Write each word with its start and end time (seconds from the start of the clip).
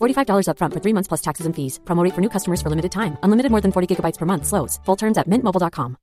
$45 0.00 0.48
upfront 0.50 0.74
for 0.74 0.80
three 0.80 0.94
months 0.94 1.08
plus 1.08 1.22
taxes 1.22 1.46
and 1.46 1.54
fees. 1.56 1.80
Promo 1.84 2.04
rate 2.04 2.14
for 2.14 2.20
new 2.20 2.30
customers 2.30 2.62
for 2.62 2.70
limited 2.70 2.92
time. 2.92 3.16
Unlimited 3.22 3.50
more 3.50 3.60
than 3.60 3.72
40 3.72 3.94
gigabytes 3.94 4.18
per 4.18 4.26
month. 4.26 4.46
Slows. 4.46 4.80
Full 4.86 4.96
terms 4.96 5.18
at 5.18 5.26
mintmobile.com. 5.26 5.96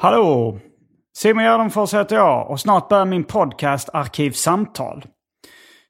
Hallå! 0.00 0.58
Simon 1.16 1.44
Gärdenfors 1.44 1.94
heter 1.94 2.16
jag 2.16 2.50
och 2.50 2.60
snart 2.60 2.88
börjar 2.88 3.04
min 3.04 3.24
podcast 3.24 3.88
Arkivsamtal. 3.92 5.04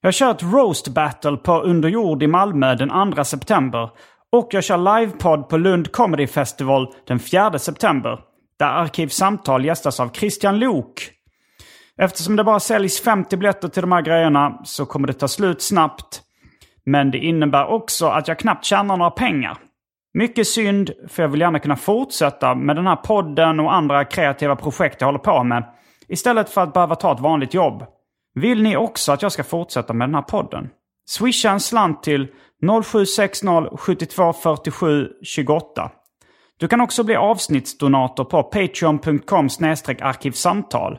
Jag 0.01 0.15
kör 0.15 0.31
ett 0.31 0.43
roast 0.43 0.89
battle 0.89 1.37
på 1.37 1.61
Under 1.61 1.89
jord 1.89 2.23
i 2.23 2.27
Malmö 2.27 2.75
den 2.75 3.15
2 3.15 3.25
september 3.25 3.91
och 4.33 4.49
jag 4.51 4.65
kör 4.65 5.01
livepodd 5.01 5.49
på 5.49 5.57
Lund 5.57 5.93
Comedy 5.93 6.27
Festival 6.27 6.95
den 7.07 7.19
4 7.19 7.59
september. 7.59 8.19
Där 8.59 8.67
Arkivsamtal 8.67 9.65
gästas 9.65 10.01
av 10.01 10.09
Christian 10.13 10.59
Lok. 10.59 11.11
Eftersom 11.99 12.37
det 12.37 12.45
bara 12.45 12.61
säljs 12.61 13.01
50 13.01 13.37
biljetter 13.37 13.69
till 13.69 13.83
de 13.83 13.93
här 13.93 14.03
grejerna 14.03 14.61
så 14.65 14.87
kommer 14.87 15.07
det 15.07 15.13
ta 15.13 15.29
slut 15.29 15.63
snabbt. 15.63 16.23
Men 16.87 17.11
det 17.11 17.19
innebär 17.19 17.67
också 17.67 18.07
att 18.07 18.29
jag 18.29 18.39
knappt 18.39 18.65
tjänar 18.65 18.97
några 18.97 19.11
pengar. 19.11 19.59
Mycket 20.15 20.47
synd, 20.47 20.91
för 21.09 21.23
jag 21.23 21.29
vill 21.29 21.41
gärna 21.41 21.59
kunna 21.59 21.77
fortsätta 21.77 22.55
med 22.55 22.77
den 22.77 22.87
här 22.87 22.97
podden 22.97 23.61
och 23.61 23.75
andra 23.75 24.05
kreativa 24.05 24.57
projekt 24.57 25.01
jag 25.01 25.09
håller 25.09 25.19
på 25.19 25.45
med. 25.45 25.65
Istället 26.09 26.51
för 26.51 26.61
att 26.61 26.73
behöva 26.73 26.95
ta 26.95 27.13
ett 27.13 27.21
vanligt 27.21 27.55
jobb. 27.55 27.85
Vill 28.35 28.63
ni 28.63 28.77
också 28.77 29.13
att 29.13 29.23
jag 29.23 29.33
ska 29.33 29.45
fortsätta 29.45 29.93
med 29.93 30.09
den 30.09 30.15
här 30.15 30.23
podden? 30.23 30.69
Swisha 31.09 31.51
en 31.51 31.61
slant 31.61 32.03
till 32.03 32.27
0760 32.85 33.77
72 33.77 34.33
47 34.33 35.09
28. 35.23 35.91
Du 36.57 36.69
kan 36.69 36.81
också 36.81 37.05
bli 37.05 37.17
avsnittsdonator 37.17 38.25
på 38.25 38.43
patreon.com 38.43 39.49
arkivsamtal. 40.01 40.99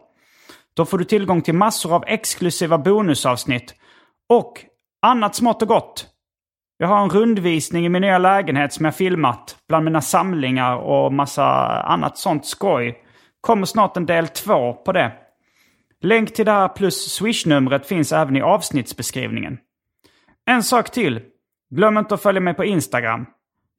Då 0.79 0.85
får 0.85 0.97
du 0.97 1.05
tillgång 1.05 1.41
till 1.41 1.53
massor 1.53 1.95
av 1.95 2.03
exklusiva 2.07 2.77
bonusavsnitt 2.77 3.75
och 4.29 4.65
annat 5.01 5.35
smått 5.35 5.61
och 5.61 5.67
gott. 5.67 6.07
Jag 6.77 6.87
har 6.87 7.03
en 7.03 7.09
rundvisning 7.09 7.85
i 7.85 7.89
min 7.89 8.01
nya 8.01 8.17
lägenhet 8.17 8.73
som 8.73 8.85
jag 8.85 8.95
filmat 8.95 9.57
bland 9.67 9.85
mina 9.85 10.01
samlingar 10.01 10.75
och 10.75 11.13
massa 11.13 11.45
annat 11.81 12.17
sånt 12.17 12.45
skoj. 12.45 13.03
Kommer 13.41 13.65
snart 13.65 13.97
en 13.97 14.05
del 14.05 14.27
två 14.27 14.73
på 14.73 14.91
det. 14.91 15.11
Länk 16.01 16.33
till 16.33 16.45
det 16.45 16.51
här 16.51 16.67
plus 16.67 17.13
swishnumret 17.13 17.85
finns 17.85 18.11
även 18.11 18.35
i 18.35 18.41
avsnittsbeskrivningen. 18.41 19.57
En 20.45 20.63
sak 20.63 20.91
till. 20.91 21.21
Glöm 21.75 21.97
inte 21.97 22.13
att 22.13 22.21
följa 22.21 22.41
mig 22.41 22.53
på 22.53 22.65
Instagram. 22.65 23.25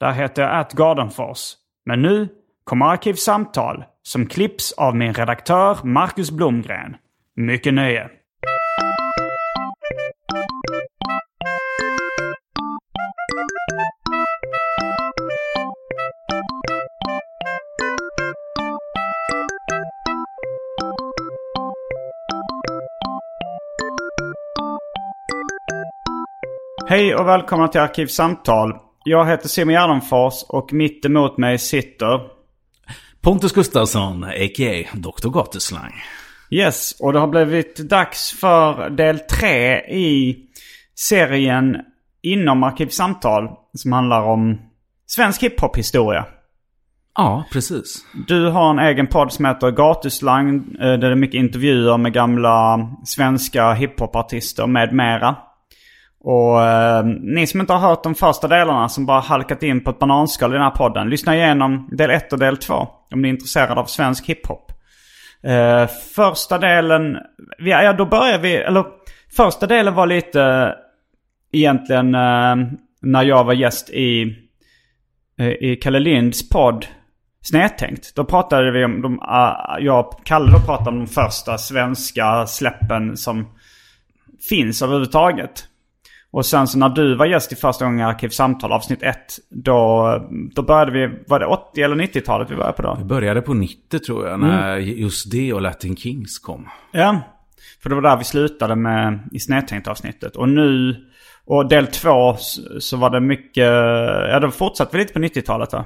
Där 0.01 0.13
heter 0.13 0.43
jag 0.43 0.61
atgardenfors. 0.61 1.55
Men 1.87 2.03
nu 2.03 2.29
kommer 2.65 2.87
Arkivsamtal 2.87 3.85
som 4.03 4.27
klipps 4.27 4.73
av 4.73 4.97
min 4.97 5.15
redaktör 5.15 5.79
Marcus 5.85 6.31
Blomgren. 6.31 6.97
Mycket 7.37 7.75
nöje! 7.75 8.11
Hej 26.89 27.15
och 27.15 27.27
välkomna 27.27 27.69
till 27.69 27.81
Arkivsamtal. 27.81 28.77
Jag 29.05 29.27
heter 29.27 29.49
Simon 29.49 29.75
Gärdenfors 29.75 30.45
och 30.49 30.73
mitt 30.73 31.05
emot 31.05 31.39
mig 31.39 31.59
sitter... 31.59 32.40
Pontus 33.23 33.53
Gustafsson, 33.53 34.25
a.k.a. 34.25 34.85
Dr. 34.95 35.29
Gatuslang. 35.29 35.93
Yes, 36.51 36.97
och 37.01 37.13
det 37.13 37.19
har 37.19 37.29
blivit 37.29 37.77
dags 37.77 38.41
för 38.41 38.91
del 38.91 39.19
tre 39.19 39.77
i 39.79 40.37
serien 40.95 41.77
inom 42.23 42.63
Arkivsamtal 42.63 43.49
som 43.75 43.93
handlar 43.93 44.23
om 44.23 44.59
svensk 45.07 45.43
hiphop-historia. 45.43 46.27
Ja, 47.15 47.45
precis. 47.53 48.05
Du 48.27 48.47
har 48.47 48.71
en 48.71 48.79
egen 48.79 49.07
podd 49.07 49.33
som 49.33 49.45
heter 49.45 49.71
Gatuslang 49.71 50.55
eh, 50.57 50.79
där 50.79 50.99
det 50.99 51.07
är 51.07 51.15
mycket 51.15 51.39
intervjuer 51.39 51.99
med 51.99 52.13
gamla 52.13 52.89
svenska 53.05 53.73
hiphopartister 53.73 54.67
med 54.67 54.93
mera. 54.93 55.37
Och 56.21 56.63
eh, 56.63 57.05
ni 57.05 57.47
som 57.47 57.61
inte 57.61 57.73
har 57.73 57.89
hört 57.89 58.03
de 58.03 58.15
första 58.15 58.49
delarna 58.49 58.89
som 58.89 59.07
bara 59.07 59.21
halkat 59.21 59.63
in 59.63 59.85
på 59.85 59.91
ett 59.91 59.99
bananskal 59.99 60.51
i 60.51 60.55
den 60.55 60.63
här 60.63 60.71
podden. 60.71 61.11
Lyssna 61.11 61.37
igenom 61.37 61.89
del 61.93 62.11
1 62.11 62.33
och 62.33 62.39
del 62.39 62.57
2 62.57 62.89
om 63.11 63.23
ni 63.23 63.29
är 63.29 63.33
intresserade 63.33 63.81
av 63.81 63.85
svensk 63.85 64.27
hiphop. 64.27 64.73
Eh, 65.43 65.87
första 66.15 66.59
delen, 66.59 67.17
ja, 67.59 67.93
då 67.93 68.07
börjar 68.07 68.39
vi, 68.39 68.57
eller 68.57 68.85
första 69.37 69.67
delen 69.67 69.95
var 69.95 70.07
lite 70.07 70.75
egentligen 71.53 72.15
eh, 72.15 72.57
när 73.03 73.23
jag 73.23 73.45
var 73.45 73.53
gäst 73.53 73.91
i, 73.91 74.37
eh, 75.39 75.49
i 75.49 75.79
Kalle 75.83 75.99
Linds 75.99 76.49
podd 76.49 76.87
Snedtänkt. 77.43 78.15
Då 78.15 78.25
pratade 78.25 78.71
vi 78.71 78.85
om, 78.85 79.03
de, 79.03 79.13
uh, 79.13 79.85
jag 79.85 80.07
och 80.07 80.27
Kalle 80.27 80.53
då 80.53 80.59
pratade 80.59 80.91
om 80.91 80.99
de 80.99 81.07
första 81.07 81.59
svenska 81.59 82.47
släppen 82.47 83.17
som 83.17 83.49
finns 84.49 84.83
överhuvudtaget. 84.83 85.65
Och 86.33 86.47
sen 86.47 86.67
så 86.67 86.79
när 86.79 86.89
du 86.89 87.15
var 87.15 87.27
gäst 87.27 87.53
i 87.53 87.57
första 87.57 87.85
gången 87.85 88.01
i 88.01 88.03
Arkivsamtal 88.03 88.73
avsnitt 88.73 89.03
1. 89.03 89.17
Då, 89.49 90.29
då 90.55 90.63
började 90.63 90.93
vi, 90.93 91.19
var 91.27 91.41
det 91.41 91.47
80 91.47 91.83
eller 91.83 91.97
90-talet 91.97 92.51
vi 92.51 92.57
började 92.57 92.73
på 92.77 92.83
då? 92.83 92.97
Vi 92.99 93.05
började 93.05 93.43
på 93.43 93.55
90 93.55 93.99
tror 93.99 94.29
jag, 94.29 94.41
när 94.41 94.77
mm. 94.77 94.99
just 94.99 95.31
det 95.31 95.53
och 95.53 95.61
Latin 95.61 95.97
Kings 95.97 96.39
kom. 96.39 96.69
Ja, 96.93 97.21
för 97.83 97.89
det 97.89 97.95
var 97.95 98.03
där 98.03 98.17
vi 98.17 98.25
slutade 98.25 98.77
med 98.77 99.29
i 99.33 99.41
Snedtänkt 99.41 99.89
avsnittet. 99.89 100.37
Och 100.37 100.49
nu, 100.49 100.97
och 101.45 101.69
del 101.69 101.87
två 101.87 102.37
så 102.79 102.97
var 102.97 103.11
det 103.11 103.21
mycket, 103.21 103.67
ja 104.31 104.41
då 104.41 104.51
fortsatte 104.51 104.97
vi 104.97 105.03
lite 105.03 105.13
på 105.13 105.19
90-talet 105.19 105.73
va? 105.73 105.85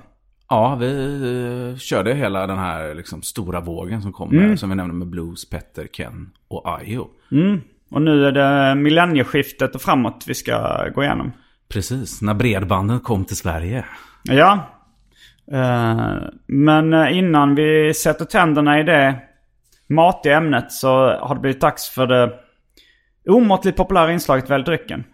Ja, 0.48 0.74
vi 0.80 0.86
uh, 0.86 1.76
körde 1.76 2.14
hela 2.14 2.46
den 2.46 2.58
här 2.58 2.94
liksom, 2.94 3.22
stora 3.22 3.60
vågen 3.60 4.02
som 4.02 4.12
kom 4.12 4.30
mm. 4.30 4.48
där, 4.48 4.56
som 4.56 4.68
vi 4.68 4.74
nämnde 4.74 4.94
med 4.94 5.08
Blues, 5.08 5.50
Petter, 5.50 5.86
Ken 5.86 6.30
och 6.48 6.68
Ayo. 6.68 7.06
Mm. 7.32 7.60
Och 7.94 8.02
nu 8.02 8.26
är 8.26 8.32
det 8.32 8.74
millennieskiftet 8.74 9.74
och 9.74 9.82
framåt 9.82 10.24
vi 10.26 10.34
ska 10.34 10.88
gå 10.94 11.02
igenom. 11.02 11.32
Precis, 11.68 12.22
när 12.22 12.34
bredbanden 12.34 13.00
kom 13.00 13.24
till 13.24 13.36
Sverige. 13.36 13.84
Ja. 14.22 14.58
Uh, 15.52 16.16
men 16.46 17.08
innan 17.08 17.54
vi 17.54 17.94
sätter 17.94 18.24
tänderna 18.24 18.80
i 18.80 18.82
det 18.82 19.16
matiga 19.88 20.36
ämnet 20.36 20.72
så 20.72 20.88
har 21.20 21.34
det 21.34 21.40
blivit 21.40 21.60
dags 21.60 21.88
för 21.88 22.06
det 22.06 22.32
omåttligt 23.28 23.76
populära 23.76 24.12
inslaget 24.12 24.50
Välj 24.50 24.64
drycken. 24.64 25.04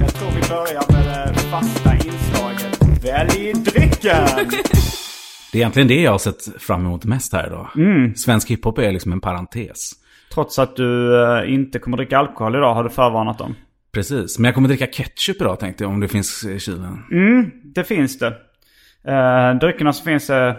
Jag 0.00 0.14
tror 0.14 0.30
vi 0.30 0.48
börjar 0.48 0.92
med 0.92 1.34
det 1.34 1.40
fasta 1.40 1.94
inslaget 1.94 3.04
Välj 3.04 3.52
drycken! 3.52 4.48
Det 5.52 5.58
är 5.58 5.60
egentligen 5.60 5.88
det 5.88 6.00
jag 6.00 6.10
har 6.10 6.18
sett 6.18 6.62
fram 6.62 6.86
emot 6.86 7.04
mest 7.04 7.32
här 7.32 7.46
idag. 7.46 7.68
Mm. 7.76 8.14
Svensk 8.14 8.50
hiphop 8.50 8.78
är 8.78 8.92
liksom 8.92 9.12
en 9.12 9.20
parentes. 9.20 9.90
Trots 10.34 10.58
att 10.58 10.76
du 10.76 11.12
uh, 11.12 11.54
inte 11.54 11.78
kommer 11.78 11.96
dricka 11.96 12.18
alkohol 12.18 12.56
idag 12.56 12.74
har 12.74 12.84
du 12.84 12.90
förvarnat 12.90 13.38
dem. 13.38 13.54
Precis, 13.92 14.38
men 14.38 14.44
jag 14.44 14.54
kommer 14.54 14.68
dricka 14.68 14.86
ketchup 14.86 15.40
idag 15.40 15.60
tänkte 15.60 15.84
jag 15.84 15.92
om 15.92 16.00
det 16.00 16.08
finns 16.08 16.44
i 16.44 16.58
kylen. 16.58 17.04
Mm, 17.10 17.50
det 17.64 17.84
finns 17.84 18.18
det. 18.18 18.28
Uh, 19.08 19.58
dryckerna 19.60 19.92
som 19.92 20.04
finns 20.04 20.30
är 20.30 20.56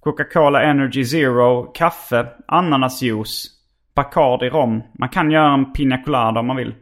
Coca-Cola 0.00 0.62
Energy 0.62 1.04
Zero, 1.04 1.62
kaffe, 1.62 2.26
ananasjuice, 2.46 3.50
Bacardi 3.94 4.48
rom. 4.48 4.82
Man 4.98 5.08
kan 5.08 5.30
göra 5.30 5.54
en 5.54 5.72
pina 5.72 6.02
colada 6.02 6.40
om 6.40 6.46
man 6.46 6.56
vill. 6.56 6.74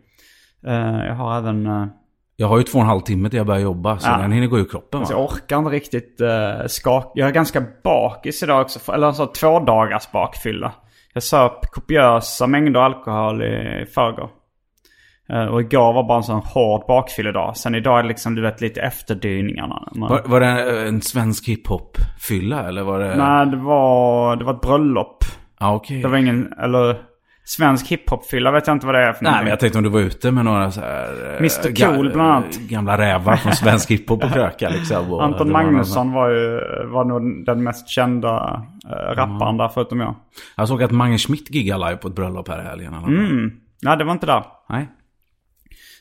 Eh, 0.66 1.06
jag 1.06 1.14
har 1.14 1.38
även... 1.38 1.66
eh, 2.38 2.42
Jag 2.42 2.48
har 2.48 2.58
ju 2.58 2.62
två 2.62 2.78
och 2.78 2.82
en 2.82 2.88
halv 2.88 3.00
timme 3.00 3.30
till 3.30 3.36
jag 3.36 3.46
börjar 3.46 3.60
jobba, 3.60 3.98
så 3.98 4.08
Ja. 4.10 4.16
den 4.18 4.32
hinner 4.32 4.46
gå 4.46 4.58
ur 4.58 4.64
kroppen 4.64 5.00
alltså, 5.00 5.14
va? 5.14 5.20
jag 5.20 5.30
orkar 5.32 5.58
inte 5.58 5.70
riktigt 5.70 6.20
uh, 6.20 6.66
skak... 6.66 7.12
Jag 7.14 7.28
är 7.28 7.32
ganska 7.32 7.62
bakis 7.84 8.42
idag 8.42 8.60
också. 8.60 8.92
Eller 8.92 9.06
alltså 9.06 9.26
två 9.26 9.60
dagars 9.60 10.10
bakfylla. 10.12 10.72
Jag 11.14 11.22
söp 11.22 11.66
kopiösa 11.72 12.46
mängder 12.46 12.80
alkohol 12.80 13.42
i 13.42 13.86
förrgår. 13.94 14.30
Eh, 15.28 15.44
och 15.44 15.60
igår 15.60 15.92
var 15.92 16.08
bara 16.08 16.16
en 16.16 16.22
sån 16.22 16.40
hård 16.44 16.84
bakfylledag. 16.88 17.56
Sen 17.56 17.74
idag 17.74 17.98
är 17.98 18.02
det 18.02 18.08
liksom, 18.08 18.34
du 18.34 18.42
vet, 18.42 18.60
lite 18.60 18.80
efterdyningarna. 18.80 19.88
Man, 19.94 20.10
Var, 20.10 20.22
var 20.24 20.40
det 20.40 20.86
en 20.88 21.02
svensk 21.02 21.48
hiphop-fylla 21.48 22.68
eller 22.68 22.82
var 22.82 22.98
det... 22.98 23.16
Nej, 23.16 23.46
det 23.46 23.56
var, 23.56 24.36
det 24.36 24.44
var 24.44 24.54
ett 24.54 24.60
bröllop. 24.60 25.24
Ja, 25.60 25.74
okej. 25.74 26.02
Det 26.02 26.08
var 26.08 26.18
ingen, 26.18 26.52
eller 26.52 26.96
svensk 27.44 27.86
hiphopfylla 27.86 28.50
vet 28.50 28.66
jag 28.66 28.76
inte 28.76 28.86
vad 28.86 28.94
det 28.94 29.00
är 29.00 29.12
för 29.12 29.24
Nej, 29.24 29.30
någonting. 29.30 29.44
men 29.44 29.50
jag 29.50 29.60
tänkte 29.60 29.78
om 29.78 29.84
du 29.84 29.90
var 29.90 30.00
ute 30.00 30.30
med 30.30 30.44
några 30.44 30.70
så 30.70 30.80
här... 30.80 31.32
eh, 31.32 31.36
Mr. 31.38 31.94
Cool, 31.94 32.12
bland 32.12 32.32
annat. 32.32 32.58
Gamla 32.58 32.98
rävar 32.98 33.36
från 33.36 33.52
svensk 33.52 33.90
hiphop 33.90 34.24
och 34.24 34.32
kröka 34.32 34.68
liksom. 34.68 35.12
Och 35.12 35.24
Anton 35.24 35.52
Magnusson 35.52 36.12
var 36.12 36.28
ju 36.30 36.60
var 36.86 37.04
nog 37.04 37.46
den 37.46 37.62
mest 37.62 37.88
kända 37.88 38.62
uh, 38.86 38.90
rapparen 39.14 39.56
där 39.56 39.68
förutom 39.68 40.00
jag. 40.00 40.14
Jag 40.56 40.68
såg 40.68 40.82
att 40.82 40.90
Mange 40.90 41.18
Schmidt 41.18 41.50
giggade 41.50 41.84
live 41.84 41.96
på 41.96 42.08
ett 42.08 42.14
bröllop 42.14 42.48
här 42.48 42.60
i 42.60 42.64
helgen. 42.64 42.94
Mm. 42.94 43.52
Nej, 43.82 43.96
det 43.96 44.04
var 44.04 44.12
inte 44.12 44.26
där. 44.26 44.44
Nej. 44.68 44.88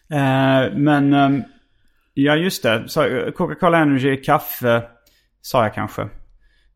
Eh, 0.09 0.73
men, 0.77 1.13
ehm, 1.13 1.43
ja 2.13 2.35
just 2.35 2.63
det. 2.63 2.73
Eh, 2.75 3.31
Coca-Cola 3.31 3.77
Energy, 3.77 4.21
kaffe, 4.21 4.83
sa 5.41 5.63
jag 5.63 5.73
kanske. 5.73 6.07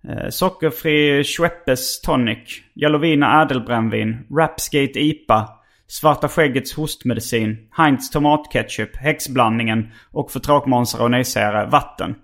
Eh, 0.10 0.30
sockerfri 0.30 1.24
Schweppes 1.24 2.02
tonic, 2.02 2.62
Jalovina 2.74 3.42
ädelbrännvin, 3.42 4.18
Rapsgate 4.38 5.00
IPA, 5.00 5.50
Svarta 5.88 6.28
skäggets 6.28 6.74
hostmedicin, 6.74 7.58
Heinz 7.78 8.10
tomatketchup, 8.10 8.98
häxblandningen 8.98 9.92
och 10.12 10.32
för 10.32 10.40
tråkmånsar 10.40 11.04
och 11.04 11.12
nejsägare 11.12 11.70
vatten. 11.70 12.16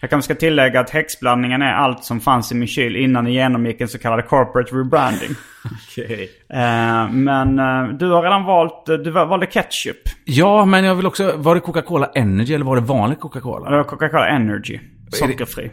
Jag 0.00 0.10
kanske 0.10 0.34
ska 0.34 0.40
tillägga 0.40 0.80
att 0.80 0.90
häxblandningen 0.90 1.62
är 1.62 1.72
allt 1.72 2.04
som 2.04 2.20
fanns 2.20 2.52
i 2.52 2.54
min 2.54 2.68
kyl 2.68 2.96
innan 2.96 3.24
ni 3.24 3.32
genomgick 3.32 3.80
en 3.80 3.88
så 3.88 3.98
kallad 3.98 4.26
corporate 4.26 4.74
rebranding. 4.74 5.30
Okej. 5.88 6.30
Eh, 6.50 7.10
men 7.10 7.58
eh, 7.58 7.96
du 7.98 8.10
har 8.10 8.22
redan 8.22 8.44
valt, 8.44 8.86
du 8.86 9.10
valde 9.10 9.46
ketchup. 9.46 9.96
Ja, 10.24 10.64
men 10.64 10.84
jag 10.84 10.94
vill 10.94 11.06
också... 11.06 11.32
Var 11.36 11.54
det 11.54 11.60
Coca-Cola 11.60 12.10
Energy 12.14 12.54
eller 12.54 12.64
var 12.64 12.76
det 12.76 12.82
vanlig 12.82 13.20
Coca-Cola? 13.20 13.70
Det 13.70 13.76
var 13.76 13.84
Coca-Cola 13.84 14.28
Energy. 14.28 14.80
Sockerfri. 15.12 15.70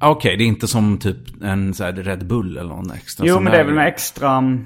Ah, 0.00 0.10
Okej, 0.10 0.36
det 0.36 0.44
är 0.44 0.46
inte 0.46 0.68
som 0.68 0.98
typ 0.98 1.42
en 1.42 1.74
så 1.74 1.84
här 1.84 1.92
Red 1.92 2.26
Bull 2.26 2.56
eller 2.56 2.68
någon 2.68 2.90
extra 2.90 3.26
Jo, 3.26 3.40
men 3.40 3.52
det 3.52 3.58
är 3.58 3.64
väl 3.64 3.74
med 3.74 3.88
extra, 3.88 4.60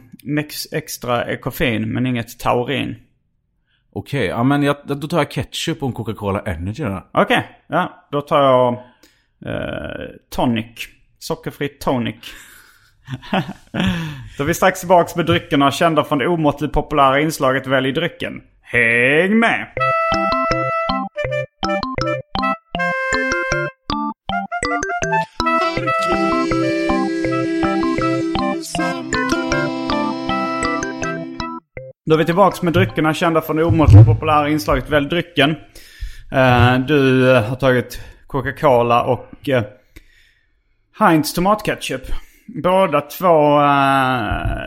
extra 0.73 1.37
koffein, 1.37 1.93
men 1.93 2.07
inget 2.07 2.39
taurin. 2.39 2.97
Okej, 3.93 4.27
ja 4.27 4.43
men 4.43 4.63
jag, 4.63 4.77
då 4.85 5.09
tar 5.09 5.19
jag 5.19 5.31
ketchup 5.31 5.83
och 5.83 5.89
en 5.89 5.93
Coca-Cola 5.93 6.41
Energy 6.41 6.85
då. 6.85 7.07
Okej, 7.13 7.49
ja. 7.67 8.09
Då 8.11 8.21
tar 8.21 8.43
jag 8.43 8.73
eh, 9.47 10.07
tonic. 10.31 10.89
Sockerfri 11.19 11.69
tonic. 11.69 12.17
då 14.39 14.45
är 14.45 14.47
vi 14.47 14.55
strax 14.55 14.81
tillbaka 14.81 15.13
med 15.17 15.27
dryckerna 15.27 15.71
kända 15.71 16.05
från 16.05 16.19
det 16.19 16.29
omåttligt 16.29 16.75
populära 16.75 17.21
inslaget 17.21 17.67
Välj 17.67 17.93
drycken. 17.93 18.41
Häng 18.63 19.39
med! 19.39 19.67
Då 32.07 32.15
är 32.15 32.19
vi 32.19 32.25
tillbaka 32.25 32.59
med 32.63 32.73
dryckerna 32.73 33.15
kända 33.15 33.41
från 33.41 33.57
det 33.57 33.65
omåttligt 33.65 34.07
populära 34.07 34.49
inslaget 34.49 34.91
Välj 34.91 35.09
drycken. 35.09 35.51
Eh, 36.33 36.79
du 36.79 37.25
har 37.35 37.57
tagit 37.57 38.01
Coca-Cola 38.27 39.03
och 39.03 39.49
eh, 39.49 39.63
Heinz 40.99 41.35
tomatketchup. 41.35 42.03
Båda 42.63 43.01
två 43.01 43.61
eh, 43.61 44.65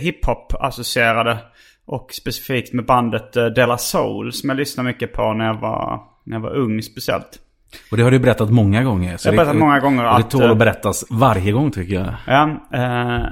hiphop-associerade. 0.00 1.38
Och 1.86 2.12
specifikt 2.12 2.72
med 2.72 2.86
bandet 2.86 3.32
De 3.32 3.66
La 3.66 3.78
Soul 3.78 4.32
som 4.32 4.48
jag 4.48 4.56
lyssnade 4.56 4.86
mycket 4.88 5.12
på 5.12 5.32
när 5.32 5.46
jag 5.46 5.60
var, 5.60 6.00
när 6.24 6.36
jag 6.36 6.42
var 6.42 6.56
ung 6.56 6.82
speciellt. 6.82 7.45
Och 7.90 7.96
det 7.96 8.02
har 8.02 8.10
du 8.10 8.18
berättat 8.18 8.50
många 8.50 8.84
gånger. 8.84 9.10
Jag 9.10 9.18
har 9.18 9.30
det- 9.30 9.36
berättat 9.36 9.56
många 9.56 9.80
gånger 9.80 10.12
Och 10.12 10.18
det 10.18 10.30
tål 10.30 10.42
eh, 10.42 10.50
att 10.50 10.58
berättas 10.58 11.04
varje 11.10 11.52
gång 11.52 11.70
tycker 11.70 11.94
jag. 11.94 12.14
Ja, 12.26 12.68
eh, 12.72 13.26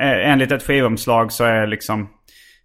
enligt 0.00 0.52
ett 0.52 0.62
skivomslag 0.62 1.32
så 1.32 1.44
är 1.44 1.66
liksom, 1.66 2.08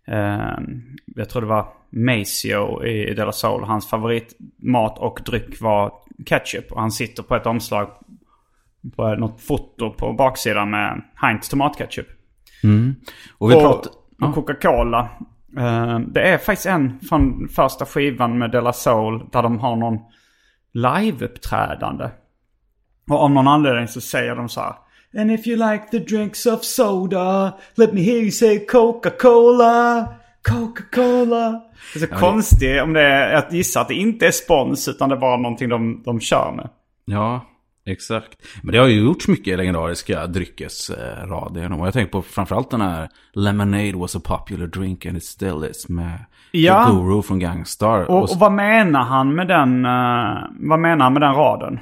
eh, 0.07 0.57
jag 1.06 1.30
tror 1.30 1.42
det 1.42 1.48
var 1.48 1.68
Maceo 1.89 2.86
i 2.86 3.13
Della 3.13 3.31
Soul, 3.31 3.63
hans 3.63 3.89
favoritmat 3.89 5.00
och 5.00 5.19
dryck 5.25 5.62
var 5.62 5.92
ketchup. 6.25 6.71
Och 6.71 6.81
han 6.81 6.92
sitter 6.92 7.24
på 7.24 7.36
ett 7.36 7.45
omslag 7.45 7.89
på 8.95 9.15
något 9.15 9.42
foto 9.42 9.94
på 9.94 10.13
baksidan 10.13 10.69
med 10.69 11.01
Heinz 11.15 11.50
tomatketchup. 11.50 12.07
Och 13.38 13.51
vi 13.51 13.56
och, 13.56 13.62
pratar... 13.62 13.92
och 14.21 14.36
Coca-Cola. 14.36 15.10
Eh, 15.57 16.00
det 16.00 16.21
är 16.21 16.38
faktiskt 16.38 16.65
en 16.65 17.00
från 17.00 17.48
första 17.56 17.86
skivan 17.86 18.38
med 18.38 18.51
Della 18.51 18.74
Soul 18.74 19.25
där 19.31 19.44
de 19.44 19.60
har 19.60 19.75
någon 19.75 20.00
live-uppträdande. 20.77 22.09
Och 23.09 23.24
av 23.24 23.31
någon 23.31 23.47
anledning 23.47 23.88
så 23.88 24.01
säger 24.01 24.35
de 24.35 24.50
så 24.50 24.62
här. 24.62 24.74
And 25.18 25.31
if 25.31 25.47
you 25.47 25.71
like 25.71 25.85
the 25.91 26.00
drinks 26.00 26.45
of 26.45 26.63
soda, 26.63 27.53
let 27.75 27.94
me 27.94 28.01
hear 28.01 28.18
you 28.18 28.31
say 28.31 28.65
Coca-Cola, 28.65 30.07
Coca-Cola. 30.41 31.62
Det 31.94 32.03
är 32.03 32.07
så 32.07 32.15
konstigt 32.15 32.81
om 32.81 32.94
det 32.94 33.01
är, 33.01 33.35
att 33.35 33.53
gissa 33.53 33.81
att 33.81 33.88
det 33.88 33.94
inte 33.94 34.27
är 34.27 34.31
spons 34.31 34.88
utan 34.88 35.09
det 35.09 35.15
är 35.15 35.19
bara 35.19 35.38
någonting 35.38 35.69
de, 35.69 36.03
de 36.06 36.19
kör 36.19 36.51
med. 36.51 36.69
Ja, 37.06 37.45
exakt. 37.85 38.38
Men 38.63 38.71
det 38.74 38.79
har 38.79 38.88
ju 38.88 39.06
gjorts 39.06 39.27
mycket 39.27 39.57
legendariska 39.57 40.27
dryckesrader 40.27 41.62
genom. 41.62 41.81
Och 41.81 41.88
jag 41.88 41.94
tänker 41.94 42.12
på 42.12 42.21
framförallt 42.21 42.71
den 42.71 42.81
här 42.81 43.09
Lemonade 43.33 43.97
was 43.97 44.15
a 44.15 44.21
popular 44.24 44.68
drink 44.68 45.06
and 45.06 45.18
it 45.18 45.24
still 45.24 45.68
is 45.71 45.89
med 45.89 46.25
Ja. 46.52 46.86
The 46.86 46.92
Guru 46.92 47.22
från 47.22 47.40
Gangstar. 47.40 48.12
Och, 48.12 48.24
och 48.24 48.40
vad 48.40 48.52
menar 48.52 49.04
han 49.04 49.36
med 49.36 49.48
den, 49.48 49.86
eh, 49.86 50.38
vad 50.60 50.80
menar 50.80 51.04
han 51.04 51.14
med 51.14 51.22
den 51.22 51.34
raden? 51.36 51.80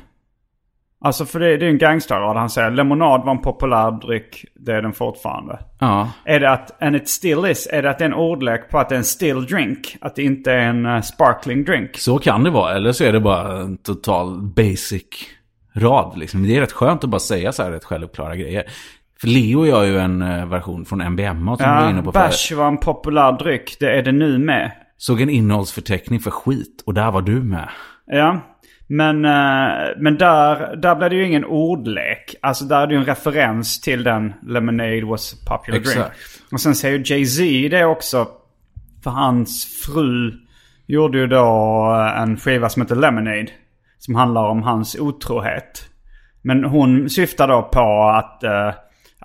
Alltså 1.06 1.26
för 1.26 1.40
det, 1.40 1.58
det 1.58 1.66
är 1.66 1.70
en 1.70 1.78
gangsterrad. 1.78 2.38
Han 2.38 2.50
säger 2.50 2.72
lemonad 2.72 3.24
var 3.26 3.32
en 3.32 3.42
populär 3.42 3.92
dryck. 3.92 4.46
Det 4.56 4.72
är 4.72 4.82
den 4.82 4.94
fortfarande. 4.94 5.60
Ja, 5.80 6.10
Är 6.24 6.40
det 6.40 6.52
att, 6.52 6.84
and 6.84 6.96
it 6.96 7.10
still 7.10 7.46
is, 7.46 7.68
är 7.72 7.82
det 7.82 7.90
att 7.90 8.00
det 8.00 8.04
är 8.04 8.10
en 8.10 8.14
ordlek 8.14 8.70
på 8.70 8.80
att 8.80 8.90
det 8.90 8.96
är 8.96 9.00
en 9.00 9.04
still 9.04 9.46
drink? 9.46 9.98
Att 10.02 10.16
det 10.16 10.24
inte 10.24 10.52
är 10.52 10.60
en 10.60 10.86
eh, 10.86 11.02
sparkling 11.02 11.64
drink? 11.64 11.98
så 11.98 12.20
kan 12.20 12.44
det 12.44 12.50
vara. 12.50 12.74
Eller 12.76 12.92
så 12.92 13.04
är 13.04 13.14
det 13.14 13.19
bara 13.19 13.57
en 13.62 13.78
total 13.78 14.42
basic 14.42 15.04
rad. 15.76 16.18
Liksom. 16.18 16.44
Det 16.44 16.57
är 16.57 16.62
rätt 16.62 16.72
skönt 16.72 17.04
att 17.04 17.10
bara 17.10 17.19
säga 17.19 17.52
så 17.52 17.64
här 17.64 17.72
rätt 17.72 17.86
självklara 17.86 18.36
grejer. 18.36 18.64
För 19.22 19.28
Leo 19.28 19.66
gör 19.66 19.84
ju 19.84 19.98
en 19.98 20.22
eh, 20.22 20.45
version 20.45 20.86
från 20.86 21.12
MBMA 21.12 21.57
som 21.57 21.69
vi 21.69 21.81
var 21.81 21.90
inne 21.90 22.00
Ja, 22.00 22.04
på 22.04 22.12
bärs 22.12 22.52
var 22.52 22.68
en 22.68 22.78
populär 22.78 23.31
dryck. 23.31 23.78
Det 23.80 23.98
är 23.98 24.04
det 24.04 24.12
nu 24.12 24.38
med. 24.38 24.72
Såg 24.98 25.22
en 25.22 25.30
innehållsförteckning 25.30 26.19
för 26.19 26.31
skit 26.31 26.84
och 26.86 26.94
där 26.94 27.12
var 27.12 27.22
du 27.22 27.42
med. 27.42 27.69
Ja. 28.06 28.42
Men, 28.88 29.26
eh, 29.26 29.88
men 29.98 30.18
där, 30.18 30.76
där 30.76 30.95
blev 30.95 31.10
det 31.10 31.16
ju 31.16 31.26
ingen 31.26 31.45
ordlek. 31.45 32.36
Alltså 32.42 32.66
där 32.66 32.81
är 32.81 32.88
det 32.88 32.94
ju 32.94 33.00
en 33.00 33.06
referens 33.06 33.81
till 33.81 34.04
den 34.04 34.34
Lemonade 34.48 35.06
was 35.06 35.34
a 35.34 35.38
popular 35.48 35.80
drink. 35.80 35.95
Exakt. 35.98 36.19
Och 36.52 36.62
sen 36.62 36.76
säger 36.76 37.12
Jay-Z 37.12 37.69
det 37.78 37.86
också. 37.86 38.28
För 39.04 39.12
hans 39.12 39.66
fru 39.86 40.34
gjorde 40.86 41.18
ju 41.18 41.28
då 41.28 41.45
eh, 42.00 42.22
en 42.22 42.38
skiva 42.38 42.69
som 42.69 42.81
heter 42.81 42.95
Lemonade. 42.95 43.48
Som 43.98 44.16
handlar 44.16 44.50
om 44.50 44.64
hans 44.64 44.95
otrohet. 45.00 45.90
Men 46.42 46.64
hon 46.64 47.10
syftar 47.10 47.48
då 47.48 47.62
på 47.62 48.04
att, 48.04 48.44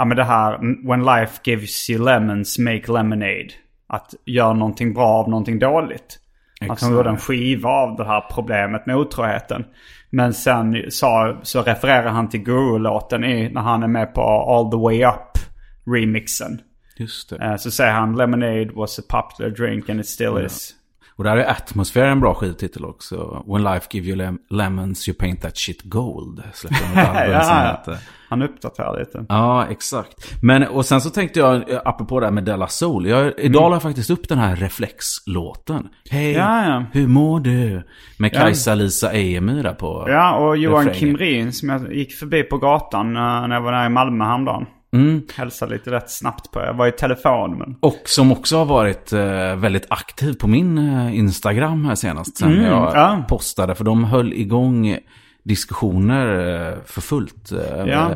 ja 0.00 0.04
men 0.04 0.16
det 0.16 0.25
här, 0.25 0.59
when 0.88 1.04
life 1.04 1.40
gives 1.45 1.90
you 1.90 2.04
lemons, 2.04 2.59
make 2.59 2.92
lemonade. 2.92 3.49
Att 3.87 4.14
göra 4.25 4.52
någonting 4.52 4.95
bra 4.95 5.07
av 5.09 5.28
någonting 5.30 5.59
dåligt. 5.59 6.19
Att 6.61 6.66
hon 6.69 6.73
Exakt. 6.73 6.92
gjorde 6.92 7.11
en 7.11 7.16
skiva 7.16 7.69
av 7.69 7.97
det 7.97 8.04
här 8.04 8.25
problemet 8.30 8.87
med 8.87 8.97
otroheten. 8.97 9.64
Men 10.11 10.35
sen 10.35 10.76
sa, 10.90 11.40
så 11.42 11.62
refererar 11.62 12.09
han 12.09 12.28
till 12.28 12.40
Guru-låten 12.40 13.21
när 13.21 13.61
han 13.61 13.83
är 13.83 13.88
med 13.88 14.14
på 14.14 14.21
All 14.21 14.71
the 14.71 14.76
way 14.76 15.04
up 15.04 15.38
remixen. 15.87 16.61
Just 16.97 17.30
det. 17.30 17.37
Eh, 17.37 17.57
Så 17.57 17.71
säger 17.71 17.92
han 17.92 18.16
Lemonade 18.16 18.71
was 18.75 18.99
a 18.99 19.02
popular 19.09 19.50
drink 19.50 19.88
and 19.88 20.00
it 20.00 20.07
still 20.09 20.45
is. 20.47 20.75
Och 21.20 21.24
där 21.24 21.36
är 21.36 21.50
Atmosphere 21.50 22.08
en 22.08 22.20
bra 22.20 22.34
skivtitel 22.34 22.84
också. 22.84 23.44
When 23.46 23.62
life 23.64 23.86
give 23.90 24.06
you 24.08 24.16
lem- 24.16 24.38
lemons 24.50 25.08
you 25.08 25.16
paint 25.18 25.42
that 25.42 25.56
shit 25.58 25.82
gold. 25.82 26.42
Släppte 26.52 26.78
de 26.94 27.00
ett 27.00 27.08
album 27.16 27.32
Ja, 27.32 27.42
som 27.42 27.56
heter. 27.56 28.04
Han 28.28 28.42
uppdaterar 28.42 28.98
lite. 28.98 29.24
Ja, 29.28 29.66
exakt. 29.66 30.42
Men 30.42 30.62
och 30.68 30.86
sen 30.86 31.00
så 31.00 31.10
tänkte 31.10 31.40
jag, 31.40 31.64
apropå 31.84 32.20
det 32.20 32.26
här 32.26 32.32
med 32.32 32.44
Della 32.44 32.66
Soul. 32.68 33.06
Jag, 33.06 33.32
idag 33.38 33.70
la 33.70 33.74
jag 33.76 33.82
faktiskt 33.82 34.10
upp 34.10 34.28
den 34.28 34.38
här 34.38 34.56
Reflex-låten. 34.56 35.88
Hej, 36.10 36.34
Mm. 36.34 36.46
Ja, 36.46 36.64
ja. 36.74 36.84
hur 36.92 37.06
mår 37.06 37.40
du? 37.40 37.82
Med 38.18 38.32
Kajsa-Lisa 38.32 39.12
Ejemyr 39.12 39.62
där 39.62 39.74
på 39.74 40.04
Ja, 40.08 40.34
och 40.36 40.56
Johan 40.56 40.86
refrängen. 40.86 41.00
Kimrin 41.18 41.52
som 41.52 41.68
jag 41.68 41.94
gick 41.94 42.12
förbi 42.14 42.42
på 42.42 42.58
gatan 42.58 43.16
eh, 43.16 43.22
när 43.22 43.54
jag 43.54 43.60
var 43.62 43.72
där 43.72 43.86
i 43.86 43.88
Malmö 43.88 44.24
häromdagen. 44.24 44.66
Mm. 44.92 45.23
Hälsade 45.37 45.73
lite 45.73 45.90
rätt 45.90 46.11
snabbt 46.11 46.50
på. 46.50 46.61
Jag 46.61 46.75
var 46.75 46.87
i 46.87 46.92
telefon 46.92 47.59
men... 47.59 47.76
Och 47.80 48.02
som 48.04 48.32
också 48.32 48.56
har 48.59 48.64
varit 48.64 49.12
eh, 49.12 49.56
väldigt 49.56 49.87
aktiv 49.90 50.35
på 50.35 50.49
min 50.49 50.78
eh, 50.78 51.16
Instagram 51.18 51.85
här 51.85 51.94
senast. 51.94 52.37
Sen 52.37 52.52
Mm, 52.52 52.64
jag 52.64 52.92
ja. 52.97 53.25
postade. 53.28 53.75
För 53.75 53.85
de 53.85 54.04
höll 54.04 54.32
igång 54.32 54.99
diskussioner 55.42 56.26
eh, 56.68 56.75
för 56.87 57.00
fullt. 57.00 57.50
Ja. 57.87 58.11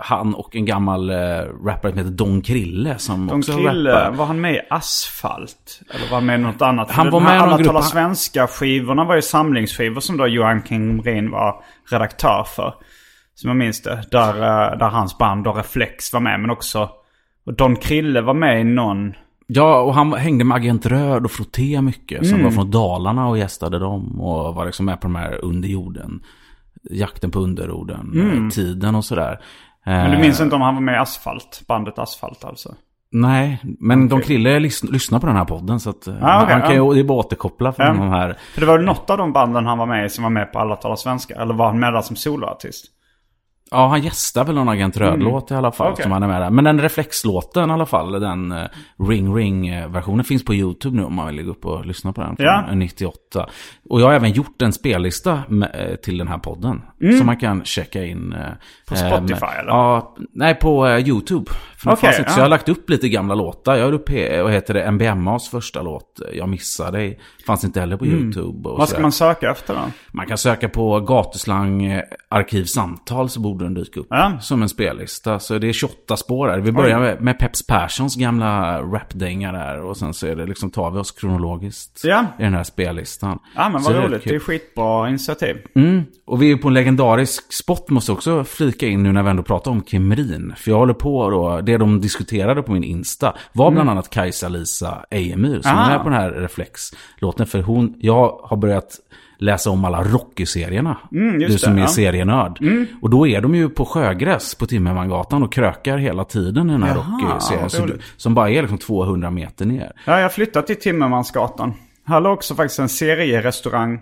han 0.00 0.34
och 0.34 0.56
en 0.56 0.64
gammal 0.64 1.10
rappare 1.64 1.90
som 1.92 1.98
heter 1.98 2.10
Don 2.10 2.40
Krille. 2.42 2.98
Som 2.98 3.26
Don 3.26 3.38
också 3.38 3.52
Krille, 3.56 3.90
rappar. 3.92 4.16
var 4.16 4.26
han 4.26 4.40
med 4.40 4.54
i 4.54 4.60
Asfalt? 4.70 5.80
Eller 5.90 6.08
var 6.10 6.14
han 6.16 6.26
med 6.26 6.40
i 6.40 6.42
något 6.42 6.62
annat? 6.62 6.90
Han 6.90 7.10
var 7.10 7.20
här 7.20 7.26
med 7.28 7.36
i 7.36 7.38
någon 7.38 7.48
Alla 7.48 7.56
grupp- 7.58 7.66
talar 7.66 7.80
svenska-skivorna 7.82 9.04
var 9.04 9.14
ju 9.16 9.22
samlingsskivor 9.22 10.00
som 10.00 10.16
då 10.16 10.26
Johan 10.26 10.62
King 10.68 11.30
var 11.30 11.62
redaktör 11.90 12.44
för. 12.56 12.74
Som 13.36 13.48
jag 13.48 13.56
minns 13.56 13.82
det. 13.82 14.04
Där, 14.10 14.34
eh, 14.34 14.78
där 14.78 14.88
hans 14.88 15.18
band 15.18 15.46
och 15.46 15.56
Reflex 15.56 16.12
var 16.12 16.20
med. 16.20 16.40
Men 16.40 16.50
också... 16.50 16.90
Don 17.56 17.76
Krille 17.76 18.20
var 18.20 18.34
med 18.34 18.60
i 18.60 18.64
någon... 18.64 19.14
Ja, 19.46 19.80
och 19.80 19.94
han 19.94 20.12
hängde 20.12 20.44
med 20.44 20.56
Agent 20.56 20.86
Röd 20.86 21.24
och 21.24 21.30
Frotté 21.30 21.80
mycket. 21.82 22.18
Mm. 22.18 22.30
Som 22.30 22.44
var 22.44 22.50
från 22.50 22.70
Dalarna 22.70 23.28
och 23.28 23.38
gästade 23.38 23.78
dem. 23.78 24.20
Och 24.20 24.54
var 24.54 24.66
liksom 24.66 24.86
med 24.86 25.00
på 25.00 25.06
de 25.06 25.14
här 25.14 25.44
under 25.44 25.68
jorden. 25.68 26.20
Jakten 26.90 27.30
på 27.30 27.38
underorden. 27.38 28.42
eh, 28.46 28.50
Tiden 28.50 28.94
och 28.94 29.04
sådär. 29.04 29.40
Mm. 29.86 29.98
Men 30.02 30.10
du 30.10 30.16
Eh, 30.16 30.22
minns 30.22 30.40
inte 30.40 30.54
om 30.56 30.62
han 30.62 30.74
var 30.74 30.82
med 30.82 30.94
i 30.94 30.98
Asfalt? 30.98 31.62
Bandet 31.68 31.98
Asfalt 31.98 32.44
alltså? 32.44 32.74
Nej, 33.10 33.60
men 33.62 34.08
Don 34.08 34.20
Krille 34.20 34.58
lys- 34.58 34.92
lyssnar 34.92 35.18
på 35.20 35.26
den 35.26 35.36
här 35.36 35.44
podden. 35.44 35.80
Så 35.80 35.90
att, 35.90 36.08
Ah, 36.08 36.46
han 36.48 36.60
kan 36.62 36.76
ja. 36.76 36.94
ju, 36.94 37.04
bara 37.04 37.18
återkoppla 37.18 37.72
från 37.72 37.86
Ja. 37.86 37.92
de 37.92 38.08
här. 38.08 38.36
För 38.54 38.60
det 38.60 38.66
var 38.66 38.78
något 38.78 39.10
av 39.10 39.18
de 39.18 39.32
banden 39.32 39.66
han 39.66 39.78
var 39.78 39.86
med 39.86 40.06
i 40.06 40.08
som 40.08 40.22
var 40.24 40.30
med 40.30 40.52
på 40.52 40.58
Alla 40.58 40.76
talar 40.76 40.96
svenska? 40.96 41.34
Eller 41.34 41.54
var 41.54 41.66
han 41.66 41.78
med 41.80 41.92
där 41.92 42.00
som 42.00 42.16
soloartist? 42.16 42.84
Ja, 43.70 43.86
han 43.88 44.02
gästar 44.02 44.44
väl 44.44 44.54
någon 44.54 44.68
Agent 44.68 44.96
Röd-låt 44.96 45.50
i 45.50 45.54
alla 45.54 45.72
fall. 45.72 45.86
Mm. 45.86 45.92
Okej. 45.92 46.02
Som 46.02 46.12
han 46.12 46.22
är 46.22 46.26
med 46.28 46.42
där. 46.42 46.50
Men 46.50 46.64
den 46.64 46.80
reflexlåten 46.80 47.70
i 47.70 47.72
alla 47.72 47.86
fall, 47.86 48.12
den 48.20 48.52
eh, 48.52 48.64
Ring 49.08 49.34
Ring-versionen 49.36 50.24
finns 50.24 50.44
på 50.44 50.54
YouTube 50.54 50.96
nu 50.96 51.04
om 51.04 51.14
man 51.14 51.26
vill 51.26 51.44
gå 51.44 51.50
upp 51.50 51.64
och 51.64 51.86
lyssna 51.86 52.12
på 52.12 52.20
den. 52.20 52.36
Från 52.36 52.46
Ja. 52.46 52.74
98. 52.74 53.46
Och 53.88 54.00
jag 54.00 54.06
har 54.06 54.12
även 54.12 54.32
gjort 54.32 54.62
en 54.62 54.72
spellista 54.72 55.42
med, 55.48 55.70
eh, 55.90 55.96
till 55.96 56.18
den 56.18 56.28
här 56.28 56.38
podden. 56.38 56.82
Som 57.18 57.26
man 57.26 57.36
kan 57.36 57.64
checka 57.64 58.04
in. 58.04 58.32
eh, 58.32 58.38
Mm. 58.38 58.52
På 58.88 58.94
eh, 58.94 59.00
Spotify, 59.16 59.46
med- 59.46 59.58
eller? 59.60 59.70
Ja, 59.70 60.16
nej 60.32 60.54
på 60.54 60.86
eh, 60.86 61.08
YouTube. 61.08 61.50
För 61.78 61.90
Okej, 61.90 62.00
fanns 62.00 62.18
inte, 62.18 62.30
Så 62.30 62.34
ja. 62.38 62.40
jag 62.40 62.44
har 62.44 62.48
lagt 62.50 62.68
upp 62.68 62.90
lite 62.90 63.08
gamla 63.08 63.34
låtar. 63.34 63.76
Jag 63.76 63.84
har 63.84 63.92
upp, 63.92 64.08
eh, 64.10 64.42
vad 64.42 64.52
heter 64.52 64.74
det, 64.74 64.90
MBMAs 64.90 65.48
första 65.48 65.82
låt, 65.82 66.20
eh, 66.20 66.38
Jag 66.38 66.48
missar 66.48 66.92
dig. 66.92 67.18
Fanns 67.46 67.64
inte 67.64 67.80
heller 67.80 67.96
på 67.96 68.06
YouTube. 68.06 68.68
Mm. 68.68 68.78
Vad 68.78 68.88
ska 68.88 69.00
man 69.02 69.12
söka 69.12 69.50
efter 69.50 69.74
då? 69.74 69.80
Man 70.12 70.26
kan 70.26 70.38
söka 70.38 70.68
på 70.68 71.00
gatuslang 71.00 71.84
eh, 71.84 72.02
arkivsamtal 72.28 73.28
så 73.28 73.40
borde 73.40 73.64
den 73.64 73.74
dyka 73.74 74.00
upp. 74.00 74.06
Ja. 74.10 74.32
Som 74.40 74.62
en 74.62 74.68
spellista. 74.68 75.38
Så 75.38 75.58
det 75.58 75.68
är 75.68 75.72
28 75.72 76.16
spår 76.16 76.48
här. 76.48 76.58
Vi 76.58 76.72
börjar 76.72 77.00
med, 77.00 77.20
med 77.20 77.38
Peps 77.38 77.66
Perssons 77.66 78.16
gamla 78.16 78.80
rapdänga 78.82 79.52
där. 79.52 79.80
Och 79.82 79.96
sen 79.96 80.14
så 80.14 80.26
är 80.26 80.36
det 80.36 80.46
liksom, 80.46 80.70
tar 80.70 80.90
vi 80.90 80.98
oss 80.98 81.10
kronologiskt 81.10 82.00
Ja. 82.04 82.24
i 82.38 82.42
den 82.42 82.54
här 82.54 82.64
spellistan. 82.64 83.38
Ja 83.54 83.68
men 83.84 83.92
vad 83.94 84.04
roligt. 84.04 84.24
Det 84.24 84.34
är 84.34 84.38
skitbra 84.38 85.08
initiativ. 85.08 85.56
Mm. 85.74 86.02
Och 86.24 86.42
vi 86.42 86.52
är 86.52 86.56
på 86.56 86.68
en 86.68 86.74
legendarisk 86.74 87.52
spot 87.52 87.90
måste 87.90 88.12
också 88.12 88.44
flika 88.44 88.86
in 88.86 89.02
nu 89.02 89.12
när 89.12 89.22
vi 89.22 89.30
ändå 89.30 89.42
pratar 89.42 89.70
om 89.70 89.84
Kimrin. 89.84 90.54
För 90.56 90.70
jag 90.70 90.78
håller 90.78 90.94
på 90.94 91.30
då, 91.30 91.60
det 91.60 91.76
de 91.76 92.00
diskuterade 92.00 92.62
på 92.62 92.72
min 92.72 92.84
Insta 92.84 93.34
var 93.52 93.70
bland 93.70 93.90
annat 93.90 94.10
Kajsa-Lisa 94.10 95.04
Ejemyr 95.10 95.60
som 95.60 95.72
Ah. 95.78 95.90
är 95.90 95.98
på 95.98 96.04
den 96.08 96.18
här 96.18 96.30
Reflex-låten. 96.30 97.46
För 97.46 97.62
hon, 97.62 97.94
jag 97.98 98.40
har 98.42 98.56
börjat 98.56 99.00
läsa 99.38 99.70
om 99.70 99.84
alla 99.84 100.02
Rocky-serierna. 100.02 100.96
Mm, 101.12 101.38
du 101.38 101.58
som 101.58 101.74
det, 101.74 101.80
är 101.80 101.82
ja. 101.82 101.88
serienörd. 101.88 102.58
Och 103.02 103.10
då 103.10 103.26
är 103.26 103.40
de 103.40 103.54
ju 103.54 103.68
på 103.68 103.84
Sjögräs 103.84 104.54
på 104.54 104.66
Timmermangatan 104.66 105.42
och 105.42 105.52
krökar 105.52 105.98
hela 105.98 106.24
tiden 106.24 106.70
i 106.70 106.72
den 106.72 106.82
här 106.82 106.94
Rocky-serien. 106.94 108.00
Som 108.16 108.34
bara 108.34 108.50
är 108.50 108.62
liksom 108.62 108.78
200 108.78 109.30
meter 109.30 109.66
ner. 109.66 109.92
Ja, 110.04 110.20
jag 110.20 110.32
flyttat 110.32 110.66
till 110.66 110.76
Timmermansgatan. 110.76 111.74
Här 112.06 112.20
låg 112.20 112.32
också 112.32 112.54
faktiskt 112.54 112.78
en 112.78 112.88
serierestaurang. 112.88 113.94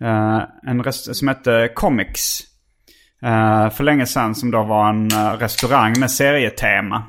eh, 0.00 0.40
en 0.66 0.82
rest- 0.84 1.14
som 1.16 1.28
hette 1.28 1.68
Comics. 1.74 2.40
eh, 3.22 3.70
för 3.70 3.84
länge 3.84 4.06
sedan 4.06 4.34
som 4.34 4.50
då 4.50 4.62
var 4.62 4.88
en 4.88 5.06
eh, 5.12 5.32
restaurang 5.38 6.00
med 6.00 6.10
serietema. 6.10 7.02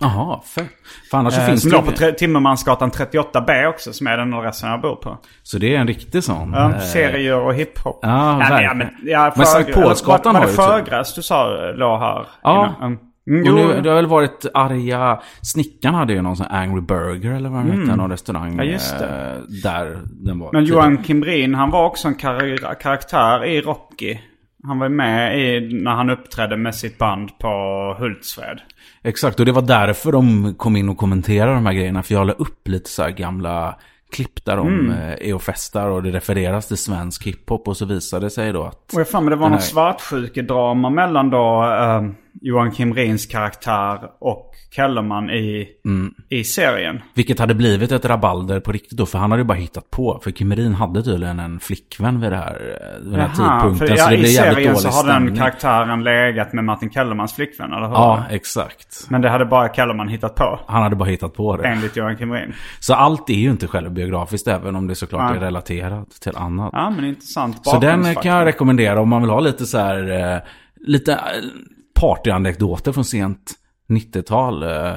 Jaha, 0.00 0.40
fett. 0.54 0.68
För 1.10 1.18
annars 1.18 1.34
så 1.34 1.40
Eh, 1.40 1.46
finns 1.46 1.62
som 1.62 1.70
det... 1.70 1.76
låg 1.76 1.86
på 1.86 1.92
Timmermansgatan 2.18 2.90
38B 2.90 3.66
också 3.66 3.92
som 3.92 4.06
är 4.06 4.16
den 4.16 4.34
adressen 4.34 4.70
jag 4.70 4.80
bor 4.80 4.96
på. 4.96 5.18
Så 5.42 5.58
det 5.58 5.74
är 5.76 5.80
en 5.80 5.86
riktig 5.86 6.24
sån. 6.24 6.52
Ja, 6.52 6.80
serier 6.80 7.36
och 7.40 7.54
hiphop. 7.54 7.98
Ja, 8.02 8.38
men, 8.38 8.38
verkligen. 8.38 8.62
ja, 8.64 8.74
men, 8.74 8.88
ja, 9.02 9.32
Men 9.36 9.44
Fög- 9.46 9.46
Sankt 9.46 9.72
Paulsgatan 9.74 10.34
var, 10.34 10.40
var 10.40 10.46
det 10.46 10.52
typ- 10.52 10.64
Förgräs 10.66 11.14
du 11.14 11.22
sa 11.22 11.46
låg 11.74 12.00
här? 12.00 12.26
Ja. 12.42 12.74
innan? 12.80 12.98
Mm. 13.26 13.40
Mm, 13.46 13.54
Och 13.68 13.74
nu, 13.76 13.80
det 13.80 13.88
har 13.88 13.96
väl 13.96 14.06
varit 14.06 14.46
arga... 14.54 15.20
Snickaren 15.42 15.94
hade 15.94 16.12
ju 16.12 16.22
någon 16.22 16.36
sån 16.36 16.46
Angry 16.50 16.80
Burger 16.80 17.32
eller 17.32 17.48
vad 17.48 17.66
den 17.66 17.80
hette, 17.80 17.96
någon 17.96 18.10
restaurang. 18.10 18.52
Mm. 18.52 18.58
Ja, 18.66 18.72
just 18.72 18.98
det. 18.98 19.04
eh, 19.06 19.42
Där 19.62 19.98
den 20.10 20.38
var. 20.38 20.50
Men. 20.52 20.64
Johan 20.64 21.04
Kimbrin, 21.04 21.54
han 21.54 21.70
var 21.70 21.84
också 21.86 22.08
en 22.08 22.14
kar- 22.14 22.74
karaktär 22.80 23.44
i 23.44 23.60
Rocky. 23.60 24.18
Han 24.66 24.78
var 24.78 24.88
med 24.88 25.38
i, 25.40 25.74
när 25.82 25.90
han 25.90 26.10
uppträdde 26.10 26.56
med 26.56 26.74
sitt 26.74 26.98
band 26.98 27.38
på 27.38 27.48
Hultsfred. 27.98 28.60
Exakt, 29.04 29.40
och 29.40 29.46
det 29.46 29.52
var 29.52 29.62
därför 29.62 30.12
de 30.12 30.54
kom 30.54 30.76
in 30.76 30.88
och 30.88 30.96
kommenterade 30.96 31.54
de 31.54 31.66
här 31.66 31.72
grejerna. 31.72 32.02
För 32.02 32.14
jag 32.14 32.26
la 32.26 32.32
upp 32.32 32.68
lite 32.68 32.90
så 32.90 33.02
här 33.02 33.10
gamla 33.10 33.74
klipp 34.12 34.44
där 34.44 34.56
de 34.56 34.68
Mm. 34.68 34.90
eh, 34.90 35.28
är 35.28 35.34
och 35.34 35.42
festar 35.42 35.88
och 35.88 36.02
det 36.02 36.10
refereras 36.10 36.68
till 36.68 36.76
svensk 36.76 37.26
hiphop. 37.26 37.68
Och 37.68 37.76
så 37.76 37.86
visade 37.86 38.26
det 38.26 38.30
sig 38.30 38.52
då 38.52 38.62
att... 38.64 38.94
Och 38.94 39.00
jag 39.00 39.08
fan, 39.08 39.24
men 39.24 39.30
det 39.30 39.36
var 39.36 39.48
här- 39.50 39.58
svartsjukedrama 39.58 40.90
mellan 40.90 41.30
då 41.30 41.62
eh, 41.64 42.02
Johan 42.40 42.72
Kimrins 42.74 43.26
karaktär 43.26 43.98
och 44.20 44.50
Kellerman 44.70 45.30
i, 45.30 45.68
Mm. 45.84 46.14
i 46.28 46.44
serien. 46.44 47.00
Vilket 47.14 47.38
hade 47.38 47.54
blivit 47.54 47.92
ett 47.92 48.04
rabalder 48.04 48.60
på 48.60 48.72
riktigt 48.72 48.98
då. 48.98 49.06
För 49.06 49.18
han 49.18 49.30
hade 49.30 49.40
ju 49.40 49.46
bara 49.46 49.58
hittat 49.58 49.90
på. 49.90 50.20
För 50.24 50.30
Kimmerin 50.30 50.74
hade 50.74 51.02
tydligen 51.02 51.38
en 51.38 51.60
flickvän 51.60 52.20
vid, 52.20 52.32
det 52.32 52.36
här, 52.36 52.78
vid 53.02 53.12
den 53.12 53.20
här 53.20 53.28
tidpunkten. 53.28 53.88
för, 53.88 53.96
så 53.96 54.02
ja, 54.02 54.08
det 54.08 54.14
i 54.14 54.18
blev 54.18 54.30
jävligt 54.30 54.54
serien 54.54 54.74
dålig 54.74 54.80
så 54.80 54.88
har 54.88 55.20
den 55.20 55.36
karaktären 55.36 56.04
legat 56.04 56.52
med 56.52 56.64
Martin 56.64 56.90
Kellermans 56.90 57.32
flickvän, 57.34 57.72
eller 57.72 57.86
hur? 57.86 57.94
Ja, 57.94 58.24
exakt. 58.30 59.06
Men 59.08 59.20
det 59.22 59.28
hade 59.28 59.44
bara 59.44 59.68
Kellerman 59.74 60.08
hittat 60.08 60.34
på. 60.34 60.60
Han 60.66 60.82
hade 60.82 60.96
bara 60.96 61.08
hittat 61.08 61.34
på 61.34 61.56
det. 61.56 61.68
Enligt 61.68 61.96
Johan 61.96 62.16
Kimrin. 62.16 62.52
Så 62.80 62.94
allt 62.94 63.30
är 63.30 63.34
ju 63.34 63.50
inte 63.50 63.66
självbiografiskt 63.66 64.48
även 64.48 64.76
om 64.76 64.86
det 64.88 64.94
såklart 64.94 65.30
Nej. 65.30 65.36
är 65.36 65.40
relaterat 65.44 66.10
till 66.10 66.36
annat. 66.36 66.70
Ja, 66.72 66.90
men 66.90 67.04
intressant 67.04 67.56
så 67.62 67.78
den 67.78 68.14
kan 68.14 68.32
jag 68.32 68.46
rekommendera 68.46 69.00
om 69.00 69.08
man 69.08 69.22
vill 69.22 69.30
ha 69.30 69.40
lite 69.40 69.66
så 69.66 69.78
här, 69.78 70.32
eh, 70.34 70.40
lite 70.86 71.12
eh, 71.12 71.18
partyanekdoter 72.02 72.92
från 72.92 73.04
sent 73.04 73.52
90-tal. 73.88 74.62
Eh, 74.62 74.92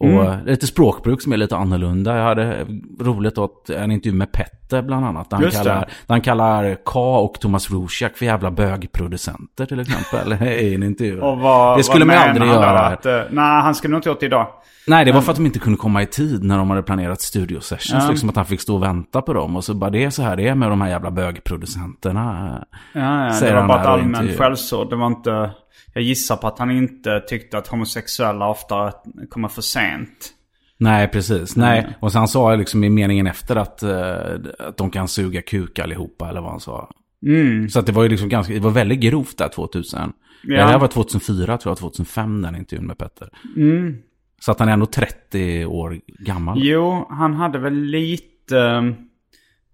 och 0.00 0.06
Mm. 0.08 0.44
lite 0.46 0.66
språkbruk 0.66 1.22
som 1.22 1.32
är 1.32 1.36
lite 1.36 1.56
annorlunda. 1.56 2.16
Jag 2.16 2.24
hade 2.24 2.66
roligt 3.00 3.38
åt 3.38 3.70
en 3.70 3.90
intervju 3.92 4.18
med 4.18 4.32
Petter 4.32 4.82
bland 4.82 5.06
annat. 5.06 5.30
Där 5.30 5.36
han, 5.36 5.44
Just 5.44 5.56
kallar, 5.56 5.74
där 5.74 5.86
han 6.08 6.20
kallar 6.20 6.74
K 6.84 7.00
och 7.16 7.40
Thomas 7.40 7.70
Rosiak 7.70 8.16
för 8.16 8.26
jävla 8.26 8.50
bögproducenter 8.50 9.66
till 9.66 9.80
exempel. 9.80 10.42
I 10.48 10.74
en 10.74 10.82
intervju. 10.82 11.20
Och 11.20 11.38
vad, 11.38 11.78
det 11.78 11.82
skulle 11.82 12.04
man 12.04 12.16
aldrig 12.16 12.48
göra. 12.48 12.80
Att, 12.80 13.06
eh, 13.06 13.20
nej, 13.30 13.62
han 13.62 13.74
skulle 13.74 13.92
nog 13.92 13.98
inte 13.98 14.08
gjort 14.08 14.20
det 14.20 14.26
idag. 14.26 14.46
Nej, 14.86 15.04
det 15.04 15.12
var 15.12 15.20
för 15.20 15.30
att 15.30 15.36
de 15.36 15.46
inte 15.46 15.58
kunde 15.58 15.78
komma 15.78 16.02
i 16.02 16.06
tid 16.06 16.44
när 16.44 16.58
de 16.58 16.70
hade 16.70 16.82
planerat 16.82 17.20
studio 17.20 17.60
sessions. 17.60 18.08
Liksom 18.08 18.28
att 18.28 18.36
han 18.36 18.46
fick 18.46 18.60
stå 18.60 18.74
och 18.74 18.82
vänta 18.82 19.22
på 19.22 19.32
dem. 19.32 19.56
Och 19.56 19.64
så 19.64 19.74
bara 19.74 19.90
det 19.90 20.04
är 20.04 20.10
så 20.10 20.22
här 20.22 20.36
det 20.36 20.48
är 20.48 20.54
med 20.54 20.70
de 20.70 20.80
här 20.80 20.88
jävla 20.88 21.10
bögproducenterna. 21.10 22.64
Ja, 22.92 23.26
ja, 23.26 23.40
det 23.40 23.54
var 23.54 23.66
bara 23.68 23.80
ett 23.80 23.86
allmänt 23.86 24.38
skällsord. 24.38 24.90
Det 24.90 24.96
var 24.96 25.06
inte... 25.06 25.50
Jag 25.94 26.02
gissar 26.02 26.36
på 26.36 26.46
att 26.46 26.58
han 26.58 26.70
inte 26.70 27.20
tyckte 27.20 27.58
att 27.58 27.66
homosexuella 27.68 28.48
ofta 28.48 28.92
kommer 29.30 29.48
för 29.48 29.62
sent. 29.62 30.34
Nej, 30.78 31.08
precis. 31.08 31.56
Nej, 31.56 31.78
Mm. 31.80 31.92
och 32.00 32.12
sen 32.12 32.28
sa 32.28 32.50
jag 32.50 32.58
liksom 32.58 32.84
i 32.84 32.88
meningen 32.90 33.26
efter 33.26 33.56
att, 33.56 33.82
eh, 33.82 34.16
att 34.58 34.76
de 34.76 34.90
kan 34.90 35.08
suga 35.08 35.42
kuk 35.42 35.78
allihopa, 35.78 36.28
eller 36.28 36.40
vad 36.40 36.50
han 36.50 36.60
sa. 36.60 36.90
Mm. 37.26 37.68
Så 37.68 37.78
att 37.78 37.86
det 37.86 37.92
var 37.92 38.02
ju 38.02 38.08
liksom 38.08 38.28
ganska, 38.28 38.52
det 38.54 38.60
var 38.60 38.70
väldigt 38.70 39.00
grovt 39.00 39.38
där 39.38 39.48
2000. 39.48 40.12
Ja. 40.42 40.56
Det 40.56 40.62
här 40.62 40.78
var 40.78 40.88
2004 40.88 41.58
tror 41.58 41.70
jag, 41.70 41.78
2005 41.78 42.42
den 42.42 42.56
intervjun 42.56 42.86
med 42.86 42.98
Petter. 42.98 43.28
Mm. 43.56 43.96
Så 44.40 44.52
att 44.52 44.58
han 44.58 44.68
är 44.68 44.72
ändå 44.72 44.86
30 44.86 45.64
år 45.66 46.00
gammal. 46.06 46.58
Jo, 46.62 47.06
han 47.10 47.34
hade 47.34 47.58
väl 47.58 47.74
lite... 47.74 48.94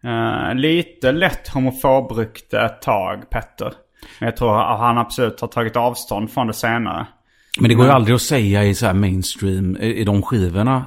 eh, 0.05 0.55
lite 0.55 1.13
lätt 1.13 1.49
homofobrykte 1.49 2.61
ett 2.61 2.83
tag, 2.83 3.31
Petter. 3.31 3.73
Men 4.21 4.27
jag 4.27 4.37
tror 4.37 4.61
att 4.61 4.79
han 4.79 4.99
absolut 4.99 5.41
har 5.41 5.49
tagit 5.49 5.77
avstånd 5.77 6.31
från 6.31 6.47
det 6.47 6.53
senare. 6.53 7.07
Men 7.61 7.69
det 7.69 7.75
går 7.75 7.87
ju 7.87 7.91
aldrig 7.91 8.15
att 8.15 8.23
säga 8.23 8.65
i 8.65 8.75
så 8.75 8.87
här 8.87 8.95
mainstream, 8.95 9.77
i, 9.77 9.95
i 9.95 10.05
de 10.05 10.23
skivorna. 10.23 10.85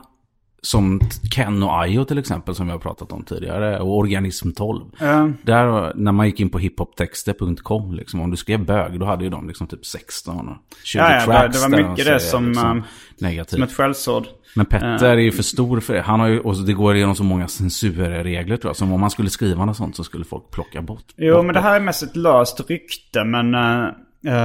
Som 0.61 0.99
Ken 1.35 1.63
och 1.63 1.73
Ayo 1.81 2.05
till 2.05 2.17
exempel, 2.17 2.55
som 2.55 2.65
vi 2.65 2.71
har 2.71 2.79
pratat 2.79 3.11
om 3.11 3.23
tidigare. 3.23 3.79
Och 3.79 3.97
Organism 3.97 4.51
12. 4.51 4.81
Eh, 5.01 5.27
Där, 5.43 5.93
när 5.95 6.11
man 6.11 6.25
gick 6.25 6.39
in 6.39 6.49
på 6.49 6.59
hiphoptexter.com, 6.59 7.93
liksom, 7.93 8.21
om 8.21 8.31
du 8.31 8.37
skrev 8.37 8.65
bög, 8.65 8.99
då 8.99 9.05
hade 9.05 9.23
ju 9.23 9.29
de 9.29 9.47
liksom 9.47 9.67
typ 9.67 9.85
16 9.85 10.49
och 10.49 10.55
20 10.83 10.99
Ja, 10.99 11.11
ja, 11.13 11.19
det- 11.19 11.25
tracks. 11.25 11.55
det 11.57 11.61
var 11.69 11.69
där 11.77 11.83
de 11.83 11.89
mycket 11.89 12.05
det 12.05 12.19
som, 12.19 12.47
liksom, 12.47 12.77
eh, 12.77 12.83
negativt. 13.19 13.49
som 13.53 13.63
ett 13.63 13.73
skällsord. 13.73 14.23
Men 14.55 14.65
Petter 14.65 15.05
är 15.05 15.17
ju 15.17 15.31
för 15.31 15.43
stor 15.43 15.79
för 15.79 15.93
det. 15.93 16.01
Han 16.01 16.19
har 16.19 16.27
ju, 16.27 16.39
och 16.39 16.55
det 16.65 16.73
går 16.73 16.95
igenom 16.95 17.15
så 17.15 17.23
många 17.23 17.47
censurregler 17.47 18.57
tror 18.57 18.69
jag. 18.69 18.75
Som 18.75 18.91
om 18.93 18.99
man 18.99 19.09
skulle 19.11 19.29
skriva 19.29 19.65
något 19.65 19.77
sånt 19.77 19.95
så 19.95 20.03
skulle 20.03 20.25
folk 20.25 20.51
plocka 20.51 20.81
bort. 20.81 21.05
Jo, 21.17 21.35
bort 21.35 21.45
men 21.45 21.55
det 21.55 21.61
här 21.61 21.75
är 21.75 21.79
mest 21.79 22.03
ett 22.03 22.15
löst 22.15 22.69
rykte, 22.69 23.23
men... 23.23 23.55
eh, 23.55 23.83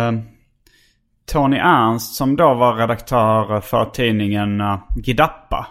eh, 0.06 0.12
Tony 1.32 1.56
Ernst 1.56 2.14
som 2.14 2.36
då 2.36 2.54
var 2.54 2.74
redaktör 2.76 3.60
för 3.60 3.84
tidningen 3.84 4.60
uh, 4.60 4.78
Gidappa. 4.96 5.66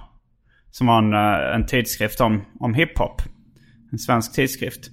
Som 0.74 0.88
var 0.88 0.98
en, 0.98 1.14
eh, 1.14 1.56
en 1.56 1.66
tidskrift 1.66 2.22
om, 2.22 2.42
om 2.60 2.74
hiphop. 2.74 3.22
En 3.92 4.00
svensk 4.00 4.34
tidskrift. 4.34 4.90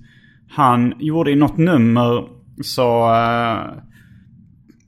Han 0.50 0.94
gjorde 0.98 1.30
i 1.30 1.36
något 1.36 1.56
nummer 1.56 2.28
så 2.62 3.12
uh, 3.12 3.72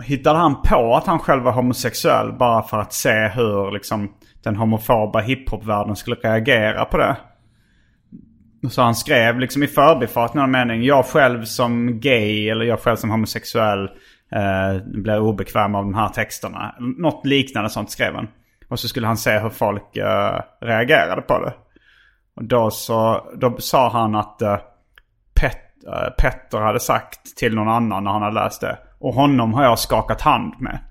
hittade 0.04 0.38
han 0.38 0.62
på 0.62 0.94
att 0.96 1.06
han 1.06 1.18
själv 1.18 1.42
var 1.42 1.52
homosexuell 1.52 2.32
bara 2.32 2.62
för 2.62 2.78
att 2.78 2.92
se 2.92 3.28
hur 3.28 3.72
liksom, 3.72 4.12
den 4.44 4.56
homofoba 4.56 5.20
hiphopvärlden 5.20 5.96
skulle 5.96 6.16
reagera 6.16 6.84
på 6.84 6.96
det. 6.96 7.16
Så 8.70 8.82
han 8.82 8.94
skrev 8.94 9.40
liksom 9.40 9.62
i 9.62 9.66
förbifart 9.66 10.34
någon 10.34 10.50
mening. 10.50 10.82
Jag 10.82 11.04
själv 11.06 11.44
som 11.44 12.00
gay 12.00 12.48
eller 12.48 12.64
jag 12.64 12.80
själv 12.80 12.96
som 12.96 13.10
homosexuell 13.10 13.84
eh, 14.32 14.82
blir 14.86 15.20
obekväm 15.20 15.74
av 15.74 15.84
de 15.84 15.94
här 15.94 16.08
texterna. 16.08 16.74
Något 16.98 17.26
liknande 17.26 17.70
sånt 17.70 17.90
skrev 17.90 18.14
han. 18.14 18.28
Och 18.72 18.80
så 18.80 18.88
skulle 18.88 19.06
han 19.06 19.16
se 19.16 19.38
hur 19.38 19.50
folk 19.50 19.96
eh, 19.96 20.40
reagerade 20.60 21.22
på 21.22 21.38
det. 21.38 21.54
Och 22.36 22.44
då, 22.44 22.70
så, 22.70 23.26
då 23.40 23.56
sa 23.58 23.88
han 23.88 24.14
att 24.14 24.42
eh, 24.42 24.56
Pet, 25.40 25.58
eh, 25.86 26.10
Petter 26.18 26.60
hade 26.60 26.80
sagt 26.80 27.36
till 27.36 27.54
någon 27.54 27.68
annan 27.68 28.04
när 28.04 28.10
han 28.10 28.22
hade 28.22 28.34
läst 28.34 28.60
det. 28.60 28.78
Och 29.00 29.14
honom 29.14 29.54
har 29.54 29.64
jag 29.64 29.78
skakat 29.78 30.20
hand 30.20 30.54
med. 30.58 30.78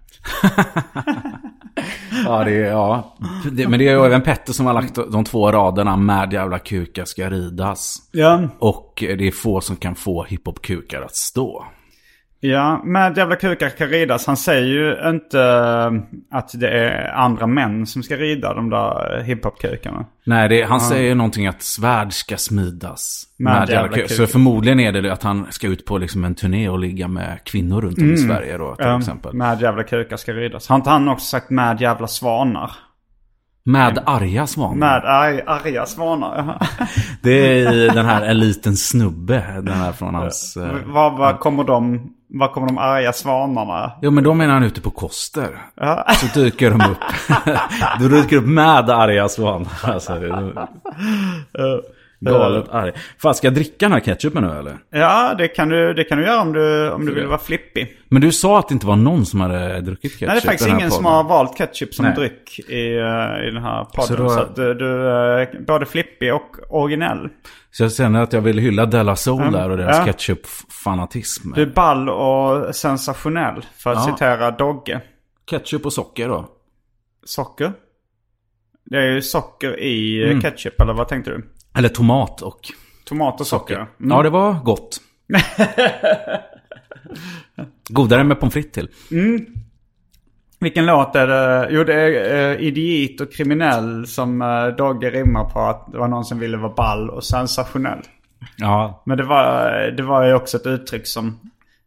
Ja, 2.25 2.43
det 2.43 2.51
är, 2.51 2.71
ja. 2.71 3.17
Det, 3.51 3.67
men 3.67 3.79
det 3.79 3.87
är 3.87 3.91
ju 3.91 4.05
även 4.05 4.21
Petter 4.21 4.53
som 4.53 4.65
har 4.65 4.73
lagt 4.73 4.95
de 4.95 5.23
två 5.23 5.51
raderna 5.51 5.97
med 5.97 6.33
jävla 6.33 6.59
kukar 6.59 7.05
ska 7.05 7.29
ridas. 7.29 7.97
Ja. 8.11 8.49
Och 8.59 8.93
det 8.97 9.27
är 9.27 9.31
få 9.31 9.61
som 9.61 9.75
kan 9.75 9.95
få 9.95 10.23
hiphop-kukar 10.23 11.01
att 11.01 11.15
stå. 11.15 11.65
Ja, 12.43 12.81
med 12.83 13.17
jävla 13.17 13.35
kukar 13.35 13.69
kan 13.69 13.87
ridas. 13.87 14.27
Han 14.27 14.37
säger 14.37 14.65
ju 14.67 15.09
inte 15.09 15.39
eh, 15.41 16.37
att 16.37 16.51
det 16.59 16.69
är 16.69 17.11
andra 17.13 17.47
män 17.47 17.85
som 17.87 18.03
ska 18.03 18.15
rida 18.15 18.53
de 18.53 18.69
där 18.69 19.17
eh, 19.19 19.23
hiphop-kukarna. 19.25 20.05
Nej, 20.25 20.49
det, 20.49 20.61
han 20.63 20.79
säger 20.79 21.15
någonting 21.15 21.47
att 21.47 21.61
svärd 21.61 22.13
ska 22.13 22.37
smidas. 22.37 23.23
Med 23.39 23.53
Med, 23.53 23.59
jävla 23.69 23.73
jävla 23.75 23.95
kuk. 23.97 24.07
kuk. 24.07 24.17
Så 24.17 24.27
förmodligen 24.27 24.79
är 24.79 24.91
det 24.91 25.13
att 25.13 25.23
han 25.23 25.47
ska 25.49 25.67
ut 25.67 25.85
på 25.85 25.97
liksom 25.97 26.23
en 26.23 26.35
turné 26.35 26.69
och 26.69 26.79
ligga 26.79 27.07
med 27.07 27.39
kvinnor 27.45 27.81
runt 27.81 27.97
om 27.97 28.13
i 28.13 28.17
Sverige 28.17 28.57
då, 28.57 28.75
till 28.75 28.85
Ja, 28.85 28.99
exempel. 28.99 29.33
Med 29.33 29.61
jävla 29.61 29.83
kukar 29.83 30.17
ska 30.17 30.33
ridas. 30.33 30.67
Har 30.69 30.75
inte 30.75 30.89
han 30.89 31.07
också 31.07 31.25
sagt 31.25 31.49
med 31.49 31.81
jävla 31.81 32.07
svanar? 32.07 32.71
Med 33.63 34.03
arga 34.05 34.47
svanar. 34.47 34.75
Med 34.75 35.05
arg, 35.05 35.41
arga 35.47 35.85
svanar, 35.85 36.57
ja. 36.59 36.85
Det 37.23 37.61
är 37.63 37.93
den 37.93 38.05
här 38.05 38.25
En 38.25 38.39
liten 38.39 38.75
snubbe, 38.75 39.43
den 39.63 39.73
här 39.73 39.91
från 39.91 40.15
hans... 40.15 40.57
eh, 40.57 40.75
Vad 40.85 41.17
vad 41.17 41.39
kommer 41.39 41.63
de, 41.63 42.09
vad 42.33 42.51
kommer 42.51 42.67
de 42.67 42.77
arga 42.77 43.13
svanarna? 43.13 43.91
Jo 44.01 44.11
men 44.11 44.23
då 44.23 44.33
menar 44.33 44.53
han 44.53 44.63
ute 44.63 44.81
på 44.81 44.91
Koster. 44.91 45.61
Ja. 45.75 46.05
Så 46.13 46.39
dyker 46.39 46.69
de 46.69 46.81
upp. 46.91 46.97
då 47.99 48.07
dyker 48.07 48.37
upp 48.37 48.45
med 48.45 48.89
arga 48.89 49.29
svanar. 49.29 49.67
Alltså, 49.83 50.13
galet 52.21 52.69
arg. 52.69 52.91
Fan, 53.21 53.35
ska 53.35 53.47
jag 53.47 53.53
dricka 53.53 53.85
den 53.85 53.91
här 53.91 53.99
ketchupen 53.99 54.43
nu 54.43 54.59
eller? 54.59 54.77
Ja, 54.89 55.33
det 55.37 55.47
kan 55.47 55.69
du, 55.69 55.93
det 55.93 56.03
kan 56.03 56.17
du 56.17 56.23
göra 56.25 56.41
om 56.41 56.53
du, 56.53 56.89
om 56.91 57.05
du 57.05 57.13
vill 57.13 57.27
vara 57.27 57.37
flippig. 57.39 57.97
Men 58.09 58.21
du 58.21 58.31
sa 58.31 58.59
att 58.59 58.67
det 58.67 58.73
inte 58.73 58.85
var 58.87 58.95
någon 58.95 59.25
som 59.25 59.41
hade 59.41 59.81
druckit 59.81 60.11
ketchup 60.11 60.27
Nej, 60.27 60.35
det 60.35 60.45
är 60.47 60.51
faktiskt 60.51 60.69
ingen 60.69 60.91
som 60.91 61.03
podden. 61.03 61.15
har 61.17 61.23
valt 61.23 61.57
ketchup 61.57 61.93
som 61.93 62.05
Nej. 62.05 62.15
dryck 62.15 62.59
i, 62.69 62.97
eh, 62.97 63.47
i 63.47 63.51
den 63.51 63.63
här 63.63 63.83
podden. 63.83 64.07
Så 64.07 64.15
Så, 64.15 64.23
då- 64.23 64.41
att 64.41 64.55
du, 64.55 64.73
du 64.73 65.07
är 65.09 65.59
både 65.67 65.85
flippig 65.85 66.33
och 66.33 66.57
originell. 66.69 67.29
Så 67.71 67.83
jag 67.83 67.93
känner 67.93 68.23
att 68.23 68.33
jag 68.33 68.41
vill 68.41 68.57
hylla 68.59 68.85
Della 68.85 69.15
Soul 69.15 69.51
där 69.51 69.69
och 69.69 69.77
deras 69.77 69.97
Ja. 69.97 70.05
ketchup-fanatism. 70.05 71.53
Du 71.55 71.61
är 71.61 71.65
ball 71.65 72.09
och 72.09 72.75
sensationell, 72.75 73.65
för 73.77 73.91
att 73.91 73.97
Ja. 74.07 74.13
citera 74.13 74.51
Dogge. 74.51 75.01
Ketchup 75.49 75.85
och 75.85 75.93
socker 75.93 76.27
då? 76.27 76.49
Socker? 77.25 77.71
Det 78.85 78.97
är 78.97 79.11
ju 79.11 79.21
socker 79.21 79.79
i 79.79 80.23
eh, 80.23 80.29
Mm. 80.29 80.41
ketchup, 80.41 80.81
eller 80.81 80.93
vad 80.93 81.07
tänkte 81.07 81.31
du? 81.31 81.43
Eller 81.73 81.89
tomat 81.89 82.41
och 82.41 82.59
Tomat 83.05 83.41
och 83.41 83.47
socker. 83.47 83.75
socker. 83.75 83.87
Mm. 83.99 84.17
Ja, 84.17 84.23
det 84.23 84.29
var 84.29 84.53
gott. 84.53 85.01
Godare 87.89 88.23
med 88.23 88.39
pommes 88.39 88.53
frites 88.53 88.71
till. 88.71 88.89
Vilken 90.59 90.85
låt 90.85 91.15
är 91.15 91.27
det? 91.27 91.67
Jo, 91.71 91.83
det 91.83 91.93
är 91.93 92.55
uh, 92.55 92.63
Idiot 92.63 93.21
och 93.21 93.33
kriminell 93.33 94.07
som 94.07 94.41
uh, 94.41 94.67
Dogge 94.67 95.09
rimmar 95.09 95.43
på 95.43 95.59
att 95.59 95.91
det 95.91 95.97
var 95.97 96.07
någon 96.07 96.25
som 96.25 96.39
ville 96.39 96.57
vara 96.57 96.73
ball 96.73 97.09
och 97.09 97.23
sensationell. 97.23 98.01
Ja. 98.57 99.03
Men 99.05 99.17
det 99.17 99.23
var, 99.23 99.71
det 99.97 100.03
var 100.03 100.25
ju 100.25 100.33
också 100.33 100.57
ett 100.57 100.65
uttryck 100.65 101.07
som 101.07 101.39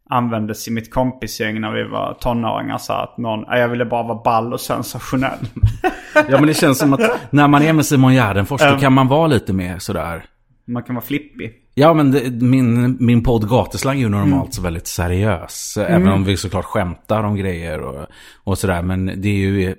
användes 0.09 0.67
i 0.67 0.71
mitt 0.71 0.93
kompisgäng 0.93 1.61
när 1.61 1.71
vi 1.71 1.83
var 1.83 2.17
tonåringar. 2.19 2.77
Så 2.77 2.93
att 2.93 3.17
någon, 3.17 3.41
"Nej, 3.47 3.61
jag 3.61 3.69
ville 3.69 3.85
bara 3.85 4.03
vara 4.03 4.21
ball 4.23 4.53
och 4.53 4.61
sensationell. 4.61 5.39
ja, 6.13 6.23
men 6.29 6.47
det 6.47 6.53
känns 6.53 6.77
som 6.79 6.93
att 6.93 7.01
när 7.29 7.47
man 7.47 7.61
är 7.61 7.73
med 7.73 7.85
Simon 7.85 8.13
Gärdenfors 8.13 8.61
då 8.61 8.77
kan 8.77 8.93
man 8.93 9.07
vara 9.07 9.27
lite 9.27 9.53
mer 9.53 9.79
sådär. 9.79 10.25
Man 10.67 10.83
kan 10.83 10.95
vara 10.95 11.05
flippig. 11.05 11.51
Ja, 11.73 11.93
men 11.93 12.11
det, 12.11 12.31
min, 12.45 12.97
min 12.99 13.23
podd 13.23 13.49
Gateslang 13.49 13.97
är 13.97 14.01
ju 14.01 14.09
normalt 14.09 14.53
så 14.53 14.61
väldigt 14.61 14.87
seriös. 14.87 15.77
Även 15.77 16.07
om 16.07 16.23
vi 16.23 16.37
såklart 16.37 16.65
skämtar 16.65 17.23
om 17.23 17.35
grejer 17.35 17.79
och, 17.81 18.05
och 18.43 18.57
sådär. 18.57 18.81
Men 18.81 19.05
det 19.05 19.29
är 19.29 19.33
ju 19.33 19.75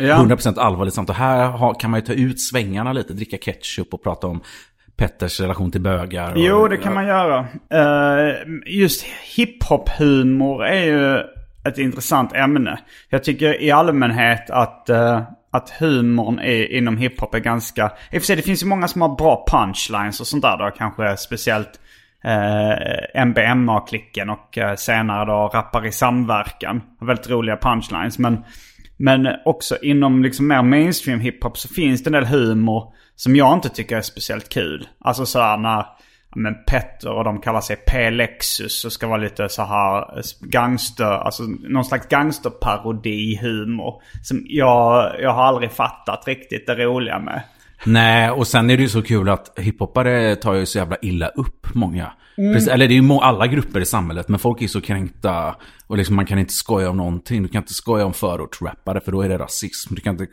Ja. 0.00 0.16
100% 0.16 0.58
allvarligt 0.58 0.94
samt. 0.94 1.08
Och 1.08 1.14
här 1.14 1.48
har, 1.48 1.74
kan 1.74 1.90
man 1.90 2.00
ju 2.00 2.06
ta 2.06 2.12
ut 2.12 2.40
svängarna 2.40 2.92
lite, 2.92 3.12
dricka 3.12 3.36
ketchup 3.36 3.94
och 3.94 4.02
prata 4.02 4.26
om 4.26 4.40
Petters 4.98 5.40
relation 5.40 5.70
till 5.70 5.80
bögar. 5.80 6.32
Och, 6.32 6.38
Jo, 6.38 6.68
det 6.68 6.76
kan 6.76 6.94
man 6.94 7.06
göra. 7.06 7.46
Uh, 7.74 8.34
just 8.66 9.06
hiphop-humor 9.36 10.64
är 10.64 10.84
ju 10.84 11.18
ett 11.68 11.78
intressant 11.78 12.32
ämne. 12.32 12.78
Jag 13.08 13.24
tycker 13.24 13.62
i 13.62 13.70
allmänhet 13.70 14.50
att, 14.50 14.86
uh, 14.90 15.22
att 15.50 15.70
humorn 15.70 16.38
är, 16.38 16.72
inom 16.72 16.96
hiphop 16.96 17.34
är 17.34 17.38
ganska... 17.38 17.92
I 18.10 18.18
och 18.18 18.22
för 18.22 18.26
sig, 18.26 18.36
det 18.36 18.42
finns 18.42 18.62
ju 18.62 18.66
många 18.66 18.88
som 18.88 19.02
har 19.02 19.16
bra 19.16 19.44
punchlines 19.50 20.20
och 20.20 20.26
sånt 20.26 20.42
där 20.42 20.56
då. 20.56 20.70
Kanske 20.76 21.16
speciellt 21.16 21.80
eh, 22.24 23.20
uh, 23.20 23.26
MBMA-klicken 23.26 24.30
och 24.30 24.58
uh, 24.58 24.74
senare 24.74 25.24
då 25.24 25.50
Rappar 25.54 25.86
i 25.86 25.92
samverkan. 25.92 26.82
Väldigt 27.00 27.30
roliga 27.30 27.56
punchlines. 27.56 28.18
Men, 28.18 28.44
men 28.96 29.28
också 29.44 29.76
inom 29.82 30.22
liksom 30.22 30.48
mer 30.48 30.62
mainstream 30.62 31.20
hiphop 31.20 31.58
så 31.58 31.68
finns 31.68 32.02
det 32.02 32.08
en 32.08 32.12
del 32.12 32.26
humor 32.26 32.92
som 33.18 33.36
jag 33.36 33.54
inte 33.54 33.68
tycker 33.68 33.96
är 33.96 34.02
speciellt 34.02 34.48
kul. 34.48 34.88
Alltså 35.00 35.26
så 35.26 35.40
här 35.40 35.56
när 35.56 35.86
men 36.36 36.54
Petter 36.66 37.12
och 37.12 37.24
de 37.24 37.40
kallar 37.40 37.60
sig 37.60 37.76
P-Lexus 37.76 38.84
och 38.84 38.92
ska 38.92 39.06
vara 39.06 39.20
lite 39.20 39.48
så 39.48 39.62
här 39.62 40.18
eh, 40.18 40.22
gangster, 40.40 41.04
alltså 41.04 41.42
någon 41.42 41.84
slags 41.84 42.08
gangsterparodi-humor. 42.08 44.02
Som 44.22 44.46
jag, 44.48 45.12
jag 45.20 45.32
har 45.32 45.42
aldrig 45.42 45.72
fattat 45.72 46.26
riktigt 46.26 46.66
det 46.66 46.74
roliga 46.74 47.18
med. 47.18 47.42
Nej, 47.84 48.30
och 48.30 48.46
sen 48.46 48.70
är 48.70 48.76
det 48.76 48.82
ju 48.82 48.88
så 48.88 49.02
kul 49.02 49.28
att 49.28 49.58
hiphoppare 49.58 50.36
tar 50.36 50.54
ju 50.54 50.66
så 50.66 50.78
jävla 50.78 50.96
illa 51.02 51.28
upp 51.28 51.66
många. 51.74 52.12
Precis, 52.36 52.68
eller 52.68 52.88
det 52.88 52.92
är 52.92 52.96
ju 52.96 53.02
må- 53.02 53.20
alla 53.20 53.46
grupper 53.46 53.80
i 53.80 53.84
samhället, 53.86 54.28
men 54.28 54.38
folk 54.38 54.62
är 54.62 54.66
så 54.66 54.80
kränkta. 54.80 55.56
Och 55.86 55.96
liksom 55.96 56.16
man 56.16 56.26
kan 56.26 56.38
inte 56.38 56.52
skoja 56.52 56.90
om 56.90 56.96
någonting. 56.96 57.42
Du 57.42 57.48
kan 57.48 57.62
inte 57.62 57.74
skoja 57.74 58.06
om 58.06 58.12
förortsrappare, 58.12 59.00
för 59.00 59.12
då 59.12 59.22
är 59.22 59.28
det 59.28 59.38
rasism. 59.38 59.94
Du 59.94 60.00
kan 60.00 60.12
inte 60.20 60.26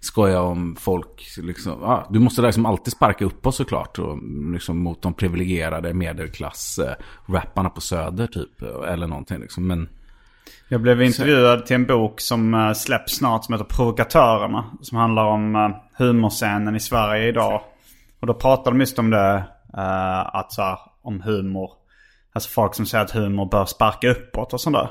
skoja 0.00 0.40
om 0.42 0.76
folk, 0.80 1.24
liksom. 1.38 1.78
Ja, 1.82 2.08
du 2.10 2.18
måste 2.18 2.42
liksom 2.42 2.66
alltid 2.66 2.92
sparka 2.92 3.24
upp 3.24 3.46
oss 3.46 3.56
såklart. 3.56 3.98
Och 3.98 4.18
liksom 4.52 4.78
mot 4.78 5.02
de 5.02 5.14
privilegierade 5.14 5.92
medelklass-rapparna 5.94 7.68
på 7.70 7.80
Söder 7.80 8.26
typ. 8.26 8.62
Eller 8.88 9.06
någonting 9.06 9.40
liksom. 9.40 9.66
Men 9.66 9.88
Jag 10.68 10.80
blev 10.80 11.02
intervjuad 11.02 11.66
till 11.66 11.76
en 11.76 11.86
bok 11.86 12.20
som 12.20 12.54
eh, 12.54 12.72
släpps 12.72 13.16
snart 13.16 13.44
som 13.44 13.54
heter 13.54 13.64
Provokatörerna. 13.64 14.64
Som 14.82 14.98
handlar 14.98 15.24
om 15.24 15.56
uh, 15.56 15.76
humorscenen 15.98 16.76
i 16.76 16.80
Sverige 16.80 17.28
idag. 17.28 17.62
Och 18.20 18.26
då 18.26 18.34
pratar 18.34 18.70
de 18.70 18.80
just 18.80 18.98
om 18.98 19.10
det, 19.10 19.44
eh, 19.76 20.34
att 20.36 20.52
så 20.52 20.62
här, 20.62 20.78
om 21.02 21.20
humor. 21.20 21.70
Alltså 22.32 22.50
folk 22.50 22.74
som 22.74 22.86
säger 22.86 23.04
att 23.04 23.10
humor 23.10 23.46
bör 23.46 23.64
sparka 23.64 24.10
uppåt 24.10 24.52
och 24.52 24.60
sånt 24.60 24.76
där. 24.76 24.90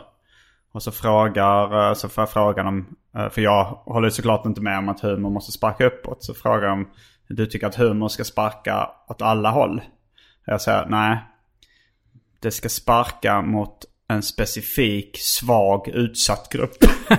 Och 0.71 0.83
så 0.83 0.91
frågar, 0.91 1.89
eh, 1.89 1.93
så 1.93 2.09
får 2.09 2.21
jag 2.21 2.29
frågan 2.29 2.67
om, 2.67 2.95
eh, 3.17 3.29
för 3.29 3.41
jag 3.41 3.63
håller 3.65 4.09
såklart 4.09 4.45
inte 4.45 4.61
med 4.61 4.77
om 4.77 4.89
att 4.89 5.01
humor 5.01 5.29
måste 5.29 5.51
sparka 5.51 5.85
uppåt. 5.85 6.23
Så 6.23 6.33
frågar 6.33 6.67
om 6.67 6.89
du 7.27 7.45
tycker 7.45 7.67
att 7.67 7.75
humor 7.75 8.07
ska 8.07 8.23
sparka 8.23 8.89
åt 9.07 9.21
alla 9.21 9.49
håll. 9.49 9.81
Jag 10.45 10.61
säger 10.61 10.85
nej. 10.85 11.17
Det 12.39 12.51
ska 12.51 12.69
sparka 12.69 13.41
mot 13.41 13.85
en 14.09 14.21
specifik 14.21 15.17
svag 15.19 15.87
utsatt 15.87 16.49
grupp. 16.51 16.77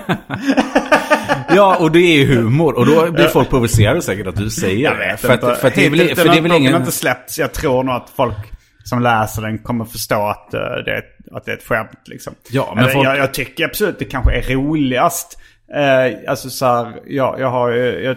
Ja, 1.54 1.76
och 1.80 1.92
det 1.92 1.98
är 2.00 2.16
ju 2.18 2.26
humor. 2.36 2.74
Och 2.78 2.86
då 2.86 3.12
blir 3.12 3.28
folk 3.28 3.50
provocerade 3.50 4.02
säkert 4.02 4.26
att 4.26 4.36
du 4.36 4.50
säger 4.50 4.94
det. 4.94 5.16
För 5.16 5.28
att, 5.32 5.58
för 5.60 5.68
att 5.68 5.74
det 5.74 5.86
är 5.86 5.90
väl, 5.90 6.16
för 6.16 6.24
det 6.24 6.36
är 6.38 6.40
väl 6.40 6.52
ingen... 6.52 6.76
inte 6.76 6.92
släppts. 6.92 7.38
Jag 7.38 7.52
tror 7.52 7.82
nog 7.82 7.94
att 7.94 8.10
folk 8.16 8.36
som 8.84 9.02
läser 9.02 9.42
den 9.42 9.58
kommer 9.58 9.84
förstå 9.84 10.14
att, 10.26 10.54
eh, 10.54 10.60
det, 10.60 10.90
är, 10.92 10.98
ett- 10.98 11.32
att 11.32 11.44
det 11.44 11.52
är 11.52 11.56
ett 11.56 11.64
skämt. 11.66 11.90
Liksom. 12.06 12.34
Ja, 12.50 12.72
men 12.74 12.84
Eller, 12.84 12.92
folk- 12.94 13.06
jag, 13.06 13.18
jag 13.18 13.34
tycker 13.34 13.64
absolut 13.64 13.98
det 13.98 14.04
kanske 14.04 14.32
är 14.32 14.42
roligast. 14.54 15.38
Eh, 15.76 16.30
alltså 16.30 16.50
så 16.50 16.66
här, 16.66 16.92
ja, 17.06 17.36
jag 17.38 17.50
har 17.50 17.70
ju- 17.70 18.00
jag, 18.04 18.16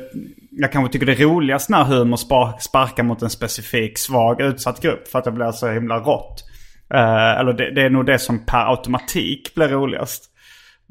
jag 0.51 0.71
kanske 0.71 0.93
tycker 0.93 1.05
det 1.05 1.11
är 1.11 1.25
roligast 1.25 1.69
när 1.69 1.83
humor 1.83 2.17
spar, 2.17 2.57
sparkar 2.59 3.03
mot 3.03 3.21
en 3.21 3.29
specifik 3.29 3.97
svag 3.97 4.41
utsatt 4.41 4.81
grupp. 4.81 5.07
För 5.07 5.19
att 5.19 5.25
det 5.25 5.31
blir 5.31 5.51
så 5.51 5.67
himla 5.69 5.97
rått. 5.99 6.43
Eh, 6.93 7.39
eller 7.39 7.53
det, 7.53 7.71
det 7.75 7.81
är 7.81 7.89
nog 7.89 8.05
det 8.05 8.19
som 8.19 8.45
per 8.45 8.69
automatik 8.71 9.55
blir 9.55 9.67
roligast. 9.67 10.23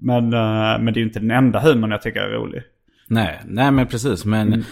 Men, 0.03 0.25
eh, 0.33 0.79
men 0.81 0.85
det 0.87 0.91
är 0.91 1.01
ju 1.01 1.07
inte 1.07 1.21
den 1.21 1.31
enda 1.31 1.61
humorn 1.61 1.91
jag 1.91 2.03
tycker 2.03 2.21
är 2.21 2.31
rolig. 2.31 2.63
Nej, 3.09 3.41
nej 3.47 3.71
men 3.71 3.87
precis. 3.87 4.25
Men 4.25 4.49
Mm. 4.53 4.65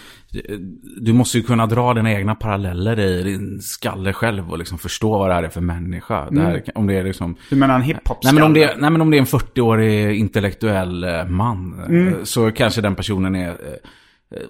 du 1.00 1.12
måste 1.12 1.38
ju 1.38 1.44
kunna 1.44 1.66
dra 1.66 1.94
dina 1.94 2.12
egna 2.12 2.34
paralleller 2.34 3.00
i 3.00 3.22
din 3.22 3.60
skalle 3.60 4.12
själv 4.12 4.50
och 4.50 4.58
liksom 4.58 4.78
förstå 4.78 5.18
vad 5.18 5.30
det 5.30 5.34
här 5.34 5.42
är 5.42 5.48
för 5.48 5.60
människa. 5.60 6.30
Det 6.30 6.40
här, 6.40 6.62
om 6.74 6.86
det 6.86 6.94
är 6.94 7.04
liksom... 7.04 7.36
Du 7.50 7.56
menar 7.56 7.74
en 7.74 7.82
hiphop 7.82 8.18
Nej 8.24 8.34
men, 8.34 8.42
om 8.42 8.52
det, 8.54 8.62
är- 8.62 8.76
nej 8.76 8.90
men 8.90 9.00
om 9.00 9.10
det 9.10 9.16
är 9.16 9.20
en 9.20 9.26
40-årig 9.26 10.18
intellektuell 10.18 11.04
eh, 11.04 11.24
man 11.26 11.84
Mm. 11.88 12.14
så 12.24 12.50
kanske 12.50 12.80
den 12.80 12.94
personen 12.94 13.34
är 13.34 13.56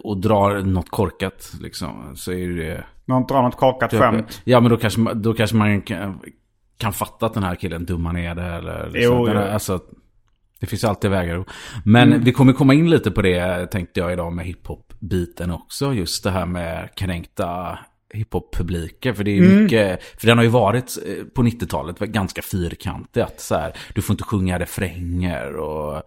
och 0.04 0.20
drar 0.20 0.58
något 0.62 0.90
korkat 0.90 1.52
liksom. 1.60 2.12
Så 2.14 2.32
är 2.32 2.48
det... 2.48 2.84
Någon 3.06 3.26
drar 3.26 3.42
något 3.42 3.56
korkat 3.56 3.90
skämt. 3.94 4.40
Ja 4.44 4.60
men 4.60 4.70
då 4.70 4.76
kanske, 4.76 5.00
man- 5.00 5.22
då 5.22 5.34
kanske 5.34 5.56
man 5.56 5.82
kan, 6.78 6.92
fatta 6.92 7.26
att 7.26 7.34
den 7.34 7.42
här 7.42 7.54
killen 7.54 7.84
dummar 7.84 8.12
ner 8.12 8.34
det 8.34 8.42
eller 8.42 8.90
liksom. 8.90 9.16
Jo, 9.16 9.26
Den 9.26 9.36
jo. 9.36 9.42
Alltså, 9.52 9.80
det 10.60 10.66
finns 10.66 10.84
alltid 10.84 11.10
vägar. 11.10 11.44
Men 11.84 12.08
Mm. 12.08 12.24
vi 12.24 12.32
kommer 12.32 12.52
komma 12.52 12.74
in 12.74 12.90
lite 12.90 13.10
på 13.10 13.22
det 13.22 13.66
tänkte 13.66 14.00
jag 14.00 14.12
idag 14.12 14.32
med 14.32 14.46
hiphop-biten 14.46 15.50
också. 15.50 15.94
Just 15.94 16.24
det 16.24 16.30
här 16.30 16.46
med 16.46 16.88
kränkta 16.96 17.78
hiphop-publiker. 18.14 19.12
För 19.12 19.24
det 19.24 19.30
är 19.30 19.38
Mm. 19.42 19.62
mycket, 19.62 20.02
för 20.20 20.26
den 20.26 20.36
har 20.38 20.44
ju 20.44 20.50
varit 20.50 20.96
eh, 21.06 21.24
på 21.34 21.42
90-talet 21.42 21.98
ganska 21.98 22.42
fyrkantig. 22.42 23.20
Att 23.20 23.40
så 23.40 23.54
här, 23.54 23.72
du 23.94 24.02
får 24.02 24.14
inte 24.14 24.24
sjunga 24.24 24.58
refränger 24.58 25.56
och... 25.56 26.02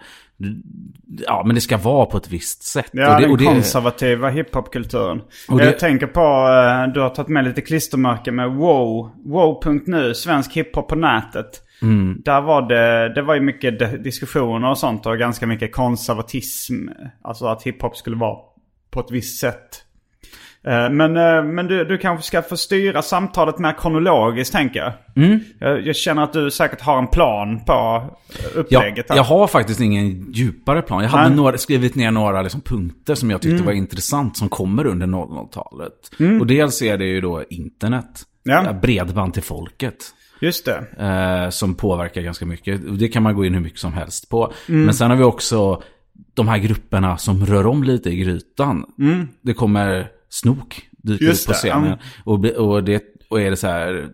Ja, 1.18 1.44
men 1.46 1.56
det 1.56 1.62
ska 1.62 1.78
vara 1.78 2.06
på 2.06 2.18
ett 2.18 2.32
visst 2.32 2.64
sätt. 2.64 2.90
Ja, 2.92 3.16
och 3.16 3.22
det, 3.22 3.22
den 3.22 3.32
och 3.32 3.38
det, 3.38 3.46
konservativa 3.46 4.30
hiphopkulturen. 4.30 5.22
Jag 5.48 5.80
tänker 5.80 6.08
på, 6.08 6.20
eh, 6.20 6.94
du 6.94 7.00
har 7.00 7.10
tagit 7.10 7.30
med 7.30 7.44
lite 7.44 7.62
klistermärken 7.62 8.36
med 8.36 8.52
wow. 8.52 9.12
Wow.nu, 9.26 10.14
svensk 10.14 10.54
hiphop 10.54 10.88
på 10.88 10.96
nätet. 10.96 11.64
Mm. 11.82 12.22
Där 12.26 12.42
var 12.42 12.62
det, 12.62 13.14
det 13.14 13.22
var 13.22 13.36
ju 13.36 13.42
mycket 13.42 14.04
diskussioner 14.04 14.70
och 14.70 14.78
sånt 14.78 15.06
och 15.06 15.18
ganska 15.18 15.48
mycket 15.48 15.72
konservatism. 15.72 16.88
Alltså 17.22 17.46
att 17.46 17.64
hiphop 17.64 17.98
skulle 17.98 18.16
vara 18.16 18.38
på 18.92 19.00
ett 19.00 19.12
visst 19.12 19.40
sätt. 19.40 19.86
Eh, 20.68 20.90
Men, 20.90 21.18
eh, 21.18 21.44
men 21.44 21.68
du, 21.68 21.86
du 21.86 21.98
kanske 21.98 22.26
ska 22.26 22.42
få 22.42 22.58
styra 22.58 23.02
samtalet 23.02 23.60
mer 23.60 23.74
kronologiskt 23.80 24.54
tänker 24.54 24.80
jag. 24.80 24.94
Mm. 25.26 25.40
Jag, 25.60 25.88
jag 25.88 25.96
känner 25.96 26.24
att 26.24 26.34
du 26.34 26.52
säkert 26.52 26.82
har 26.82 26.98
en 26.98 27.08
plan 27.08 27.60
på 27.66 27.74
Ja, 27.74 28.10
upplägget. 28.56 29.06
här. 29.10 29.16
jag 29.16 29.24
har 29.24 29.48
faktiskt 29.48 29.80
ingen 29.80 30.32
djupare 30.32 30.82
plan. 30.82 31.04
Jag 31.04 31.10
hade 31.10 31.28
Nej. 31.28 31.38
några, 31.38 31.58
skrivit 31.58 31.96
ner 31.96 32.12
några 32.12 32.42
liksom 32.42 32.62
punkter 32.62 33.16
som 33.16 33.32
jag 33.32 33.42
tyckte 33.42 33.54
Mm. 33.56 33.66
var 33.66 33.74
intressant 33.74 34.38
som 34.38 34.50
kommer 34.50 34.86
under 34.86 35.08
00-talet. 35.08 36.40
Och 36.42 36.48
dels 36.48 36.82
är 36.82 36.98
det 36.98 37.06
ju 37.06 37.22
då 37.22 37.44
internet. 37.50 38.22
Ja. 38.44 38.64
Ja, 38.66 38.74
Bredband 38.74 39.34
till 39.34 39.44
folket. 39.44 39.96
Just 40.42 40.66
det. 40.66 40.84
Eh, 41.06 41.50
som 41.50 41.76
påverkar 41.76 42.22
ganska 42.22 42.46
mycket. 42.46 43.00
Det 43.00 43.08
kan 43.08 43.24
man 43.24 43.36
gå 43.36 43.46
in 43.46 43.54
hur 43.54 43.62
mycket 43.62 43.80
som 43.80 43.94
helst 43.94 44.30
på. 44.30 44.54
Mm. 44.70 44.86
Men 44.86 44.94
sen 44.94 45.10
har 45.10 45.18
vi 45.18 45.24
också 45.24 45.82
de 46.34 46.48
här 46.48 46.58
grupperna 46.58 47.18
som 47.18 47.46
rör 47.46 47.68
om 47.68 47.84
lite 47.84 48.10
i 48.10 48.16
grytan. 48.16 48.86
Det 49.42 49.54
kommer 49.54 50.08
snok 50.32 50.82
dyker. 50.92 51.26
Just 51.26 51.50
upp 51.50 51.54
på 51.54 51.54
scenen. 51.54 51.98
Och, 52.24 52.46
och, 52.46 52.84
det, 52.84 53.04
och 53.30 53.42
är 53.42 53.50
det 53.50 53.58
så 53.58 53.68
här... 53.68 54.10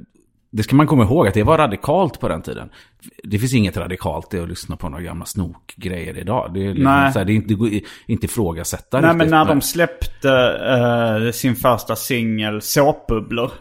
Det 0.52 0.64
ska 0.64 0.76
man 0.76 0.88
komma 0.88 1.04
ihåg 1.04 1.28
att 1.28 1.34
det 1.34 1.44
var 1.44 1.58
radikalt 1.58 2.20
på 2.20 2.28
den 2.28 2.42
tiden. 2.42 2.70
Det 3.24 3.40
finns 3.40 3.54
inget 3.54 3.78
radikalt 3.78 4.34
i 4.34 4.40
att 4.40 4.50
lyssna 4.50 4.76
på 4.76 4.90
några 4.90 5.04
gamla 5.04 5.26
snokgrejer 5.26 6.18
idag. 6.18 6.52
Det 6.54 6.66
är, 6.66 6.70
liksom 6.70 6.84
Nej. 6.84 7.14
så 7.14 7.20
här, 7.20 7.26
det 7.26 7.32
är 7.32 7.36
inte, 7.36 7.82
inte 8.08 8.26
ifrågasätta 8.26 9.02
Nej 9.02 9.16
men 9.16 9.30
när 9.30 9.46
de 9.46 9.62
släppte 9.62 10.32
eh, 11.26 11.32
sin 11.32 11.56
första 11.56 11.96
singel 11.96 12.62
Såpbubblor. 12.62 13.52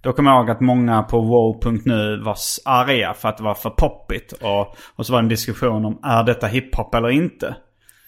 Då 0.00 0.12
kommer 0.12 0.30
jag 0.30 0.40
ihåg 0.40 0.50
att 0.50 0.60
många 0.60 1.02
på 1.02 1.20
wow.nu 1.20 2.20
var 2.24 2.36
arga 2.64 3.14
för 3.14 3.28
att 3.28 3.36
det 3.36 3.42
var 3.44 3.54
för 3.54 3.70
poppigt. 3.70 4.32
Och, 4.32 4.76
och 4.96 5.06
så 5.06 5.12
var 5.12 5.20
det 5.20 5.24
en 5.24 5.28
diskussion 5.28 5.84
om 5.84 5.98
är 6.02 6.24
detta 6.24 6.46
hiphop 6.46 6.94
eller 6.94 7.10
inte. 7.10 7.56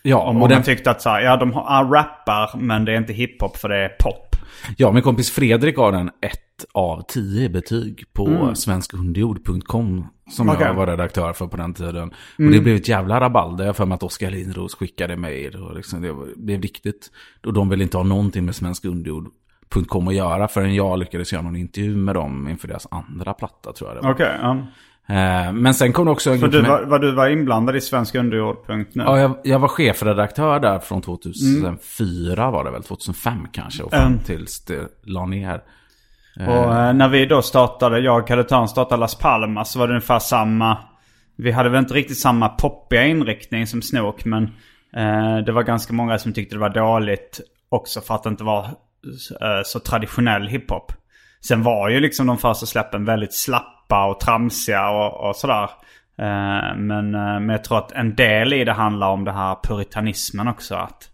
Ja, 0.02 0.16
Och 0.22 0.28
och 0.28 0.34
många 0.34 0.48
den, 0.48 0.62
tyckte 0.62 0.90
att 0.90 1.02
så 1.02 1.08
här, 1.10 1.20
ja 1.20 1.36
de 1.36 1.52
har, 1.52 1.84
rappar 1.84 2.58
men 2.58 2.84
det 2.84 2.92
är 2.92 2.96
inte 2.96 3.12
hiphop 3.12 3.56
för 3.56 3.68
det 3.68 3.76
är 3.76 3.88
pop. 3.88 4.36
ja, 4.76 4.92
min 4.92 5.02
kompis 5.02 5.30
Fredrik 5.30 5.76
har 5.76 5.92
den 5.92 6.08
ett 6.08 6.64
av 6.74 7.02
tio 7.08 7.48
betyg 7.48 8.04
på 8.12 8.54
svenskunderjord.com. 8.54 10.06
Som 10.30 10.48
Okej. 10.48 10.66
jag 10.66 10.74
var 10.74 10.86
redaktör 10.86 11.32
för 11.32 11.46
på 11.46 11.56
den 11.56 11.74
tiden. 11.74 12.08
Och 12.38 12.50
det 12.50 12.60
blev 12.60 12.76
ett 12.76 12.88
jävla 12.88 13.20
rabalder. 13.20 13.64
Jag 13.66 13.76
för 13.76 13.86
mig 13.86 13.94
att 13.94 14.02
Oskar 14.02 14.30
Lindros 14.30 14.74
skickade 14.74 15.16
mejl. 15.16 15.56
Och 15.56 15.76
liksom 15.76 16.02
det 16.02 16.14
blev 16.36 16.62
riktigt. 16.62 17.10
Och 17.46 17.52
de 17.52 17.68
ville 17.68 17.82
inte 17.82 17.96
ha 17.96 18.04
någonting 18.04 18.44
med 18.44 18.54
svenskunderjord.com 18.54 20.08
att 20.08 20.14
göra. 20.14 20.48
Förrän 20.48 20.74
jag 20.74 20.98
lyckades 20.98 21.32
göra 21.32 21.42
någon 21.42 21.56
intervju 21.56 21.96
med 21.96 22.14
dem 22.14 22.48
inför 22.48 22.68
deras 22.68 22.86
andra 22.90 23.34
platta 23.34 23.72
tror 23.72 23.90
jag 23.90 23.96
det 23.96 24.06
var. 24.06 24.14
Okej, 24.14 24.38
ja. 24.42 24.66
Eh, 25.10 25.52
Men 25.52 25.74
sen 25.74 25.92
kom 25.92 26.04
det 26.04 26.10
också 26.10 26.30
en 26.30 26.40
För 26.40 26.48
du 26.48 26.62
var, 26.62 26.82
var 26.82 26.98
du 26.98 27.12
var 27.12 27.28
inblandad 27.28 27.76
i 27.76 27.80
Svensk 27.80 28.14
Underjord.nu? 28.14 29.02
Ja, 29.06 29.18
jag, 29.20 29.36
jag 29.44 29.58
var 29.58 29.68
chefredaktör 29.68 30.60
där 30.60 30.78
från 30.78 31.02
2004 31.02 32.50
var 32.50 32.64
det 32.64 32.70
väl, 32.70 32.82
2005 32.82 33.46
kanske. 33.52 33.82
Och 33.82 33.90
fram 33.90 34.06
Mm. 34.06 34.18
tills 34.18 34.64
det 34.64 34.88
la 35.04 35.26
ner. 35.26 35.60
Och 36.36 36.74
eh, 36.74 36.92
när 36.92 37.08
vi 37.08 37.26
då 37.26 37.42
startade, 37.42 37.98
jag 38.00 38.20
och 38.22 38.28
Kalle 38.28 38.44
Törn 38.44 38.68
startade 38.68 39.00
Las 39.00 39.14
Palmas 39.18 39.72
så 39.72 39.78
var 39.78 39.86
det 39.86 39.92
ungefär 39.92 40.18
samma. 40.18 40.78
Vi 41.36 41.50
hade 41.52 41.68
väl 41.68 41.78
inte 41.78 41.94
riktigt 41.94 42.18
samma 42.18 42.48
poppiga 42.48 43.06
inriktning 43.06 43.66
som 43.66 43.82
Snook 43.82 44.24
men 44.24 44.44
eh, 44.96 45.36
det 45.46 45.52
var 45.52 45.62
ganska 45.62 45.92
många 45.92 46.18
som 46.18 46.32
tyckte 46.32 46.54
det 46.54 46.60
var 46.60 46.68
dåligt 46.74 47.40
också 47.68 48.00
för 48.00 48.14
att 48.14 48.22
det 48.22 48.28
inte 48.28 48.44
var 48.44 48.64
eh, 48.64 49.62
så 49.64 49.80
traditionell 49.80 50.46
hiphop. 50.48 50.92
Sen 51.46 51.62
var 51.62 51.88
ju 51.88 52.00
liksom 52.00 52.26
de 52.26 52.38
första 52.38 52.66
släppen 52.66 53.04
väldigt 53.04 53.34
slappa 53.34 54.06
och 54.06 54.20
tramsiga 54.20 54.90
och, 54.90 55.28
och 55.28 55.36
sådär. 55.36 55.70
Eh, 56.18 56.76
men, 56.76 57.14
eh, 57.14 57.40
men 57.40 57.48
jag 57.48 57.64
tror 57.64 57.78
att 57.78 57.92
en 57.92 58.14
del 58.14 58.52
i 58.52 58.64
det 58.64 58.72
handlar 58.72 59.08
om 59.08 59.24
det 59.24 59.32
här 59.32 59.56
puritanismen 59.62 60.48
också. 60.48 60.74
Att 60.74 61.10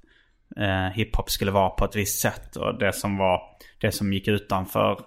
eh, 0.56 0.88
hiphop 0.94 1.30
skulle 1.30 1.50
vara 1.50 1.70
på 1.70 1.84
ett 1.84 1.96
visst 1.96 2.20
sätt. 2.20 2.56
Och 2.56 2.78
det 2.78 2.92
som 2.92 3.18
var 3.18 3.40
det 3.80 3.92
som 3.92 4.12
gick 4.12 4.28
utanför 4.28 4.98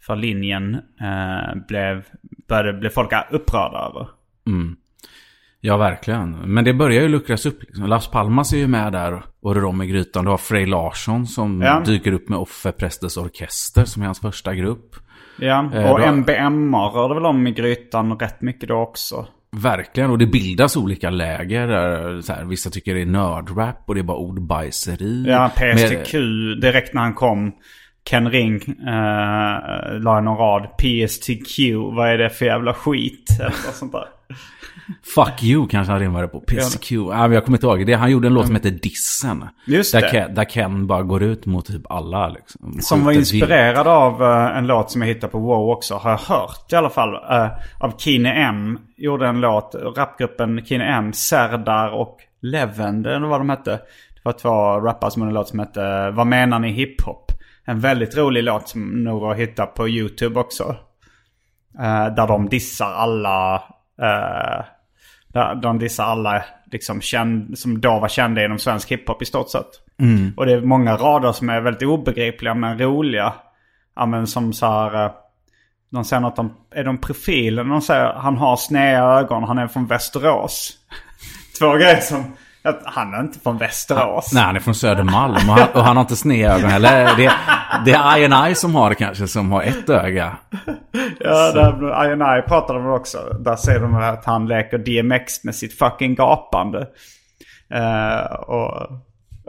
för 0.00 0.16
linjen 0.16 0.74
eh, 1.00 1.54
blev, 1.68 2.04
började, 2.48 2.78
blev 2.78 2.90
folk 2.90 3.12
upprörda 3.30 3.78
över. 3.78 4.08
Mm. 4.46 4.76
Ja, 5.60 5.76
verkligen. 5.76 6.30
Men 6.54 6.64
det 6.64 6.74
börjar 6.74 7.02
ju 7.02 7.08
luckras 7.08 7.46
upp. 7.46 7.62
Liksom. 7.62 7.86
Las 7.86 8.10
Palmas 8.10 8.52
är 8.52 8.56
ju 8.56 8.66
med 8.66 8.92
där 8.92 9.22
och 9.42 9.54
rör 9.54 9.64
om 9.64 9.82
i 9.82 9.86
grytan. 9.86 10.24
Du 10.24 10.30
har 10.30 10.38
Frej 10.38 10.66
Larsson 10.66 11.26
som 11.26 11.60
Ja. 11.62 11.82
dyker 11.86 12.12
upp 12.12 12.28
med 12.28 12.38
Offe 12.38 12.72
Prästes 12.72 13.16
Orkester 13.16 13.84
som 13.84 14.02
är 14.02 14.06
hans 14.06 14.20
första 14.20 14.54
grupp. 14.54 14.96
Ja, 15.38 15.70
Eh, 15.74 15.90
och 15.92 15.98
då- 16.00 16.06
MBMA 16.06 16.78
rörde 16.88 17.14
väl 17.14 17.26
om 17.26 17.46
i 17.46 17.50
grytan 17.52 18.18
rätt 18.18 18.42
mycket 18.42 18.68
då 18.68 18.74
också. 18.76 19.26
Verkligen, 19.56 20.10
och 20.10 20.18
det 20.18 20.26
bildas 20.26 20.76
olika 20.76 21.10
läger. 21.10 21.66
Där, 21.68 22.20
så 22.20 22.32
här, 22.32 22.44
vissa 22.44 22.70
tycker 22.70 22.94
det 22.94 23.00
är 23.02 23.06
nördrap 23.06 23.84
och 23.86 23.94
det 23.94 24.00
är 24.00 24.04
bara 24.04 24.16
ordbajseri. 24.16 25.24
Ja, 25.28 25.50
PSTQ, 25.56 26.12
direkt 26.60 26.94
när 26.94 27.02
han 27.02 27.14
kom. 27.14 27.52
Ken 28.04 28.30
Ring 28.30 28.54
eh, 28.88 30.00
la 30.00 30.20
någon 30.20 30.36
rad. 30.36 30.66
PSTQ, 30.78 31.58
vad 31.96 32.08
är 32.08 32.18
det 32.18 32.30
för 32.30 32.44
jävla 32.44 32.74
skit? 32.74 33.24
Eller 33.40 33.48
något 33.50 33.74
sånt 33.74 33.92
där. 33.92 34.04
Fuck 35.14 35.42
you 35.42 35.68
kanske 35.68 35.92
han 35.92 36.00
rimmade 36.00 36.28
på. 36.28 36.40
PSQ. 36.40 36.92
Ja. 36.92 36.98
men 37.06 37.32
jag 37.32 37.44
kommer 37.44 37.58
inte 37.58 37.66
ihåg. 37.66 37.86
Det, 37.86 37.94
han 37.94 38.10
gjorde 38.10 38.26
en 38.26 38.34
låt 38.34 38.46
som 38.46 38.54
heter 38.54 38.70
Dissen. 38.70 39.44
Just 39.66 39.92
där 39.92 40.00
det. 40.00 40.10
Ken, 40.10 40.34
där 40.34 40.44
Ken 40.44 40.86
bara 40.86 41.02
går 41.02 41.22
ut 41.22 41.46
mot 41.46 41.66
typ 41.66 41.90
alla. 41.90 42.28
Liksom, 42.28 42.76
Som 42.80 43.04
var 43.04 43.12
inspirerad 43.12 43.86
av 43.88 44.22
eh, 44.22 44.56
en 44.58 44.66
låt 44.66 44.90
som 44.90 45.02
jag 45.02 45.08
hittade 45.08 45.30
på 45.30 45.38
Wow 45.38 45.70
också. 45.70 45.94
Har 45.94 46.10
jag 46.10 46.18
hört 46.18 46.72
i 46.72 46.76
alla 46.76 46.90
fall. 46.90 47.14
eh, 47.14 47.48
av 47.80 47.98
Kine 47.98 48.32
M. 48.32 48.78
Gjorde 48.96 49.26
en 49.28 49.40
låt. 49.40 49.74
Rapgruppen 49.96 50.64
Kine 50.64 50.84
M, 50.84 51.12
Serdar 51.12 51.88
och 52.00 52.16
Levend 52.42 53.06
eller 53.06 53.26
vad 53.26 53.40
de 53.40 53.50
hette. 53.50 53.70
Det 53.70 54.20
var 54.24 54.32
två 54.32 54.50
rappare 54.86 55.10
som 55.10 55.22
gjorde 55.22 55.30
en 55.30 55.34
låt 55.34 55.48
som 55.48 55.58
hette 55.58 56.10
Vad 56.10 56.26
menar 56.26 56.58
ni 56.58 56.72
hiphop? 56.72 57.29
En 57.64 57.80
väldigt 57.80 58.16
rolig 58.16 58.44
låt 58.44 58.68
som 58.68 59.04
nog 59.04 59.24
att 59.24 59.36
hitta 59.36 59.66
på 59.66 59.88
YouTube 59.88 60.40
också. 60.40 60.76
Eh, 61.78 62.06
där 62.14 62.26
de 62.26 62.48
dissar 62.48 62.92
alla... 62.92 63.54
eh, 64.02 64.64
där 65.32 65.54
de 65.54 65.78
dissar 65.78 66.04
alla 66.04 66.44
liksom 66.72 67.00
känd, 67.00 67.58
som 67.58 67.80
då 67.80 67.98
var 67.98 68.08
kända 68.08 68.44
inom 68.44 68.58
svensk 68.58 68.90
hiphop 68.92 69.22
i 69.22 69.24
stort 69.24 69.50
sett. 69.50 69.66
Och 70.36 70.46
det 70.46 70.52
är 70.52 70.60
många 70.60 70.96
rader 70.96 71.32
som 71.32 71.48
är 71.50 71.60
väldigt 71.60 71.82
obegripliga 71.88 72.54
men 72.54 72.78
roliga. 72.78 73.32
Ja 73.96 74.06
men 74.06 74.26
som 74.26 74.52
så 74.52 74.66
här... 74.66 75.04
eh, 75.04 75.10
De 75.90 76.04
säger 76.04 76.20
något 76.20 76.38
om, 76.38 76.56
är 76.70 76.84
de 76.84 76.98
profilen? 76.98 77.68
De 77.68 77.80
säger 77.80 78.12
han 78.12 78.36
har 78.36 78.56
sneda 78.56 79.02
ögon, 79.02 79.44
han 79.44 79.58
är 79.58 79.66
från 79.66 79.86
Västerås. 79.86 80.72
Två 81.58 81.72
grejer 81.72 82.00
som, 82.00 82.36
han 82.84 83.14
är 83.14 83.20
inte 83.20 83.40
från 83.40 83.58
Västerås. 83.58 84.32
Nej, 84.34 84.42
han 84.42 84.56
är 84.56 84.60
från 84.60 84.74
Södermalm 84.74 85.34
och 85.34 85.56
han, 85.56 85.68
och 85.74 85.82
han 85.82 85.96
har 85.96 86.00
inte 86.00 86.16
snedögon 86.16 86.70
heller. 86.70 87.16
Det, 87.16 87.32
det 87.84 87.92
är 87.92 88.48
I&I 88.48 88.54
som 88.54 88.74
har 88.74 88.88
det 88.88 88.94
kanske, 88.94 89.26
som 89.26 89.52
har 89.52 89.62
ett 89.62 89.90
öga. 89.90 90.36
Ja, 91.20 91.52
där, 91.52 92.12
I&I 92.12 92.42
pratade 92.48 92.78
de 92.78 92.88
också. 92.92 93.18
Där 93.40 93.56
säger 93.56 93.80
de 93.80 93.94
att 93.94 94.24
han 94.24 94.46
leker 94.48 94.78
DMX 94.78 95.44
med 95.44 95.54
sitt 95.54 95.78
fucking 95.78 96.14
gapande. 96.14 96.86
Eh, 97.74 98.32
och, 98.32 98.90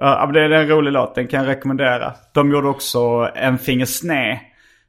men 0.01 0.33
det 0.33 0.41
är 0.41 0.49
en 0.49 0.67
rolig 0.67 0.91
låt, 0.91 1.15
den 1.15 1.27
kan 1.27 1.39
jag 1.39 1.49
rekommendera. 1.49 2.13
De 2.33 2.51
gjorde 2.51 2.67
också 2.67 3.29
En 3.35 3.57
finger 3.57 3.85
sned. 3.85 4.39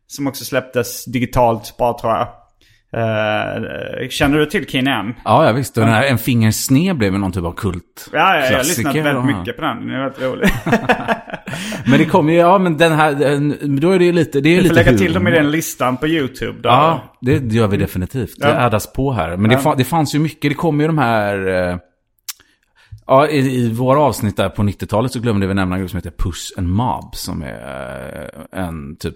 Som 0.06 0.26
också 0.26 0.44
släpptes 0.44 1.04
digitalt 1.04 1.74
bara 1.78 1.98
tror 1.98 2.12
jag. 2.12 2.28
Eh, 2.96 4.08
känner 4.08 4.38
du 4.38 4.46
till 4.46 4.66
Keen 4.66 4.86
M? 4.86 5.14
Ja, 5.24 5.46
jag 5.46 5.54
visste. 5.54 5.80
Den 5.80 5.88
här 5.88 6.02
En 6.04 6.18
fingers 6.18 6.54
sned 6.54 6.96
blev 6.98 7.12
någon 7.12 7.32
typ 7.32 7.44
av 7.44 7.52
kult. 7.52 8.08
Ja, 8.12 8.18
ja, 8.36 8.44
jag 8.44 8.52
har 8.52 8.58
lyssnat 8.58 8.94
väldigt 8.96 9.12
ja. 9.14 9.38
mycket 9.38 9.56
på 9.56 9.62
den. 9.62 9.76
Den 9.86 9.90
är 9.90 10.00
väldigt 10.02 10.22
rolig. 10.22 10.48
Men 11.86 11.98
det 11.98 12.04
kommer 12.04 12.32
ju, 12.32 12.38
ja 12.38 12.58
men 12.58 12.76
den 12.76 12.92
här, 12.92 13.12
då 13.80 13.90
är 13.90 13.98
det 13.98 14.04
ju 14.04 14.12
lite, 14.12 14.40
det 14.40 14.48
är 14.48 14.50
ju 14.50 14.56
Vi 14.62 14.68
får 14.68 14.74
lite 14.74 14.84
lägga 14.90 14.98
till 14.98 15.12
dem 15.12 15.28
i 15.28 15.30
den 15.30 15.50
listan 15.50 15.96
på 15.96 16.08
YouTube. 16.08 16.60
Där. 16.62 16.68
Ja, 16.70 17.16
det 17.20 17.52
gör 17.52 17.68
vi 17.68 17.76
definitivt. 17.76 18.40
Det 18.40 18.48
Ja. 18.48 18.60
addas 18.60 18.92
på 18.92 19.12
här. 19.12 19.36
Men 19.36 19.50
det, 19.50 19.56
fa- 19.56 19.74
det 19.76 19.84
fanns 19.84 20.14
ju 20.14 20.18
mycket, 20.18 20.50
det 20.50 20.54
kom 20.54 20.80
ju 20.80 20.86
de 20.86 20.98
här... 20.98 21.46
eh, 21.70 21.76
Ja, 23.06 23.28
i, 23.28 23.38
i 23.38 23.68
våra 23.72 24.00
avsnitt 24.00 24.36
där 24.36 24.48
på 24.48 24.62
90-talet 24.62 25.12
så 25.12 25.20
glömde 25.20 25.46
vi 25.46 25.54
nämna 25.54 25.74
en 25.74 25.80
grupp 25.80 25.90
som 25.90 25.96
heter 25.98 26.10
Puss 26.18 26.52
and 26.58 26.68
Mob. 26.68 27.14
Som 27.14 27.42
är 27.42 28.28
eh, 28.52 28.60
en 28.66 28.96
typ, 28.96 29.14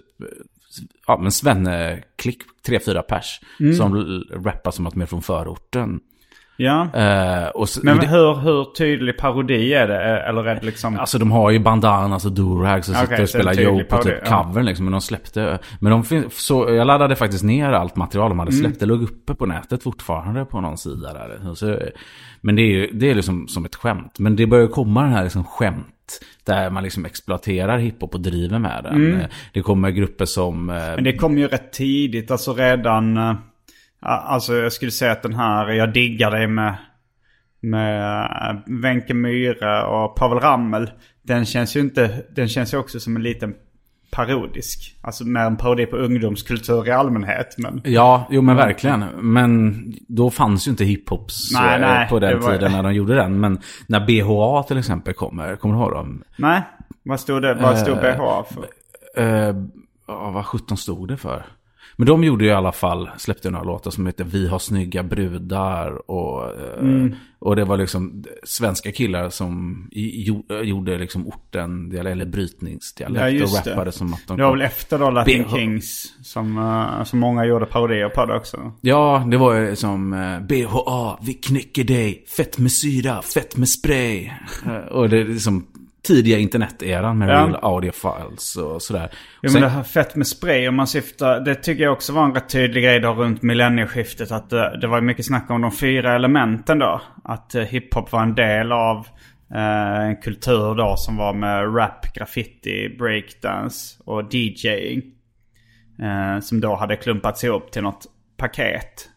ja 1.07 1.17
men 1.17 1.31
svenneklick, 1.31 2.43
tre, 2.65 2.79
fyra 2.79 3.01
pers. 3.01 3.41
Mm. 3.59 3.75
Som 3.75 4.23
rappar 4.31 4.71
som 4.71 4.87
att 4.87 4.93
de 4.93 5.01
är 5.01 5.05
från 5.05 5.21
förorten. 5.21 5.99
Ja. 6.57 6.87
Eh, 6.93 7.47
och 7.47 7.69
så, 7.69 7.79
Men 7.83 7.97
det, 7.97 8.07
hur, 8.07 8.35
hur 8.35 8.73
tydlig 8.77 9.17
parodi 9.17 9.73
är 9.73 9.87
det? 9.87 10.03
Eh, 10.19 10.29
Eller 10.29 10.45
är 10.47 10.55
det 10.55 10.65
liksom... 10.65 10.99
Alltså 10.99 11.17
de 11.19 11.31
har 11.31 11.51
ju 11.51 11.59
bandanas 11.59 12.25
och 12.25 12.31
durags 12.31 12.89
och 12.89 12.95
Okej, 12.95 13.07
sitter 13.07 13.23
och 13.23 13.29
spelar 13.29 13.53
Joe 13.53 13.83
på 13.83 13.97
typ 13.97 14.25
covern 14.25 14.65
liksom. 14.65 14.85
Men 14.85 14.91
de 14.91 15.01
släppte... 15.01 15.59
Men 15.79 15.91
de 15.91 16.03
fin- 16.03 16.29
så 16.31 16.69
jag 16.69 16.87
laddade 16.87 17.15
faktiskt 17.15 17.43
ner 17.43 17.71
allt 17.71 17.95
material 17.95 18.29
de 18.29 18.39
hade 18.39 18.51
Mm. 18.51 18.61
släppt. 18.63 18.79
Det 18.79 18.85
låg 18.85 19.03
uppe 19.03 19.35
på 19.35 19.45
nätet 19.45 19.83
fortfarande 19.83 20.45
på 20.45 20.61
någon 20.61 20.77
sida 20.77 21.13
där. 21.13 21.53
Så, 21.55 21.79
men 22.41 22.55
det 22.55 22.61
är 22.61 22.71
ju 22.71 22.87
det 22.93 23.09
är 23.11 23.15
liksom 23.15 23.47
som 23.47 23.65
ett 23.65 23.75
skämt. 23.75 24.19
Men 24.19 24.35
det 24.35 24.47
börjar 24.47 24.67
komma 24.67 25.01
den 25.03 25.11
här 25.13 25.23
liksom 25.23 25.43
skämt. 25.43 25.85
Där 26.45 26.69
man 26.69 26.83
liksom 26.83 27.05
exploaterar 27.05 27.77
hiphop 27.77 28.13
och 28.13 28.21
driver 28.21 28.59
med 28.59 28.83
den. 28.83 28.95
Mm. 28.95 29.19
Eh, 29.19 29.25
Det 29.53 29.61
kommer 29.61 29.89
grupper 29.91 30.25
som... 30.25 30.69
eh, 30.69 30.75
Men 30.75 31.03
det 31.03 31.13
kom 31.13 31.37
ju 31.37 31.47
rätt 31.47 31.71
tidigt, 31.73 32.31
alltså 32.31 32.53
redan... 32.53 33.17
Alltså 33.99 34.55
jag 34.55 34.73
skulle 34.73 34.91
säga 34.91 35.11
att 35.11 35.23
den 35.23 35.33
här 35.33 35.69
Jag 35.69 35.93
diggar 35.93 36.31
dig 36.31 36.47
med... 36.47 36.75
Med 37.59 38.21
eh, 38.21 38.55
Wenche 38.81 39.13
Myhre 39.13 39.83
och 39.83 40.15
Pavel 40.15 40.39
Ramel. 40.39 40.91
Den 41.21 41.45
känns 41.45 41.75
ju 41.75 41.79
inte... 41.79 42.23
Den 42.35 42.47
känns 42.47 42.73
ju 42.73 42.77
också 42.77 42.99
som 42.99 43.15
en 43.15 43.23
liten 43.23 43.55
parodisk. 44.11 44.95
Alltså 45.01 45.25
mer 45.25 45.41
en 45.41 45.57
parodi 45.57 45.85
på 45.85 45.95
ungdomskultur 45.97 46.87
i 46.87 46.91
allmänhet. 46.91 47.55
Men... 47.57 47.81
Ja, 47.83 48.27
jo 48.29 48.41
men 48.41 48.55
verkligen. 48.55 49.05
Men 49.21 49.83
då 50.07 50.29
fanns 50.29 50.67
ju 50.67 50.71
inte 50.71 50.85
hiphops 50.85 51.51
Nej, 51.53 51.75
eh, 51.75 51.81
nej, 51.81 52.09
på 52.09 52.19
den 52.19 52.39
var- 52.39 52.51
tiden 52.51 52.71
när 52.71 52.83
de 52.83 52.93
gjorde 52.93 53.15
den. 53.15 53.39
Men 53.39 53.59
när 53.87 53.99
BHA 54.05 54.63
till 54.63 54.77
exempel 54.77 55.13
kommer, 55.13 55.55
kommer 55.55 55.75
du 55.75 55.81
ihåg 55.81 55.91
dem? 55.91 56.23
Nej, 56.37 56.61
vad 57.03 57.19
stod 57.19 57.41
det? 57.41 57.53
Vad 57.53 57.77
stod 57.79 57.97
Eh, 57.97 58.01
BH 58.01 58.43
för? 58.53 58.65
Eh, 59.23 59.55
ja, 60.07 60.31
vad 60.31 60.45
17 60.45 60.77
stod 60.77 61.07
det 61.07 61.17
för? 61.17 61.45
Men 61.99 62.07
de 62.07 62.23
gjorde 62.23 62.43
ju 62.45 62.49
i 62.49 62.53
alla 62.53 62.71
fall, 62.71 63.09
släppte 63.17 63.49
några 63.49 63.63
låtar 63.65 63.91
som 63.91 64.05
heter 64.05 64.23
Vi 64.23 64.47
har 64.47 64.59
snygga 64.59 65.03
brudar 65.03 66.11
och, 66.11 66.43
eh, 66.45 66.79
Mm. 66.79 67.15
och 67.39 67.55
det 67.55 67.65
var 67.65 67.77
liksom 67.77 68.23
svenska 68.43 68.91
killar 68.91 69.29
som 69.29 69.87
gjorde 70.63 70.97
liksom 70.97 71.27
orten, 71.27 71.97
eller 71.97 72.25
brytningsdialekt 72.25 73.39
Ja, 73.39 73.43
och 73.45 73.63
det. 73.65 73.71
rappade 73.71 73.91
som 73.91 74.13
att 74.13 74.27
de 74.27 74.37
Det 74.37 74.43
var 74.43 74.49
kom- 74.49 74.59
väl 74.59 74.67
efter 74.67 74.99
då 74.99 75.09
Latin 75.09 75.43
BH. 75.43 75.55
Kings 75.55 76.13
som, 76.23 76.57
eh, 76.57 77.03
som 77.03 77.19
många 77.19 77.45
gjorde 77.45 77.65
parodier 77.65 78.09
på 78.09 78.25
det 78.25 78.35
också. 78.37 78.71
Ja, 78.81 79.27
det 79.31 79.37
var 79.37 79.53
ju 79.53 79.75
som 79.75 80.13
eh, 80.13 80.39
BHA, 80.39 81.19
vi 81.21 81.33
knycker 81.33 81.83
dig, 81.83 82.25
fett 82.37 82.57
med 82.57 82.71
syra, 82.71 83.21
fett 83.21 83.57
med 83.57 83.69
spray. 83.69 84.29
Och 84.91 85.09
det 85.09 85.17
är 85.19 85.25
liksom 85.25 85.67
tidiga 86.07 86.37
interneteran 86.37 87.17
med 87.17 87.29
Ja. 87.29 87.33
real 87.33 87.55
audio 87.61 87.91
files 87.91 88.55
och 88.55 88.81
sådär. 88.81 89.09
Jo 89.43 89.51
men 89.53 89.61
det 89.61 89.69
här 89.69 89.83
fett 89.83 90.15
med 90.15 90.27
spray 90.27 90.67
om 90.67 90.75
man 90.75 90.87
syftar, 90.87 91.39
det 91.39 91.55
tycker 91.55 91.83
jag 91.83 91.93
också 91.93 92.13
var 92.13 92.23
en 92.25 92.33
rätt 92.33 92.49
tydlig 92.49 92.83
grej 92.83 92.99
då 92.99 93.13
runt 93.13 93.41
millennieskiftet. 93.41 94.31
Att 94.31 94.49
det, 94.49 94.77
det 94.81 94.87
var 94.87 95.01
mycket 95.01 95.25
snack 95.25 95.49
om 95.49 95.61
de 95.61 95.71
fyra 95.71 96.15
elementen 96.15 96.79
då. 96.79 97.01
Att 97.23 97.55
eh, 97.55 97.63
hiphop 97.63 98.11
var 98.11 98.21
en 98.23 98.35
del 98.35 98.71
av 98.71 99.07
eh, 99.55 99.99
en 99.99 100.15
kultur 100.15 100.75
då 100.75 100.95
som 100.97 101.17
var 101.17 101.33
med 101.33 101.75
rap, 101.77 102.13
graffiti, 102.13 102.95
breakdance 102.99 103.95
och 104.05 104.23
DJing. 104.33 105.01
Eh, 106.01 106.39
som 106.41 106.59
då 106.61 106.75
hade 106.75 106.95
klumpats 106.95 107.43
ihop 107.43 107.71
till 107.71 107.81
något 107.83 108.05
paket. 108.37 109.09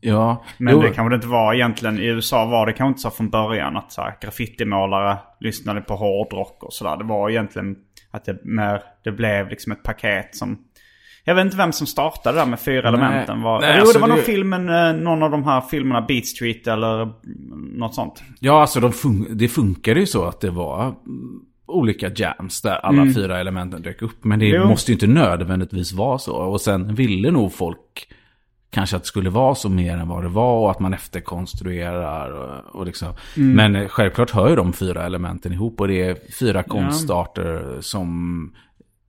Ja, 0.00 0.44
Men 0.58 0.74
jo. 0.74 0.82
det 0.82 0.90
kanske 0.90 1.08
det 1.10 1.14
inte 1.14 1.28
var 1.28 1.54
egentligen. 1.54 1.98
I 1.98 2.04
USA 2.06 2.44
var 2.46 2.66
det 2.66 2.72
kanske 2.72 2.88
inte 2.88 3.00
så 3.00 3.10
från 3.10 3.30
början 3.30 3.76
att 3.76 3.92
så 3.92 4.02
här, 4.02 4.14
graffitimålare 4.22 5.16
lyssnade 5.40 5.80
på 5.80 5.94
hårdrock 5.96 6.62
och 6.64 6.72
sådär. 6.72 6.96
Det 6.96 7.04
var 7.04 7.30
egentligen 7.30 7.76
att 8.10 8.24
det, 8.24 8.44
mer, 8.44 8.82
det 9.04 9.12
blev 9.12 9.48
liksom 9.48 9.72
ett 9.72 9.82
paket 9.82 10.36
som... 10.36 10.58
Jag 11.24 11.34
vet 11.34 11.44
inte 11.44 11.56
vem 11.56 11.72
som 11.72 11.86
startade 11.86 12.36
det 12.36 12.40
där 12.42 12.46
med 12.50 12.60
fyra 12.60 12.88
elementen. 12.88 13.42
Var, 13.42 13.60
Nej, 13.60 13.70
jo, 13.74 13.80
alltså 13.80 13.92
det 13.92 14.00
var 14.00 14.08
någon 14.08 14.16
det- 14.16 14.22
filmen, 14.22 14.68
eh, 14.68 14.92
någon 15.02 15.22
av 15.22 15.30
de 15.30 15.44
här 15.44 15.60
filmerna, 15.60 16.00
Beat 16.02 16.26
Street 16.26 16.66
eller 16.66 17.02
mm, 17.02 17.12
något 17.76 17.94
sånt. 17.94 18.22
Ja, 18.40 18.60
alltså 18.60 18.80
de 18.80 18.90
fun- 18.92 19.26
det 19.34 19.48
funkade 19.48 20.00
ju 20.00 20.06
så 20.06 20.24
att 20.24 20.40
det 20.40 20.50
var 20.50 20.82
mm, 20.84 20.96
olika 21.66 22.10
jams 22.16 22.62
där 22.62 22.74
alla 22.74 23.06
fyra 23.14 23.40
elementen 23.40 23.82
dök 23.82 24.02
upp. 24.02 24.24
Men 24.24 24.38
det 24.38 24.48
Mm. 24.50 24.62
Jo. 24.62 24.68
måste 24.68 24.90
ju 24.90 24.94
inte 24.94 25.06
nödvändigtvis 25.06 25.92
vara 25.92 26.18
så. 26.18 26.36
Och 26.36 26.60
sen 26.60 26.94
ville 26.94 27.30
nog 27.30 27.52
folk 27.54 28.08
kanske 28.70 28.96
att 28.96 29.02
det 29.02 29.06
skulle 29.06 29.30
vara 29.30 29.54
så 29.54 29.68
mer 29.68 29.96
än 29.96 30.08
vad 30.08 30.22
det 30.22 30.28
var 30.28 30.58
och 30.58 30.70
att 30.70 30.80
man 30.80 30.94
efterkonstruerar. 30.94 32.30
Och, 32.30 32.76
och 32.80 32.86
liksom. 32.86 33.08
Mm. 33.36 33.52
Men 33.52 33.82
eh, 33.82 33.88
självklart 33.88 34.30
hör 34.30 34.48
ju 34.48 34.56
de 34.56 34.72
fyra 34.72 35.06
elementen 35.06 35.52
ihop 35.52 35.80
och 35.80 35.88
det 35.88 36.02
är 36.02 36.16
fyra 36.40 36.62
konstarter 36.62 37.76
som 37.80 38.52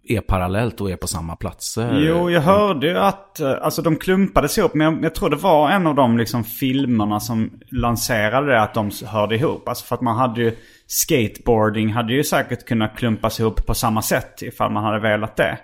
är 0.04 0.22
parallellt 0.22 0.82
och 0.82 0.92
är 0.92 0.96
på 0.96 1.08
samma 1.08 1.36
platser. 1.36 2.00
Jo, 2.00 2.30
jag 2.30 2.42
hörde 2.42 2.88
ju 2.88 2.98
att 2.98 3.40
eh, 3.40 3.54
alltså, 3.62 3.82
de 3.82 3.96
klumpades 3.96 4.58
ihop. 4.58 4.74
Men 4.74 4.94
jag, 4.94 5.04
jag 5.04 5.16
tror 5.16 5.30
det 5.30 5.36
var 5.36 5.70
en 5.70 5.88
av 5.88 5.96
de 5.96 6.18
liksom, 6.18 6.44
filmerna 6.44 7.20
som 7.20 7.52
lanserade 7.72 8.48
det 8.48 8.62
att 8.62 8.74
de 8.74 8.92
hörde 9.06 9.36
ihop. 9.36 9.70
Alltså 9.70 9.86
för 9.86 9.96
att 9.96 10.02
man 10.02 10.18
hade 10.18 10.42
ju... 10.42 10.56
Skateboarding 10.92 11.94
hade 11.94 12.14
ju 12.14 12.24
säkert 12.24 12.66
kunnat 12.66 12.98
klumpas 12.98 13.40
ihop 13.40 13.66
på 13.66 13.74
samma 13.74 14.02
sätt 14.02 14.42
ifall 14.42 14.72
man 14.72 14.84
hade 14.84 15.00
velat 15.00 15.36
det. 15.36 15.58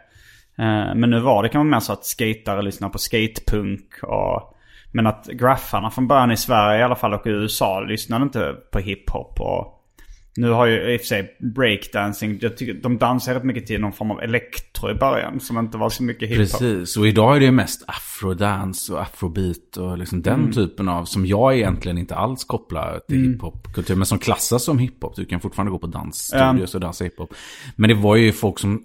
Eh, 0.57 0.95
Men 0.95 1.09
nu 1.09 1.19
var 1.19 1.43
det 1.43 1.49
kanske 1.49 1.71
mer 1.71 1.79
så 1.79 1.93
att 1.93 2.05
skatare 2.05 2.61
lyssnar 2.61 2.89
på 2.89 2.97
skatepunk 2.97 4.03
och... 4.03 4.51
Men 4.91 5.07
att 5.07 5.27
graffarna 5.33 5.91
från 5.91 6.07
början 6.07 6.31
i 6.31 6.37
Sverige 6.37 6.79
i 6.79 6.83
alla 6.83 6.95
fall 6.95 7.13
och 7.13 7.27
i 7.27 7.29
USA 7.29 7.79
lyssnade 7.79 8.23
inte 8.23 8.53
på 8.71 8.79
hiphop 8.79 9.39
och... 9.39 9.71
Nu 10.37 10.49
har 10.49 10.65
ju 10.65 10.93
i 10.93 10.97
och 10.97 11.01
för 11.01 11.07
sig 11.07 11.37
breakdancing, 11.55 12.37
jag 12.41 12.57
tycker, 12.57 12.73
de 12.73 12.97
dansar 12.97 13.33
rätt 13.33 13.43
mycket 13.43 13.65
till 13.65 13.81
någon 13.81 13.93
form 13.93 14.11
av 14.11 14.21
elektro 14.21 14.89
i 14.91 14.93
början 14.93 15.39
som 15.39 15.57
inte 15.57 15.77
var 15.77 15.89
så 15.89 16.03
mycket 16.03 16.29
hiphop. 16.29 16.59
Precis, 16.59 16.97
och 16.97 17.07
idag 17.07 17.35
är 17.35 17.39
det 17.39 17.51
mest 17.51 17.83
afrodance 17.87 18.93
och 18.93 19.01
afrobeat 19.01 19.77
och 19.77 19.97
liksom 19.97 20.21
den 20.21 20.39
Mm. 20.39 20.51
typen 20.51 20.89
av, 20.89 21.05
som 21.05 21.25
jag 21.25 21.55
egentligen 21.55 21.97
inte 21.97 22.15
alls 22.15 22.43
kopplar 22.43 22.99
till 23.07 23.31
hiphopkultur, 23.31 23.95
men 23.95 24.05
som 24.05 24.19
klassas 24.19 24.63
som 24.63 24.79
hiphop. 24.79 25.15
Du 25.15 25.25
kan 25.25 25.39
fortfarande 25.39 25.71
gå 25.71 25.79
på 25.79 25.87
dansstudios 25.87 26.75
och 26.75 26.81
dansa 26.81 27.03
hiphop. 27.03 27.33
Men 27.75 27.87
det 27.89 27.95
var 27.95 28.15
ju 28.15 28.31
folk 28.31 28.59
som 28.59 28.81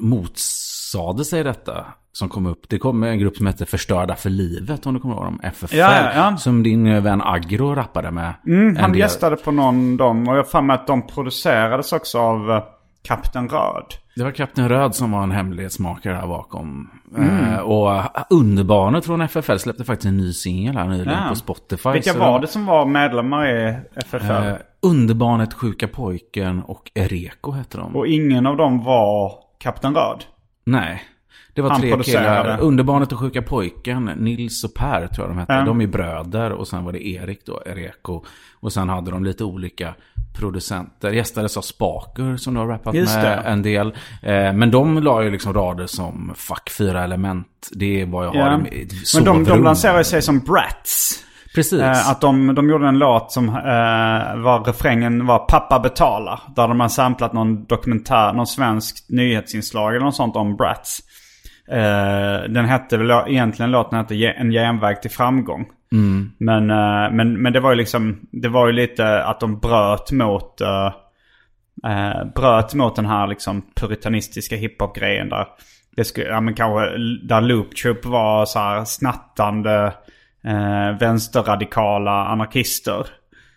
motsade 0.98 1.24
sig 1.24 1.44
detta 1.44 1.86
som 2.12 2.28
kom 2.28 2.46
upp. 2.46 2.68
Det 2.68 2.78
kom 2.78 3.02
en 3.02 3.18
grupp 3.18 3.36
som 3.36 3.46
hette 3.46 3.66
Förstörda 3.66 4.14
för 4.16 4.30
livet, 4.30 4.86
om 4.86 4.94
du 4.94 5.00
kommer 5.00 5.14
ihåg 5.14 5.24
dem, 5.24 5.40
FFL. 5.42 5.76
Ja, 5.76 5.92
ja, 5.94 6.10
ja. 6.30 6.36
Som 6.36 6.62
din 6.62 7.02
vän 7.02 7.22
Agro 7.24 7.74
rappade 7.74 8.10
med. 8.10 8.34
Mm, 8.46 8.76
han 8.76 8.90
del- 8.92 9.00
gästade 9.00 9.36
på 9.36 9.50
någon 9.50 9.96
dem 9.96 10.28
och 10.28 10.36
jag 10.36 10.44
har 10.52 10.62
mig 10.62 10.74
att 10.74 10.86
de 10.86 11.06
producerades 11.06 11.92
också 11.92 12.18
av 12.18 12.50
eh, 12.50 12.62
Kapten 13.02 13.48
Röd. 13.48 13.84
Det 14.16 14.24
var 14.24 14.30
Kapten 14.30 14.68
Röd 14.68 14.94
som 14.94 15.12
var 15.12 15.22
en 15.22 15.30
hemlighetsmakare 15.30 16.14
här 16.14 16.26
bakom. 16.26 16.90
Mm. 17.16 17.52
Eh, 17.54 17.58
och 17.60 17.94
eh, 17.94 18.06
Underbarnet 18.30 19.04
från 19.06 19.20
FFL 19.20 19.56
släppte 19.56 19.84
faktiskt 19.84 20.06
en 20.08 20.16
ny 20.16 20.32
singel 20.32 20.76
här 20.76 20.88
nyligen 20.88 21.12
Ja. 21.22 21.28
på 21.28 21.34
Spotify. 21.34 21.90
Vilka 21.90 22.18
var 22.18 22.32
de- 22.32 22.40
det 22.40 22.46
som 22.46 22.66
var 22.66 22.86
medlemmar 22.86 23.46
i 23.48 23.76
FFL? 23.96 24.30
Eh, 24.48 24.52
Underbarnet, 24.82 25.54
Sjuka 25.54 25.88
Pojken 25.88 26.62
och 26.62 26.90
Ereko 26.94 27.52
hette 27.52 27.78
de. 27.78 27.96
Och 27.96 28.06
ingen 28.06 28.46
av 28.46 28.56
dem 28.56 28.84
var 28.84 29.32
Kapten 29.60 29.94
Röd? 29.94 30.24
Nej. 30.64 31.02
Det 31.54 31.62
var 31.62 31.70
Han 31.70 31.80
tre 31.80 32.02
killar. 32.02 32.60
Underbarnet 32.60 33.12
och 33.12 33.18
Sjuka 33.18 33.42
Pojken, 33.42 34.04
Nils 34.04 34.64
och 34.64 34.74
Per 34.74 35.06
tror 35.06 35.26
jag 35.26 35.36
de 35.36 35.38
hette. 35.40 35.52
Ja. 35.52 35.64
De 35.64 35.80
är 35.80 35.86
bröder 35.86 36.52
och 36.52 36.68
sen 36.68 36.84
var 36.84 36.92
det 36.92 37.06
Erik 37.08 37.46
då, 37.46 37.62
Ereko. 37.66 38.24
Och 38.60 38.72
sen 38.72 38.88
hade 38.88 39.10
de 39.10 39.24
lite 39.24 39.44
olika 39.44 39.94
producenter. 40.38 41.10
Gästades 41.10 41.56
av 41.56 41.62
Spaker 41.62 42.36
som 42.36 42.54
du 42.54 42.60
har 42.60 42.66
rappat 42.66 42.94
Just 42.94 43.14
med 43.16 43.24
det. 43.24 43.34
en 43.34 43.62
del. 43.62 43.86
Eh, 44.22 44.52
men 44.52 44.70
de 44.70 45.02
la 45.02 45.22
ju 45.22 45.30
liksom 45.30 45.54
rader 45.54 45.86
som 45.86 46.32
Fuck 46.36 46.70
fyra 46.70 47.04
element. 47.04 47.68
Det 47.72 48.00
är 48.00 48.06
vad 48.06 48.26
jag 48.26 48.30
har 48.32 48.38
Ja. 48.38 48.54
i 48.54 48.58
mitt 48.62 48.92
Men 49.14 49.24
de, 49.24 49.38
de 49.38 49.44
sovrum. 49.46 49.64
lanserade 49.64 50.04
sig 50.04 50.22
som 50.22 50.38
Brats. 50.38 51.24
Precis. 51.54 51.80
Eh, 51.80 52.10
att 52.10 52.20
de, 52.20 52.54
de 52.54 52.70
gjorde 52.70 52.88
en 52.88 52.98
låt 52.98 53.32
som 53.32 53.48
eh, 53.48 54.36
var 54.42 54.64
refrängen 54.64 55.26
var 55.26 55.38
Pappa 55.38 55.78
betalar. 55.78 56.40
Där 56.56 56.68
de 56.68 56.80
har 56.80 56.88
samplat 56.88 57.32
någon 57.32 57.64
dokumentär, 57.64 58.32
någon 58.32 58.46
svensk 58.46 59.06
nyhetsinslag 59.08 59.94
eller 59.94 60.04
något 60.04 60.16
sånt 60.16 60.36
om 60.36 60.56
Brats. 60.56 61.00
Eh, 61.70 62.50
den 62.50 62.64
hette 62.64 62.96
väl 62.96 63.10
egentligen 63.10 63.70
låten 63.70 63.98
hette 63.98 64.14
En 64.14 64.50
genväg 64.50 65.02
till 65.02 65.10
framgång. 65.10 65.66
Men, 66.38 66.70
eh, 66.70 67.12
men, 67.12 67.42
men 67.42 67.52
det 67.52 67.60
var 67.60 67.70
ju 67.70 67.76
liksom, 67.76 68.20
det 68.32 68.48
var 68.48 68.66
ju 68.66 68.72
lite 68.72 69.24
att 69.24 69.40
de 69.40 69.58
bröt 69.58 70.12
mot, 70.12 70.60
eh, 70.60 70.92
eh, 71.90 72.24
bröt 72.34 72.74
mot 72.74 72.96
den 72.96 73.06
här 73.06 73.26
liksom 73.26 73.62
puritanistiska 73.80 74.56
hiphop-grejen 74.56 75.28
där. 75.28 75.46
Det 75.96 76.04
skulle, 76.04 76.26
ja 76.26 76.40
men 76.40 76.54
kanske, 76.54 76.80
där 77.28 77.40
Loop 77.40 77.76
Troop 77.76 78.04
var 78.04 78.44
så 78.44 78.58
här 78.58 78.84
snattande 78.84 79.92
eh, 80.44 80.98
vänsterradikala 80.98 82.24
anarkister. 82.24 83.06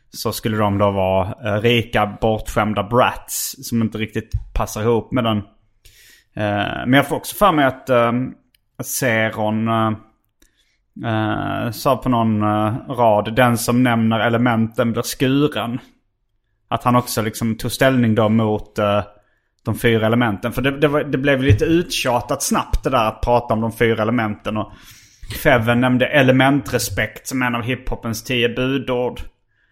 Så 0.10 0.32
skulle 0.32 0.58
de 0.58 0.78
då 0.78 0.92
vara 0.92 1.28
eh, 1.46 1.62
rika 1.62 2.18
bortskämda 2.22 2.84
brats 2.84 3.56
som 3.70 3.82
inte 3.82 3.98
riktigt 3.98 4.32
passar 4.54 4.82
ihop 4.82 5.12
med 5.12 5.24
den. 5.24 5.38
Eh, 6.36 6.86
men 6.86 6.94
jag 6.94 7.08
får 7.08 7.16
också 7.16 7.36
för 7.36 7.52
mig 7.52 7.66
att 7.66 7.90
eh, 7.90 8.12
Seron 8.84 9.68
eh, 9.68 9.92
eh, 11.06 11.72
sa 11.72 11.98
på 11.98 12.10
någon 12.10 12.44
eh, 12.44 12.74
rad, 12.90 13.36
den 13.36 13.58
som 13.58 13.84
nämner 13.84 14.20
elementen 14.20 14.92
blir 14.92 15.04
skuren. 15.04 15.80
Att 16.68 16.84
han 16.84 16.96
också 16.96 17.22
liksom 17.22 17.58
tog 17.58 17.72
ställning 17.72 18.16
då 18.16 18.30
mot 18.30 18.80
eh, 18.80 19.04
de 19.66 19.76
fyra 19.76 20.06
elementen. 20.06 20.52
För 20.52 20.62
det, 20.62 20.80
det, 20.80 20.88
var, 20.88 21.04
det 21.04 21.18
blev 21.18 21.44
lite 21.44 21.66
uttjatat 21.66 22.44
snabbt 22.44 22.84
det 22.84 22.90
där 22.90 23.08
att 23.08 23.22
prata 23.22 23.54
om 23.54 23.62
de 23.62 23.72
fyra 23.72 24.02
elementen. 24.02 24.58
Och 24.58 24.72
Feven 25.34 25.82
nämnde 25.82 26.06
elementrespekt 26.06 27.28
som 27.28 27.42
en 27.42 27.56
av 27.56 27.62
hiphopens 27.62 28.24
tio 28.24 28.50
budord. 28.50 29.22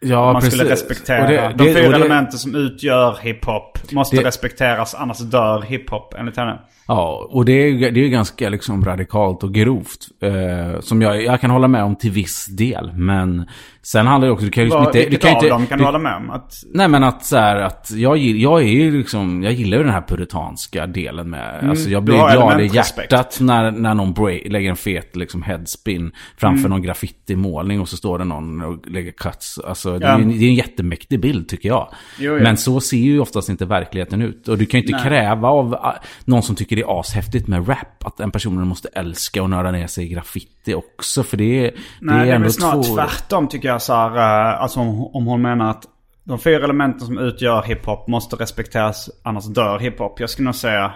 Ja, 0.04 0.34
Man 0.34 0.42
skulle 0.42 0.64
precis. 0.64 0.82
respektera. 0.90 1.22
Och 1.24 1.28
det- 1.30 1.54
de 1.58 1.64
det- 1.64 1.74
fyra 1.80 1.90
det- 1.90 1.96
elementen 1.96 2.40
som 2.40 2.56
utgör 2.56 3.18
hiphop 3.22 3.92
måste 3.92 4.24
respekteras 4.24 4.96
annars 4.96 5.20
dör 5.20 5.62
hiphop 5.62 6.14
enligt 6.18 6.38
henne. 6.38 6.60
Ja, 6.88 7.28
och 7.30 7.46
det 7.46 7.52
är, 7.54 7.92
det 7.92 8.00
är 8.00 8.04
ju 8.04 8.10
ganska 8.10 8.50
liksom 8.50 8.86
radikalt 8.86 9.44
och 9.44 9.54
grovt. 9.54 10.08
Eh, 10.22 10.80
som 10.80 11.02
jag, 11.02 11.24
jag 11.24 11.42
kan 11.42 11.52
hålla 11.52 11.68
med 11.68 11.84
om 11.84 11.96
till 11.96 12.12
viss 12.12 12.46
del. 12.46 12.92
Men 12.94 13.46
sen 13.82 14.08
handlar 14.08 14.28
det 14.28 14.34
också, 14.34 14.46
du 14.46 14.52
kan 14.52 14.64
ju 14.64 14.66
liksom 14.70 14.84
inte... 14.86 15.10
Du 15.10 15.18
kan 15.18 15.30
av 15.30 15.36
inte 15.36 15.50
dem 15.50 15.66
kan 15.66 15.78
du, 15.78 15.82
du 15.82 15.86
hålla 15.86 16.00
med 16.00 16.16
om? 16.16 16.30
Att, 16.30 16.54
Nej 16.74 16.88
men 16.88 17.04
att 17.04 17.26
så 17.26 17.38
här, 17.38 17.56
att 17.56 17.92
jag, 17.96 18.18
jag 18.18 18.62
är 18.62 18.68
ju 18.68 18.98
liksom, 18.98 19.44
jag 19.44 19.54
gillar 19.54 19.78
ju 19.78 19.84
den 19.84 19.94
här 19.94 20.02
puritanska 20.02 20.88
delen 20.88 21.30
med, 21.30 21.70
alltså 21.70 21.90
jag 21.90 22.02
Mm. 22.02 22.06
Blir 22.06 22.36
glad 22.36 22.62
i 22.62 22.66
hjärtat 22.76 23.38
när, 23.42 23.72
när 23.72 23.94
någon 23.94 24.14
break, 24.14 24.42
lägger 24.46 24.70
en 24.70 24.76
fet 24.76 25.16
liksom 25.16 25.44
headspin 25.44 26.12
framför 26.38 26.60
Mm. 26.60 26.70
någon 26.72 26.82
graffiti-målning 26.82 27.82
och 27.82 27.90
så 27.90 27.98
står 27.98 28.18
det 28.20 28.26
någon 28.26 28.62
och 28.62 28.88
lägger 28.88 29.12
cuts. 29.12 29.60
Alltså 29.60 30.00
det, 30.00 30.06
Ja. 30.06 30.14
är, 30.14 30.20
ju- 30.20 30.26
det 30.26 30.46
är 30.46 30.50
en 30.50 30.56
jättemäktig 30.56 31.20
bild 31.20 31.48
tycker 31.48 31.70
jag. 31.70 31.88
Jo, 32.20 32.38
jo. 32.38 32.44
Men 32.44 32.58
så 32.58 32.80
ser 32.82 32.98
ju 32.98 33.20
oftast 33.20 33.50
inte 33.50 33.66
verkligheten 33.66 34.22
ut. 34.22 34.48
Och 34.48 34.58
du 34.58 34.66
kan 34.66 34.80
ju 34.80 34.86
inte 34.88 34.96
Nej. 34.98 35.04
kräva 35.06 35.48
av 35.48 35.78
någon 36.26 36.44
som 36.44 36.56
tycker 36.56 36.71
det 36.76 36.82
är 36.82 37.00
ashäftigt 37.00 37.48
med 37.48 37.70
rap, 37.70 38.06
att 38.06 38.20
en 38.20 38.32
person 38.32 38.68
måste 38.68 38.88
älska 38.94 39.44
och 39.44 39.50
nörda 39.50 39.72
ner 39.72 39.88
sig 39.88 40.06
i 40.06 40.08
graffiti 40.08 40.74
också. 40.74 41.24
För 41.24 41.38
det, 41.38 41.68
är- 41.68 41.72
det 41.72 41.78
nej, 42.02 42.20
är 42.20 42.26
det 42.26 42.32
är 42.32 42.36
ändå 42.36 42.50
snarare 42.50 42.84
två... 42.84 42.96
tvärtom 42.96 43.48
tycker 43.48 43.68
jag. 43.68 43.82
Så 43.82 43.94
här, 43.94 44.16
alltså 44.54 44.80
om, 44.80 45.16
om 45.16 45.26
hon 45.26 45.42
menar 45.42 45.70
att 45.70 45.84
de 46.24 46.40
fyra 46.40 46.64
elementen 46.64 47.08
som 47.08 47.18
utgör 47.18 47.62
hiphop 47.64 48.08
måste 48.08 48.36
respekteras 48.36 49.10
annars 49.24 49.46
dör 49.46 49.80
hiphop. 49.80 50.20
Jag 50.20 50.30
skulle 50.30 50.46
nog 50.46 50.56
säga 50.56 50.94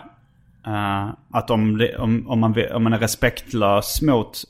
eh, 0.67 1.09
att 1.33 1.49
om, 1.49 1.77
det, 1.77 1.97
om, 1.97 2.27
om, 2.29 2.39
man, 2.39 2.55
om 2.73 2.83
man 2.83 2.93
är 2.93 2.97
respektlös 2.99 4.01
mot 4.01 4.43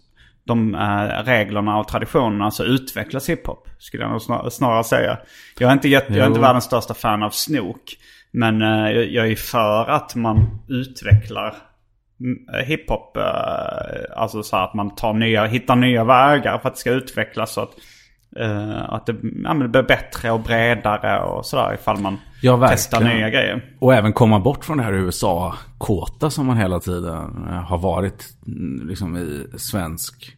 de 0.43 0.75
eh, 0.75 1.23
reglerna 1.25 1.77
och 1.77 1.88
traditionerna 1.88 2.51
så 2.51 2.63
utvecklas 2.63 3.29
hiphop. 3.29 3.69
Skulle 3.79 4.03
jag 4.03 4.11
nog 4.11 4.21
snar, 4.21 4.49
snarare 4.49 4.83
säga. 4.83 5.17
Jag 5.59 5.69
är, 5.69 5.73
inte 5.73 5.89
jätte, 5.89 6.13
jag 6.13 6.23
är 6.23 6.27
inte 6.27 6.39
världens 6.39 6.63
största 6.63 6.93
fan 6.93 7.23
av 7.23 7.29
snok. 7.29 7.97
Men 8.36 8.62
eh, 8.62 8.91
jag, 8.91 9.32
är 9.32 9.36
för 9.36 9.89
att 9.89 10.15
man 10.15 10.60
utvecklar 10.67 11.56
mm, 12.19 12.65
hiphop. 12.67 13.17
Eh, 13.17 14.21
alltså 14.21 14.43
så 14.43 14.58
att 14.58 14.74
man 14.74 14.95
tar 14.95 15.13
nya, 15.13 15.45
hittar 15.45 15.76
nya 15.76 16.04
vägar 16.04 16.58
för 16.58 16.67
att 16.67 16.76
det 16.76 16.80
ska 16.80 16.91
utvecklas. 16.91 17.54
Så 17.54 17.62
att, 17.62 17.71
eh, 18.39 18.93
att 18.93 19.06
det, 19.06 19.15
ja, 19.43 19.54
det 19.54 19.67
blir 19.67 19.84
bättre 19.84 20.32
och 20.32 20.39
bredare 20.39 21.24
och 21.24 21.45
sådär 21.45 21.74
ifall 21.74 22.00
man 22.00 22.17
Ja, 22.41 22.67
testar 22.69 23.02
nya 23.02 23.30
grejer. 23.30 23.65
Och 23.80 23.93
även 23.93 24.13
komma 24.13 24.39
bort 24.39 24.65
från 24.65 24.78
det 24.78 24.84
här 24.84 24.93
USA-kåta 24.93 26.30
som 26.30 26.45
man 26.45 26.58
hela 26.58 26.80
tiden 26.80 27.48
eh, 27.50 27.63
har 27.63 27.78
varit 27.78 28.26
mm, 28.48 28.88
liksom 28.88 29.17
i 29.17 29.58
svensk 29.58 30.38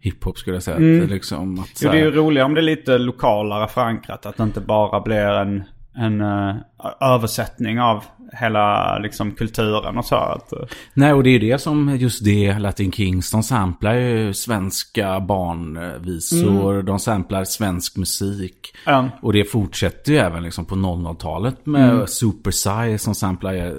hiphop 0.00 0.38
skulle 0.38 0.56
jag 0.56 0.62
säga. 0.62 0.76
Är 0.76 1.06
liksom 1.06 1.58
att, 1.58 1.82
Jo, 1.82 1.90
det 1.90 1.98
är 1.98 2.04
ju 2.04 2.10
roligare 2.10 2.46
om 2.46 2.54
det 2.54 2.60
är 2.60 2.62
lite 2.62 2.98
lokalare 2.98 3.68
förankrat. 3.68 4.26
Att 4.26 4.36
det 4.36 4.42
inte 4.42 4.60
bara 4.60 5.00
blir 5.00 5.28
en, 5.28 5.64
en 5.98 6.20
eh, 6.20 6.56
översättning 7.00 7.80
av 7.80 8.04
hela 8.32 8.98
liksom, 8.98 9.32
kulturen 9.32 9.98
och 9.98 10.04
så. 10.04 10.16
Att, 10.16 10.52
eh, 10.52 10.58
Nej, 10.94 11.12
och 11.12 11.22
det 11.22 11.30
är 11.30 11.40
det 11.40 11.58
som 11.58 11.96
just 11.96 12.24
det, 12.24 12.58
Latin 12.58 12.92
Kings, 12.92 13.30
de 13.30 13.42
samplar 13.42 13.94
ju 13.94 14.34
svenska 14.34 15.20
barnvisor, 15.20 16.82
de 16.82 16.98
samplar 16.98 17.44
svensk 17.44 17.96
musik. 17.96 18.74
Ja. 18.86 19.08
Och 19.22 19.32
det 19.32 19.44
fortsätter 19.44 20.12
ju 20.12 20.18
även 20.18 20.42
liksom 20.42 20.64
på 20.64 20.74
00-talet 20.74 21.66
med 21.66 22.08
Super 22.08 22.50
Sci 22.50 22.98
som 22.98 23.14
samplar 23.14 23.54
eh, 23.54 23.72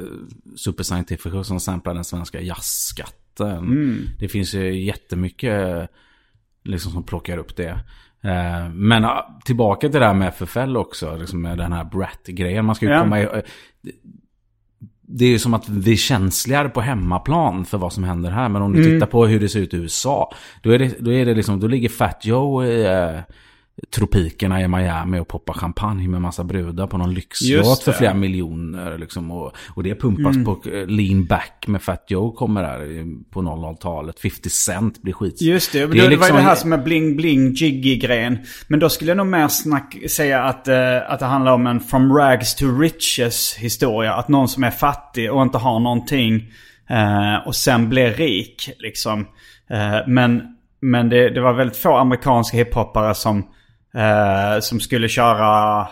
Super 0.55 0.84
Scientific 0.84 1.47
som 1.47 1.60
samplar 1.60 1.93
den 1.93 2.03
svenska 2.03 2.41
jazzskatten. 2.41 3.15
Det 4.19 4.27
finns 4.27 4.53
ju 4.53 4.84
jättemycket 4.84 5.89
liksom 6.63 6.91
som 6.91 7.03
plockar 7.03 7.38
upp 7.38 7.55
det. 7.55 7.79
Eh, 8.23 8.69
Men 8.73 9.05
tillbaka 9.45 9.89
till 9.89 9.99
det 9.99 10.05
här 10.05 10.13
med 10.13 10.27
FFL 10.27 10.77
också, 10.77 11.15
liksom 11.17 11.41
med 11.41 11.58
den 11.58 11.73
här 11.73 11.84
Brat-grejen. 11.84 12.65
Man 12.65 12.75
ska 12.75 12.86
ju 12.86 12.91
Ja. 12.91 12.99
komma 13.01 13.19
i, 13.19 13.23
eh, 13.23 13.29
det 15.12 15.25
är 15.25 15.29
ju 15.29 15.39
som 15.39 15.53
att 15.53 15.69
vi 15.69 15.91
är 15.91 15.95
känsligare 15.95 16.69
på 16.69 16.82
hemmaplan 16.82 17.65
för 17.65 17.77
vad 17.77 17.93
som 17.93 18.03
händer 18.03 18.32
här. 18.32 18.49
Men 18.49 18.62
om 18.62 18.73
du 18.73 18.84
tittar 18.84 19.08
på 19.08 19.25
hur 19.25 19.39
det 19.39 19.49
ser 19.49 19.60
ut 19.60 19.73
i 19.73 19.77
USA. 19.77 20.34
Då, 20.62 20.71
är 20.71 20.79
det, 20.79 20.95
då, 20.99 21.12
är 21.13 21.25
det 21.25 21.34
liksom, 21.34 21.60
då 21.60 21.67
ligger 21.67 21.89
Fat 21.89 22.25
Joe 22.25 22.63
i 22.65 22.86
eh, 22.86 23.19
tropikerna 23.95 24.61
i 24.61 24.67
Miami 24.67 25.19
och 25.19 25.27
poppar 25.27 25.53
champagne 25.53 26.07
med 26.07 26.21
massa 26.21 26.43
brudar 26.43 26.87
på 26.87 26.97
någon 26.97 27.15
Just 27.41 27.83
för 27.83 27.91
det. 27.91 27.97
flera 27.97 28.13
miljoner. 28.13 28.97
Liksom, 28.97 29.31
och, 29.31 29.53
och 29.75 29.83
det 29.83 29.95
pumpas 29.95 30.35
på 30.45 30.69
eh, 30.69 30.87
lean 30.87 31.25
back 31.25 31.65
med 31.67 31.81
Fat 31.81 32.05
Joe 32.07 32.31
kommer 32.31 32.63
där 32.63 33.05
på 33.31 33.41
00-talet. 33.41 34.19
50 34.19 34.49
Cent 34.49 35.01
blir 35.01 35.13
skit. 35.13 35.41
Just 35.41 35.71
det, 35.71 35.79
det, 35.79 35.83
är 35.83 35.87
det 35.87 35.97
var 36.01 36.03
ju 36.03 36.09
liksom- 36.09 36.35
det 36.35 36.41
här 36.41 36.55
som 36.55 36.73
är 36.73 36.77
bling-bling 36.77 37.53
jiggy-grejen. 37.53 38.37
Men 38.67 38.79
då 38.79 38.89
skulle 38.89 39.11
jag 39.11 39.17
nog 39.17 39.27
mer 39.27 39.47
snack, 39.47 39.97
säga 40.09 40.43
att, 40.43 40.67
eh, 40.67 41.11
att 41.11 41.19
det 41.19 41.25
handlar 41.25 41.51
om 41.51 41.67
en 41.67 41.79
from 41.79 42.17
rags 42.17 42.55
to 42.55 42.65
riches 42.79 43.55
historia. 43.57 44.13
Att 44.13 44.27
någon 44.27 44.47
som 44.47 44.63
är 44.63 44.71
fattig 44.71 45.31
och 45.33 45.41
inte 45.41 45.57
har 45.57 45.79
någonting 45.79 46.53
eh, 46.89 47.47
och 47.47 47.55
sen 47.55 47.89
blir 47.89 48.13
rik 48.13 48.69
liksom. 48.79 49.27
Eh, 49.69 50.07
men 50.07 50.55
men 50.81 51.09
det, 51.09 51.29
det 51.29 51.41
var 51.41 51.53
väldigt 51.53 51.77
få 51.77 51.97
amerikanska 51.97 52.57
hiphoppare 52.57 53.15
som, 53.15 53.47
eh, 53.95 54.60
som 54.60 54.80
skulle 54.80 55.10
köra 55.10 55.88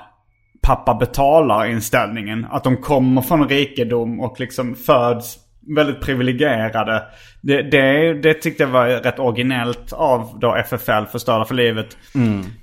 pappa 0.61 0.95
betalar 0.95 1.65
inställningen. 1.65 2.47
Att 2.49 2.63
de 2.63 2.77
kommer 2.77 3.21
från 3.21 3.49
rikedom 3.49 4.19
och 4.19 4.39
liksom 4.39 4.75
föds 4.75 5.37
väldigt 5.75 6.01
privilegierade. 6.01 7.03
Det, 7.41 7.61
det, 7.61 8.13
det 8.13 8.33
tyckte 8.33 8.63
jag 8.63 8.69
var 8.69 8.87
rätt 8.87 9.19
originellt 9.19 9.93
av 9.93 10.39
då 10.39 10.55
FFL, 10.55 11.05
Förstörda 11.11 11.45
för 11.45 11.55
livet. 11.55 11.97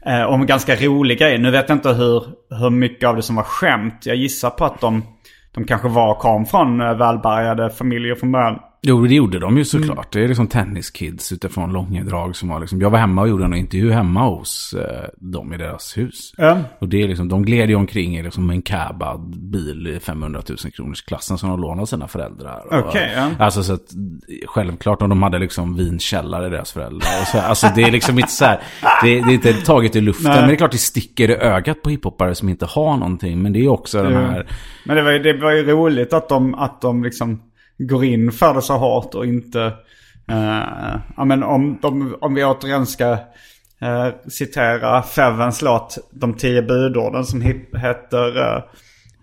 Eh, 0.07 0.23
och 0.23 0.35
en 0.35 0.47
ganska 0.47 0.77
rolig 0.77 1.19
grej. 1.19 1.39
Nu 1.39 1.51
vet 1.51 1.69
jag 1.69 1.77
inte 1.77 1.93
hur, 1.93 2.25
hur 2.51 2.71
mycket 2.71 3.09
av 3.09 3.17
det 3.17 3.23
som 3.23 3.37
var 3.37 3.43
skämt. 3.43 4.07
Jag 4.07 4.17
gissar 4.17 4.51
på 4.51 4.65
att 4.65 4.81
de, 4.81 5.03
de 5.55 5.65
kanske 5.65 5.89
var 5.89 6.15
kom 6.15 6.47
från 6.47 6.81
eh, 6.81 6.95
välbärgade 6.95 7.71
familjer 7.71 8.15
från 8.15 8.33
början. 8.33 8.59
Jo, 8.87 9.07
det 9.07 9.15
gjorde 9.15 9.39
de 9.39 9.59
ju 9.59 9.65
såklart. 9.65 10.13
Det 10.13 10.25
är 10.25 10.29
liksom 10.29 10.47
tenniskids 10.47 11.33
utifrån 11.33 11.73
Långedrag 11.73 12.37
som 12.37 12.49
var 12.49 12.61
liksom... 12.61 12.81
Jag 12.81 12.91
var 12.91 12.99
hemma 12.99 13.23
och 13.23 13.29
gjorde 13.29 13.45
en 13.45 13.55
intervju 13.55 13.91
hemma 13.93 14.27
hos 14.29 14.75
eh, 14.75 15.09
dem 15.17 15.53
i 15.53 15.57
deras 15.57 15.97
hus. 15.99 16.33
Ja. 16.37 16.59
Och 16.79 16.89
det 16.89 17.03
är 17.03 17.09
liksom, 17.09 17.29
de 17.29 17.43
gled 17.45 17.69
ju 17.71 17.75
omkring 17.77 18.17
i 18.17 18.23
liksom 18.23 18.51
en 18.51 18.63
cabad 18.63 19.37
bil 19.51 19.87
i 19.97 20.01
500 20.01 20.43
000 20.49 20.59
kronors 20.59 21.03
klassen 21.03 21.39
som 21.39 21.49
de 21.51 21.61
lånade 21.61 21.87
sina 21.87 22.09
föräldrar. 22.09 22.63
Och- 22.67 22.89
Okej, 22.89 23.13
ja. 23.17 23.31
Alltså 23.39 23.63
så 23.63 23.73
att 23.73 23.85
självklart 24.47 25.03
om 25.03 25.09
de 25.09 25.23
hade 25.23 25.39
liksom 25.39 25.77
vinkällare 25.77 26.49
deras 26.49 26.73
föräldrar. 26.73 27.25
Så, 27.33 27.39
alltså 27.39 27.67
det 27.77 27.83
är 27.83 27.91
liksom 27.91 28.19
inte 28.19 28.33
så 28.33 28.45
här, 28.45 28.61
det, 29.03 29.09
det 29.21 29.31
är 29.31 29.35
inte 29.35 29.53
taget 29.53 29.97
i 29.97 30.01
luften. 30.01 30.31
Nej. 30.31 30.41
Men 30.41 30.49
det 30.49 30.55
är 30.55 30.57
klart 30.57 30.73
det 30.73 30.79
sticker 30.79 31.31
i 31.31 31.35
ögat 31.35 31.83
på 31.83 31.91
hiphoppare 31.91 32.35
som 32.35 32.49
inte 32.49 32.67
har 32.67 32.97
någonting. 32.97 33.43
Men 33.43 33.53
det 33.53 33.65
är 33.65 33.69
också 33.69 34.03
den 34.03 34.13
här... 34.17 34.47
Men 34.85 34.97
det 34.97 35.03
var, 35.03 35.13
ju- 35.13 35.19
det 35.19 35.33
var 35.41 35.53
ju 35.53 35.63
roligt 35.63 36.13
att 36.13 36.29
de, 36.29 36.55
att 36.55 36.81
de 36.81 37.05
liksom 37.05 37.41
går 37.79 38.05
in 38.05 38.33
för 38.33 38.55
det 38.55 38.63
så 38.63 38.77
hårt 38.77 39.15
och 39.15 39.27
inte... 39.27 39.73
Uh, 40.31 40.97
ja 41.17 41.25
men 41.25 41.43
om, 41.43 41.79
de, 41.83 42.17
om 42.21 42.35
vi 42.35 42.45
återigen 42.45 42.87
ska 42.87 43.13
uh, 43.13 44.09
citera 44.29 45.03
Fevens 45.03 45.63
låt 45.63 45.99
De 46.11 46.35
tio 46.35 46.63
budorden 46.63 47.25
som 47.25 47.41
hip, 47.41 47.77
heter... 47.77 48.39
Uh, 48.39 48.63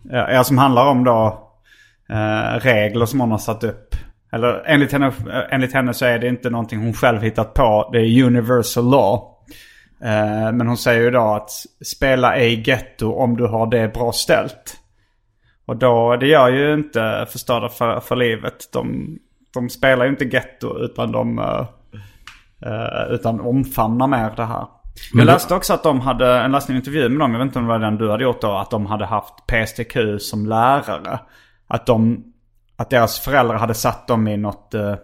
ja, 0.10 0.44
som 0.44 0.58
handlar 0.58 0.86
om 0.88 1.04
då 1.04 1.48
regler 2.60 3.06
som 3.06 3.20
hon 3.20 3.32
har 3.32 3.38
satt 3.38 3.64
upp. 3.64 3.96
Eller 4.32 4.64
enligt 4.66 4.92
henne, 4.92 5.14
enligt 5.50 5.74
henne 5.74 5.94
så 5.94 6.06
är 6.06 6.20
det 6.20 6.28
inte 6.28 6.50
någonting 6.50 6.80
hon 6.80 6.94
själv 6.94 7.22
hittat 7.22 7.54
på. 7.54 7.90
Det 7.94 8.00
är 8.00 8.24
universal 8.24 8.90
law. 8.90 9.22
Men 10.54 10.68
hon 10.68 10.78
säger 10.78 11.02
ju 11.02 11.12
då 11.12 11.22
att 11.22 11.50
spela 11.86 12.36
ej 12.36 12.64
getto 12.70 13.14
om 13.14 13.38
du 13.38 13.48
har 13.48 13.68
det 13.68 13.94
bra 13.94 14.12
ställt. 14.12 14.81
Och 15.66 15.78
då, 15.78 16.16
det 16.16 16.28
gör 16.28 16.50
ju 16.50 16.74
inte 16.74 17.28
Förstörda 17.30 17.70
för, 17.70 18.00
för 18.00 18.16
livet. 18.16 18.70
De, 18.74 19.18
de 19.54 19.70
spelar 19.70 20.06
ju 20.06 20.12
inte 20.12 20.26
getto 20.26 20.80
utan 20.80 21.12
de 21.12 21.40
uh, 21.40 23.14
utan 23.14 23.42
omfamnar 23.42 24.08
mer 24.08 24.34
det 24.36 24.46
här. 24.46 24.66
Men 25.14 25.28
jag 25.28 25.34
läste 25.34 25.56
också 25.56 25.74
att 25.74 25.84
de 25.84 26.02
hade, 26.02 26.38
en 26.40 26.56
en 26.56 26.76
intervju 26.76 27.10
med 27.10 27.20
dem, 27.20 27.32
jag 27.32 27.40
vet 27.40 27.46
inte 27.46 27.60
om 27.60 27.66
det 27.66 27.72
var 27.72 27.80
den 27.80 27.98
du 27.98 28.12
hade 28.12 28.24
gjort 28.24 28.42
då, 28.42 28.52
att 28.52 28.70
de 28.70 28.86
hade 28.86 29.06
haft 29.06 29.34
PSTQ 29.48 29.98
som 30.20 30.46
lärare. 30.46 31.20
Att 31.68 31.86
de, 31.86 32.24
att 32.76 32.90
deras 32.90 33.20
föräldrar 33.20 33.58
hade 33.58 33.74
satt 33.74 34.08
dem 34.08 34.28
i 34.28 34.38
något 34.38 34.72
uh, 34.76 34.96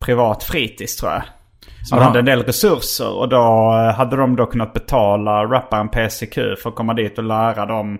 privat 0.00 0.44
fritids 0.44 0.96
tror 0.96 1.12
jag. 1.12 1.22
Som 1.84 1.98
hade 1.98 2.12
de- 2.12 2.18
en 2.18 2.24
del 2.24 2.42
resurser 2.42 3.18
och 3.18 3.28
då 3.28 3.36
eh, 3.36 3.94
hade 3.94 4.16
de 4.16 4.36
då 4.36 4.46
kunnat 4.46 4.72
betala 4.72 5.44
rapparen 5.44 5.88
PCQ 5.88 6.34
för 6.34 6.68
att 6.68 6.74
komma 6.74 6.94
dit 6.94 7.18
och 7.18 7.24
lära 7.24 7.66
dem 7.66 7.94
eh, 7.94 7.98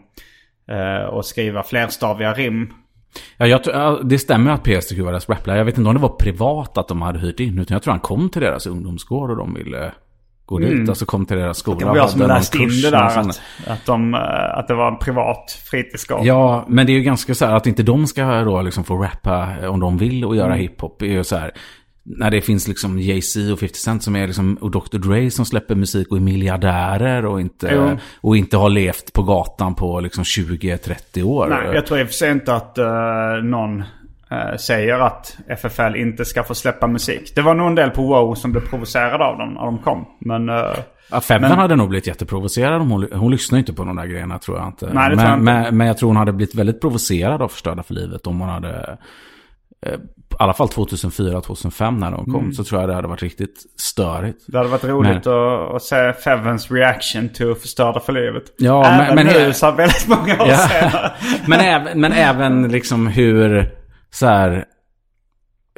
och 1.11 1.25
skriva 1.25 1.63
flerstaviga 1.63 2.33
rim. 2.33 2.73
Ja, 3.37 3.47
jag, 3.47 3.61
det 4.09 4.19
stämmer 4.19 4.51
att 4.51 4.63
PSTQ 4.65 4.99
var 4.99 5.11
deras 5.13 5.29
raplärare. 5.29 5.59
Jag 5.61 5.65
vet 5.65 5.79
inte 5.79 5.89
om 5.89 5.95
det 5.95 6.01
var 6.03 6.09
privat 6.17 6.79
att 6.79 6.89
de 6.89 7.03
hade 7.03 7.19
hyrt 7.19 7.41
in. 7.41 7.59
Utan 7.59 7.75
jag 7.75 7.83
tror 7.83 7.93
han 7.93 8.01
kom 8.01 8.29
till 8.31 8.43
deras 8.43 8.67
ungdomsgård 8.67 9.31
och 9.31 9.37
de 9.37 9.55
ville 9.55 9.93
gå 10.47 10.59
dit. 10.59 10.89
Alltså 10.89 11.05
kom 11.05 11.27
till 11.27 11.37
deras 11.37 11.59
skola. 11.59 11.79
Det 11.79 11.85
var 11.85 11.97
jag 11.97 12.11
som 12.11 12.21
läste 12.21 12.59
in 12.59 12.69
det 12.83 12.91
där. 12.91 13.19
Att, 13.19 13.41
att, 13.67 13.87
de, 13.87 14.15
eh, 14.15 14.59
att 14.59 14.69
det 14.69 14.75
var 14.75 14.89
en 14.89 14.99
privat 14.99 15.61
fritidsgård. 15.71 16.21
Ja, 16.25 16.65
men 16.69 16.87
det 16.87 16.93
är 16.93 16.95
ju 16.95 17.03
ganska 17.03 17.35
så 17.35 17.47
här 17.47 17.55
att 17.57 17.67
inte 17.67 17.83
de 17.83 18.07
ska 18.07 18.25
då 18.45 18.63
liksom 18.63 18.85
få 18.85 18.97
rappa 18.97 19.69
om 19.69 19.81
de 19.81 19.99
vill 19.99 20.25
och 20.25 20.35
Mm. 20.35 20.45
göra 20.45 20.55
hiphop. 20.55 21.03
är 21.03 21.07
ju 21.07 21.25
så 21.25 21.37
här. 21.37 21.51
När 22.17 22.31
det 22.31 22.41
finns 22.41 22.69
liksom 22.69 22.99
Jay-Z 22.99 23.53
och 23.53 23.59
50 23.59 23.75
Cent 23.75 24.03
som 24.03 24.17
är 24.17 24.27
liksom, 24.27 24.55
och 24.61 24.71
Dr. 24.71 24.99
Dre 24.99 25.31
som 25.31 25.45
släpper 25.45 25.75
musik 25.75 26.11
och 26.11 26.17
är 26.17 26.21
miljardärer 26.21 27.27
och 27.27 27.41
inte, 27.41 27.71
Jo. 27.75 27.99
och 28.21 28.37
inte 28.37 28.57
har 28.57 28.71
levt 28.71 29.13
på 29.13 29.23
gatan 29.23 29.75
på 29.75 30.01
liksom 30.01 30.25
20-30 30.25 31.23
år. 31.23 31.47
Nej, 31.49 31.75
jag 31.75 31.87
tror 31.87 32.01
i 32.01 32.03
och 32.03 32.07
för 32.07 32.15
sig 32.15 32.31
inte 32.33 32.55
att 32.55 32.79
eh, 32.79 32.87
någon 33.45 33.81
eh, 34.31 34.57
säger 34.61 34.99
att 35.01 35.39
FFL 35.49 35.97
inte 35.97 36.25
ska 36.25 36.43
få 36.45 36.55
släppa 36.55 36.87
musik. 36.87 37.33
Det 37.35 37.43
var 37.43 37.55
nog 37.55 37.67
en 37.67 37.75
del 37.75 37.91
på 37.91 38.03
Wow 38.03 38.35
som 38.35 38.53
blev 38.53 38.61
provocerade 38.69 39.25
av 39.25 39.39
dem 39.39 39.55
när 39.55 39.65
de 39.65 39.79
kom. 39.79 40.05
Men 40.21 40.49
eh, 40.49 40.55
Ja, 41.13 41.21
Febben 41.21 41.49
Men- 41.51 41.59
hade 41.59 41.77
nog 41.77 41.89
blivit 41.89 42.07
jätteprovocerad 42.07 42.83
hon, 42.83 43.09
hon 43.13 43.31
lyssnar 43.31 43.59
inte 43.59 43.73
på 43.73 43.85
de 43.85 43.97
där 43.97 44.07
grejerna 44.07 44.39
tror 44.39 44.59
jag 44.59 44.67
inte. 44.67 44.87
Nej, 44.93 44.95
men, 45.17 45.19
jag 45.19 45.33
inte. 45.35 45.43
Men, 45.43 45.77
men 45.77 45.87
jag 45.87 45.99
tror 45.99 46.09
hon 46.09 46.17
hade 46.17 46.33
blivit 46.33 46.55
väldigt 46.55 46.81
provocerad 46.81 47.43
av 47.43 47.49
Förstörda 47.49 47.83
för 47.83 47.95
livet 47.95 48.27
om 48.27 48.41
hon 48.41 48.49
hade, 48.49 48.99
eh, 49.87 49.93
i 50.33 50.37
alla 50.39 50.53
fall 50.55 50.69
2004-2005 50.69 51.99
när 51.99 52.11
de 52.11 52.25
kom, 52.25 52.35
Mm. 52.41 52.53
så 52.53 52.65
tror 52.65 52.81
jag 52.81 52.91
det 52.91 52.95
hade 52.95 53.09
varit 53.09 53.23
riktigt 53.23 53.57
störigt. 53.81 54.39
det 54.47 54.59
hade 54.59 54.71
varit 54.71 54.85
roligt 54.85 55.27
att, 55.27 55.75
att 55.75 55.83
se 55.83 56.13
Fevens 56.13 56.71
reaction 56.71 57.29
till 57.29 57.55
Förstörda 57.55 58.01
för 58.01 58.13
livet. 58.13 58.43
Ja, 58.59 58.87
Även 58.87 59.15
men- 59.15 59.27
men- 59.27 59.35
nu 59.47 59.53
så 59.53 59.71
väldigt 59.71 60.09
många 60.09 60.43
år 60.43 60.49
Ja. 60.49 60.57
senare. 60.57 61.13
men, 61.47 61.61
även, 61.61 62.01
men 62.01 62.13
även 62.13 62.69
liksom 62.69 63.07
hur, 63.07 63.71
så 64.11 64.27
här, 64.27 64.65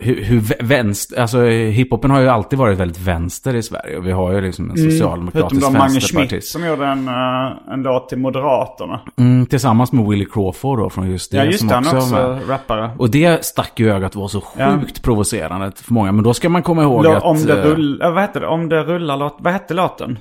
hur, 0.02 0.22
hur 0.24 0.40
vä- 0.40 0.64
vänster, 0.64 1.20
alltså 1.20 1.42
hiphopen 1.44 2.10
har 2.10 2.20
ju 2.20 2.28
alltid 2.28 2.58
varit 2.58 2.78
väldigt 2.78 2.98
vänster 3.00 3.54
i 3.54 3.62
Sverige. 3.62 3.98
Och 3.98 4.06
vi 4.06 4.12
har 4.12 4.32
ju 4.32 4.40
liksom 4.40 4.64
en 4.70 4.76
Förutom 4.76 4.90
socialdemokratisk 4.90 5.60
de 5.62 5.72
Mange 5.72 5.88
Schmidt 5.90 6.02
vänsterpartist. 6.02 6.52
som 6.52 6.66
gjorde 6.66 6.86
en, 6.86 7.08
eh, 7.08 7.72
en 7.74 7.82
låt 7.82 8.08
till 8.08 8.18
Moderaterna. 8.18 9.00
Mm, 9.18 9.46
tillsammans 9.46 9.92
med 9.92 10.06
Willie 10.06 10.26
Crawford 10.32 10.78
då 10.78 10.90
från 10.90 11.10
just 11.10 11.30
det. 11.30 11.36
Ja 11.36 11.44
just 11.44 11.58
som 11.58 11.68
det, 11.68 11.74
han 11.74 11.84
också 11.84 11.96
var 11.96 12.02
också 12.02 12.16
med. 12.16 12.48
rappare. 12.48 12.90
Och 12.98 13.10
det 13.10 13.44
stack 13.44 13.80
ju 13.80 13.92
ögat 13.92 14.16
var 14.16 14.28
så 14.28 14.42
Ja. 14.58 14.72
sjukt 14.80 15.02
provocerande 15.02 15.72
för 15.76 15.92
många. 15.94 16.12
Men 16.12 16.24
då 16.24 16.34
ska 16.34 16.48
man 16.48 16.62
komma 16.62 16.82
ihåg 16.82 17.04
Lå- 17.06 17.16
att... 17.16 17.22
om 17.22 17.36
det 17.46 17.58
eh, 17.62 17.64
rullar, 17.66 18.10
vad 18.12 18.20
heter 18.22 18.40
det? 18.40 18.46
Om 18.46 18.68
det 18.68 18.82
rullar, 18.82 19.16
låt, 19.16 19.36
vad 19.40 19.52
hette 19.52 19.74
låten? 19.74 20.18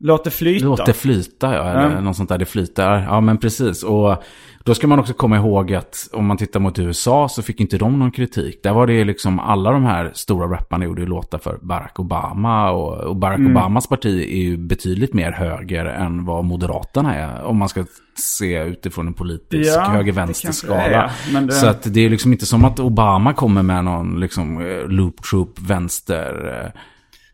Låt 0.00 0.24
det 0.24 0.30
flyta. 0.30 0.66
Låt 0.66 0.86
det 0.86 0.92
flyta, 0.92 1.54
ja. 1.54 1.64
Eller 1.70 1.94
Ja. 1.94 2.00
något 2.00 2.16
sånt 2.16 2.28
där, 2.28 2.38
det 2.38 2.44
flyter. 2.44 3.04
Ja, 3.08 3.20
men 3.20 3.38
precis. 3.38 3.82
Och 3.82 4.22
då 4.64 4.74
ska 4.74 4.86
man 4.86 4.98
också 4.98 5.12
komma 5.12 5.36
ihåg 5.36 5.74
att 5.74 6.08
om 6.12 6.26
man 6.26 6.36
tittar 6.36 6.60
mot 6.60 6.78
USA 6.78 7.28
så 7.28 7.42
fick 7.42 7.60
inte 7.60 7.78
de 7.78 7.98
någon 7.98 8.10
kritik. 8.10 8.62
Där 8.62 8.72
var 8.72 8.86
det 8.86 9.04
liksom, 9.04 9.40
alla 9.40 9.70
de 9.70 9.84
här 9.84 10.10
stora 10.14 10.46
rapparna 10.46 10.84
gjorde 10.84 11.06
låtar 11.06 11.38
för 11.38 11.58
Barack 11.62 11.98
Obama. 12.00 12.70
Och, 12.70 12.94
och 12.94 13.16
Barack 13.16 13.38
Mm. 13.38 13.56
Obamas 13.56 13.86
parti 13.86 14.22
är 14.22 14.42
ju 14.42 14.56
betydligt 14.56 15.14
mer 15.14 15.32
höger 15.32 15.84
än 15.84 16.24
vad 16.24 16.44
Moderaterna 16.44 17.14
är. 17.14 17.42
Om 17.44 17.56
man 17.56 17.68
ska 17.68 17.84
se 18.18 18.62
utifrån 18.62 19.06
en 19.06 19.14
politisk 19.14 19.76
Ja, 19.76 19.80
höger-vänster-skala. 19.80 21.10
det 21.46 21.52
Så 21.52 21.66
att 21.66 21.94
det 21.94 22.00
är 22.00 22.10
liksom 22.10 22.32
inte 22.32 22.46
som 22.46 22.64
att 22.64 22.80
Obama 22.80 23.32
kommer 23.32 23.62
med 23.62 23.84
någon 23.84 24.20
liksom 24.20 24.60
eh, 24.66 24.88
loop 24.88 25.22
troop 25.22 25.58
vänster... 25.60 26.62
eh, 26.64 26.80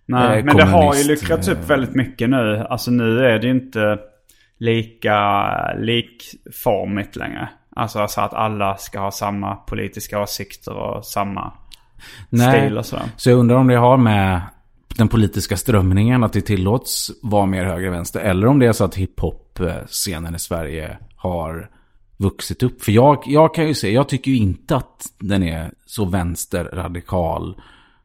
Nej, 0.06 0.38
eh, 0.38 0.44
men 0.44 0.56
det 0.56 0.64
har 0.64 0.94
ju 0.94 1.04
luckrats 1.04 1.48
upp 1.48 1.70
väldigt 1.70 1.94
mycket 1.94 2.30
nu. 2.30 2.66
Alltså 2.70 2.90
nu 2.90 3.18
är 3.26 3.38
det 3.38 3.46
ju 3.46 3.52
inte 3.52 3.98
lika 4.58 5.72
likformigt 5.74 7.16
längre. 7.16 7.48
Alltså 7.76 8.08
så 8.08 8.20
att 8.20 8.34
alla 8.34 8.76
ska 8.76 9.00
ha 9.00 9.10
samma 9.10 9.54
politiska 9.54 10.22
åsikter 10.22 10.72
och 10.72 11.04
samma 11.04 11.52
stil 12.26 12.78
och 12.78 12.86
sådär. 12.86 13.04
Så 13.16 13.30
jag 13.30 13.38
undrar 13.38 13.56
om 13.56 13.66
det 13.66 13.76
har 13.76 13.96
med 13.96 14.40
den 14.96 15.08
politiska 15.08 15.56
strömningen 15.56 16.24
att 16.24 16.32
det 16.32 16.40
tillåts 16.40 17.10
vara 17.22 17.46
mer 17.46 17.64
höger-vänster. 17.64 18.20
Eller 18.20 18.46
om 18.46 18.58
det 18.58 18.66
är 18.66 18.72
så 18.72 18.84
att 18.84 18.94
hiphop-scenen 18.94 20.34
i 20.34 20.38
Sverige 20.38 20.98
har 21.16 21.70
vuxit 22.16 22.62
upp. 22.62 22.82
För 22.82 22.92
jag, 22.92 23.22
jag 23.26 23.54
kan 23.54 23.68
ju 23.68 23.74
se, 23.74 23.92
jag 23.92 24.08
tycker 24.08 24.30
ju 24.30 24.36
inte 24.36 24.76
att 24.76 25.06
den 25.18 25.42
är 25.42 25.72
så 25.86 26.04
vänsterradikal 26.04 27.60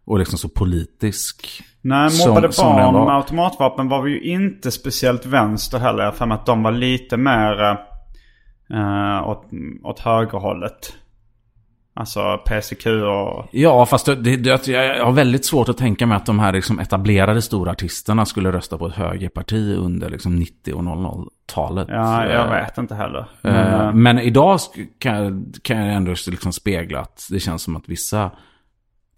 och 0.10 0.20
liksom 0.20 0.38
så 0.38 0.49
politisk. 0.49 1.64
Nej, 1.82 2.10
som- 2.10 2.30
mobbade 2.30 2.53
som 2.53 2.76
barn 2.76 2.93
var. 2.93 3.05
med 3.05 3.16
automatvapen 3.16 3.89
var 3.89 4.01
vi 4.01 4.12
ju 4.12 4.22
inte 4.34 4.72
speciellt 4.72 5.26
vänster 5.26 5.80
heller. 5.80 6.03
Jag 6.03 6.16
för 6.16 6.28
att 6.30 6.45
de 6.45 6.64
var 6.64 6.72
lite 6.72 7.18
mer 7.18 7.78
eh, 8.74 9.28
åt, 9.30 9.45
åt 9.84 9.99
högerhållet. 9.99 10.93
Alltså 11.93 12.38
PCQ 12.45 12.86
och... 12.88 13.45
Ja, 13.51 13.86
fast 13.86 14.05
det, 14.05 14.16
det, 14.16 14.68
jag 14.68 15.05
har 15.05 15.12
väldigt 15.12 15.45
svårt 15.45 15.70
att 15.70 15.78
tänka 15.78 16.05
mig 16.05 16.16
att 16.18 16.26
de 16.26 16.39
här 16.39 16.53
liksom 16.53 16.80
etablerade 16.80 17.41
stora 17.41 17.72
artisterna 17.72 18.26
skulle 18.26 18.51
rösta 18.51 18.78
på 18.78 18.88
ett 18.88 18.93
högerparti 18.95 19.76
under 19.78 20.10
liksom 20.10 20.36
90 20.36 20.74
och 20.74 20.82
00-talet. 20.84 21.88
Ja, 21.91 22.26
jag 22.26 22.49
vet 22.49 22.78
inte 22.78 22.95
heller. 22.95 23.20
Eh, 23.20 23.51
Men, 23.53 24.03
Men 24.03 24.20
idag 24.20 24.60
kan, 24.99 25.53
kan 25.62 25.78
jag 25.86 25.95
ändå 25.95 26.14
liksom 26.28 26.53
spegla 26.53 26.99
att 26.99 27.28
det 27.32 27.39
känns 27.39 27.62
som 27.64 27.76
att 27.76 27.89
vissa... 27.89 28.32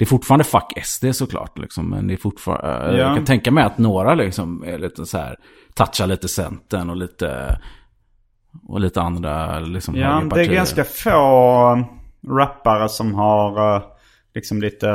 Det 0.02 0.06
är 0.06 0.08
fortfarande 0.08 0.44
fuck 0.44 0.74
SD 0.84 1.06
såklart, 1.12 1.58
liksom, 1.58 1.90
men 1.90 2.08
det 2.08 2.14
är 2.14 2.18
fortfarande... 2.18 2.98
Ja. 2.98 3.08
Jag 3.08 3.16
kan 3.16 3.26
tänka 3.26 3.52
mig 3.52 3.64
att 3.64 3.78
några 3.78 4.16
liksom 4.16 4.64
är 4.64 4.78
lite 4.78 5.06
så 5.06 5.18
här... 5.18 5.36
Touchar 5.76 6.08
lite 6.08 6.28
Centern 6.28 6.90
och 6.90 6.96
lite... 6.96 7.60
Och 8.68 8.80
lite 8.80 9.02
andra 9.02 9.60
liksom 9.60 9.96
Ja, 9.96 10.24
det 10.36 10.42
är 10.42 10.54
ganska 10.54 10.84
få 10.84 11.86
rappare 12.28 12.90
som 12.90 13.14
har 13.16 13.76
eh, 13.76 13.84
liksom 14.36 14.62
lite 14.62 14.86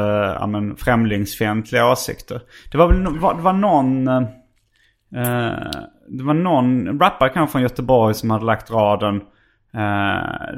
ja, 0.41 0.47
men, 0.47 0.77
främlingsfientliga 0.77 1.91
åsikter. 1.91 2.41
Det 2.73 2.79
var 2.79 2.89
väl 2.89 3.05
det 3.37 3.43
var 3.43 3.53
någon... 3.53 4.09
eh, 4.09 4.23
eh, 5.17 5.71
det 6.09 6.25
var 6.25 6.35
någon 6.35 7.01
rappare 7.01 7.29
kanske 7.29 7.53
från 7.53 7.63
Göteborg 7.63 8.15
som 8.15 8.31
hade 8.31 8.45
lagt 8.45 8.71
raden. 8.71 9.17
eh, 9.75 10.57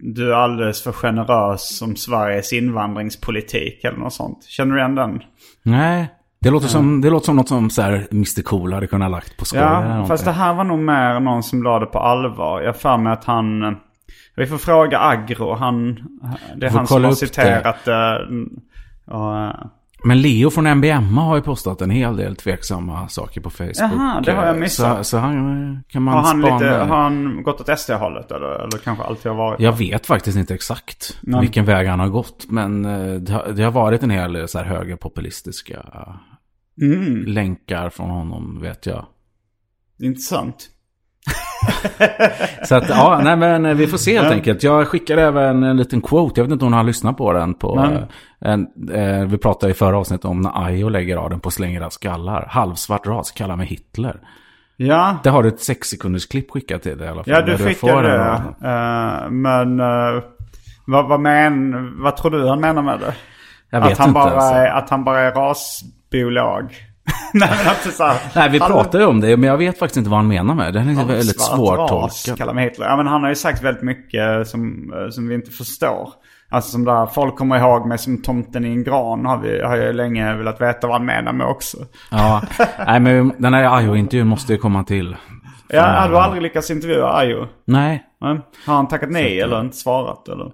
du 0.00 0.32
är 0.32 0.36
alldeles 0.36 0.82
för 0.82 0.92
generös 0.92 1.76
som 1.78 1.96
Sveriges 1.96 2.52
invandringspolitik 2.52 3.84
eller 3.84 3.98
något 3.98 4.12
sånt. 4.12 4.44
Känner 4.44 4.74
du 4.74 4.80
igen 4.80 4.94
den? 4.94 5.20
Nej, 5.62 6.08
det 6.40 6.50
låter, 6.50 6.68
som, 6.68 7.00
det 7.00 7.10
låter 7.10 7.24
som 7.26 7.36
något 7.36 7.48
som 7.48 7.70
så 7.70 7.82
här 7.82 8.06
Mr 8.10 8.42
Cool 8.42 8.72
hade 8.72 8.86
kunnat 8.86 9.10
lagt 9.10 9.36
på 9.36 9.44
skoj. 9.44 9.60
Ja, 9.60 10.04
fast 10.08 10.24
det 10.24 10.32
här 10.32 10.54
var 10.54 10.64
nog 10.64 10.78
mer 10.78 11.20
någon 11.20 11.42
som 11.42 11.62
la 11.62 11.78
det 11.78 11.86
på 11.86 11.98
allvar. 11.98 12.60
Jag 12.60 12.76
för 12.76 12.96
mig 12.96 13.12
att 13.12 13.24
han... 13.24 13.62
eh, 13.62 13.72
Vi 14.36 14.46
får 14.46 14.58
fråga 14.58 14.98
Agro. 14.98 15.54
Han, 15.54 15.94
det 16.56 16.66
är 16.66 16.70
han 16.70 16.86
som 16.86 17.04
har 17.04 17.12
citerat 17.12 17.84
det. 17.84 18.26
Och, 19.06 19.36
eh, 19.38 19.54
Men 20.04 20.20
Leo 20.22 20.50
från 20.50 20.66
MBMA 20.78 21.20
har 21.22 21.36
ju 21.36 21.42
postat 21.42 21.80
en 21.82 21.90
hel 21.90 22.16
del 22.16 22.36
tveksamma 22.36 23.08
saker 23.08 23.40
på 23.40 23.50
Facebook. 23.50 23.76
Jaha, 23.78 24.20
det 24.20 24.32
har 24.32 24.46
jag 24.46 24.58
missat. 24.58 24.98
Så, 24.98 25.04
så 25.04 25.18
han 25.18 25.82
kan 25.88 26.02
man 26.02 26.14
har, 26.14 26.22
han 26.22 26.40
spana. 26.42 26.58
lite, 26.58 26.70
har 26.70 27.02
han 27.02 27.42
gått 27.42 27.60
åt 27.60 27.78
SD-hållet 27.78 28.30
eller? 28.30 28.48
Eller 28.48 28.78
kanske 28.84 29.04
alltid 29.04 29.32
har 29.32 29.38
varit? 29.38 29.60
Jag 29.60 29.72
vet 29.78 30.06
faktiskt 30.06 30.36
inte 30.38 30.54
exakt 30.54 31.18
Nej. 31.22 31.40
vilken 31.40 31.64
väg 31.64 31.86
han 31.88 32.00
har 32.00 32.08
gått. 32.08 32.46
Men 32.48 32.84
eh, 32.84 33.14
det 33.14 33.32
har, 33.32 33.48
det 33.52 33.62
har 33.62 33.70
varit 33.70 34.02
en 34.02 34.10
hel 34.10 34.48
så 34.48 34.58
här 34.58 34.64
högerpopulistiska 34.64 35.82
Mm, 36.82 37.24
länkar 37.26 37.90
från 37.90 38.10
honom, 38.10 38.60
vet 38.62 38.86
jag. 38.86 39.06
intressant. 40.02 40.68
Så 42.64 42.74
att, 42.74 42.88
ja, 42.88 43.20
nej 43.24 43.36
men 43.36 43.66
eh, 43.66 43.74
vi 43.74 43.86
får 43.86 43.98
se 43.98 44.14
helt 44.16 44.26
Ja. 44.28 44.32
enkelt. 44.34 44.62
Jag 44.62 44.88
skickade 44.88 45.22
även 45.22 45.62
en 45.62 45.76
liten 45.76 46.00
quote, 46.00 46.40
jag 46.40 46.44
vet 46.44 46.52
inte 46.52 46.64
om 46.64 46.72
hon 46.72 46.78
har 46.78 46.84
lyssnat 46.84 47.16
på 47.16 47.32
den. 47.32 47.54
På, 47.54 47.74
Nej. 47.74 47.96
eh, 48.44 48.52
en, 48.52 48.66
eh, 48.94 49.26
vi 49.26 49.38
pratade 49.38 49.72
i 49.72 49.74
förra 49.74 49.98
avsnittet 49.98 50.24
om 50.24 50.40
när 50.40 50.64
Ayo 50.66 50.88
lägger 50.88 51.16
raden 51.16 51.40
på 51.40 51.50
slänger 51.50 51.80
era 51.80 51.90
skallar. 51.90 52.46
Halvsvart 52.50 53.06
ras, 53.06 53.30
kallar 53.30 53.56
mig 53.56 53.66
Hitler. 53.66 54.16
Ja, 54.76 55.16
Det 55.22 55.30
har 55.30 55.42
du 55.42 55.48
ett 55.48 55.60
sex 55.60 55.88
sekunders 55.88 56.26
klipp 56.26 56.50
skickat 56.50 56.82
till 56.82 56.98
dig 56.98 57.06
i 57.06 57.10
alla 57.10 57.24
fall. 57.24 57.32
ja 57.32 57.42
du 57.42 57.58
skickade 57.58 58.02
den 58.08 58.42
det. 58.60 58.68
Eh, 58.68 59.30
men 59.30 59.80
uh, 59.80 60.22
vad, 60.86 61.08
vad, 61.08 61.20
men, 61.20 61.72
vad 62.02 62.16
tror 62.16 62.30
du 62.30 62.48
han 62.48 62.60
menar 62.60 62.82
med 62.82 62.98
det? 63.00 63.14
Jag 63.70 63.80
vet 63.80 63.92
att, 63.92 63.98
han 63.98 64.08
inte. 64.08 64.14
bara 64.20 64.30
alltså. 64.30 64.54
är, 64.54 64.66
att 64.68 64.90
han 64.90 65.04
bara 65.04 65.20
är 65.20 65.32
rasbiolog? 65.32 66.74
Nej 67.34 67.48
men 67.50 67.66
är 67.66 67.90
så 67.90 68.04
här, 68.04 68.16
Nej, 68.34 68.48
vi 68.50 68.58
han- 68.58 68.70
pratar 68.70 68.98
ju 68.98 69.04
om 69.06 69.20
det, 69.20 69.36
men 69.36 69.48
jag 69.50 69.56
vet 69.58 69.78
faktiskt 69.78 69.96
inte 69.96 70.10
vad 70.10 70.18
han 70.18 70.28
menar 70.28 70.54
med 70.54 70.72
det. 70.74 70.78
Den 70.80 70.88
är 70.98 71.04
väldigt 71.04 71.40
Svart 71.40 71.58
ras, 71.58 71.58
svårtolkad. 71.58 72.38
kallar 72.38 72.54
mig 72.54 72.64
Hitler. 72.64 72.86
Ja 72.86 72.96
men 72.96 73.06
han 73.06 73.22
har 73.22 73.28
ju 73.28 73.34
sagt 73.34 73.62
väldigt 73.62 73.82
mycket 73.82 74.48
som, 74.48 74.92
eh, 74.96 75.10
som 75.10 75.28
vi 75.28 75.34
inte 75.34 75.50
förstår. 75.50 76.08
Alltså 76.50 76.70
som 76.70 76.84
där, 76.84 77.06
folk 77.06 77.36
kommer 77.36 77.58
ihåg 77.58 77.86
mig 77.86 77.98
som 77.98 78.22
tomten 78.22 78.64
i 78.64 78.68
en 78.68 78.84
gran 78.84 79.26
har, 79.26 79.38
vi, 79.38 79.62
har 79.62 79.76
jag 79.76 79.94
länge 79.94 80.34
velat 80.36 80.60
veta 80.60 80.86
vad 80.86 80.96
han 80.96 81.06
menar 81.06 81.32
med 81.32 81.46
också. 81.46 81.76
Ja, 82.10 82.42
nej 82.86 83.00
men 83.00 83.32
den 83.38 83.54
här 83.54 83.64
Ayo-intervjun 83.78 84.26
måste 84.26 84.52
ju 84.52 84.58
komma 84.58 84.84
till. 84.84 85.16
Ja, 85.68 85.82
har 85.82 86.08
du 86.08 86.16
aldrig 86.18 86.42
lyckats 86.42 86.70
intervjua 86.70 87.12
Ayo? 87.12 87.46
Nej. 87.64 88.02
Nej. 88.20 88.40
Har 88.66 88.74
han 88.74 88.88
tackat 88.88 89.10
nej 89.10 89.40
eller 89.40 89.60
inte 89.60 89.76
svarat 89.76 90.28
eller? 90.28 90.50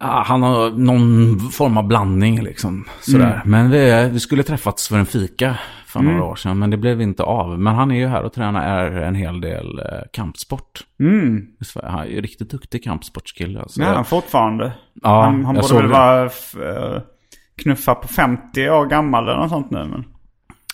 Ja, 0.00 0.24
han 0.26 0.42
har 0.42 0.70
någon 0.70 1.40
form 1.40 1.76
av 1.76 1.86
blandning 1.86 2.42
liksom. 2.42 2.84
Sådär. 3.00 3.42
Men 3.44 3.70
vi, 3.70 4.08
vi 4.12 4.20
skulle 4.20 4.42
träffats 4.42 4.88
för 4.88 4.98
en 4.98 5.06
fika 5.06 5.58
för 5.86 6.00
några 6.00 6.24
år 6.24 6.36
sedan. 6.36 6.58
Men 6.58 6.70
det 6.70 6.76
blev 6.76 7.00
inte 7.00 7.22
av. 7.22 7.58
Men 7.58 7.74
han 7.74 7.90
är 7.90 7.94
ju 7.94 8.06
här 8.06 8.22
och 8.22 8.32
tränar 8.32 8.90
en 8.90 9.14
hel 9.14 9.40
del 9.40 9.78
eh, 9.78 9.84
kampsport. 10.12 10.86
Mm. 11.00 11.46
Han 11.84 11.98
är 11.98 12.06
ju 12.06 12.20
riktigt 12.20 12.50
duktig 12.50 12.84
kampsportskille. 12.84 13.60
Alltså. 13.60 13.82
Ja, 13.82 13.94
han 13.94 14.04
fortfarande. 14.04 14.72
Ja, 15.02 15.22
han 15.22 15.44
han 15.44 15.54
borde 15.54 15.74
väl 15.74 15.86
vara 15.86 16.24
eh, 16.24 17.02
knuffa 17.62 17.94
på 17.94 18.08
50 18.08 18.70
år 18.70 18.86
gammal 18.86 19.28
eller 19.28 19.36
något 19.36 19.50
sånt 19.50 19.70
nu. 19.70 19.78
Men... 19.78 20.04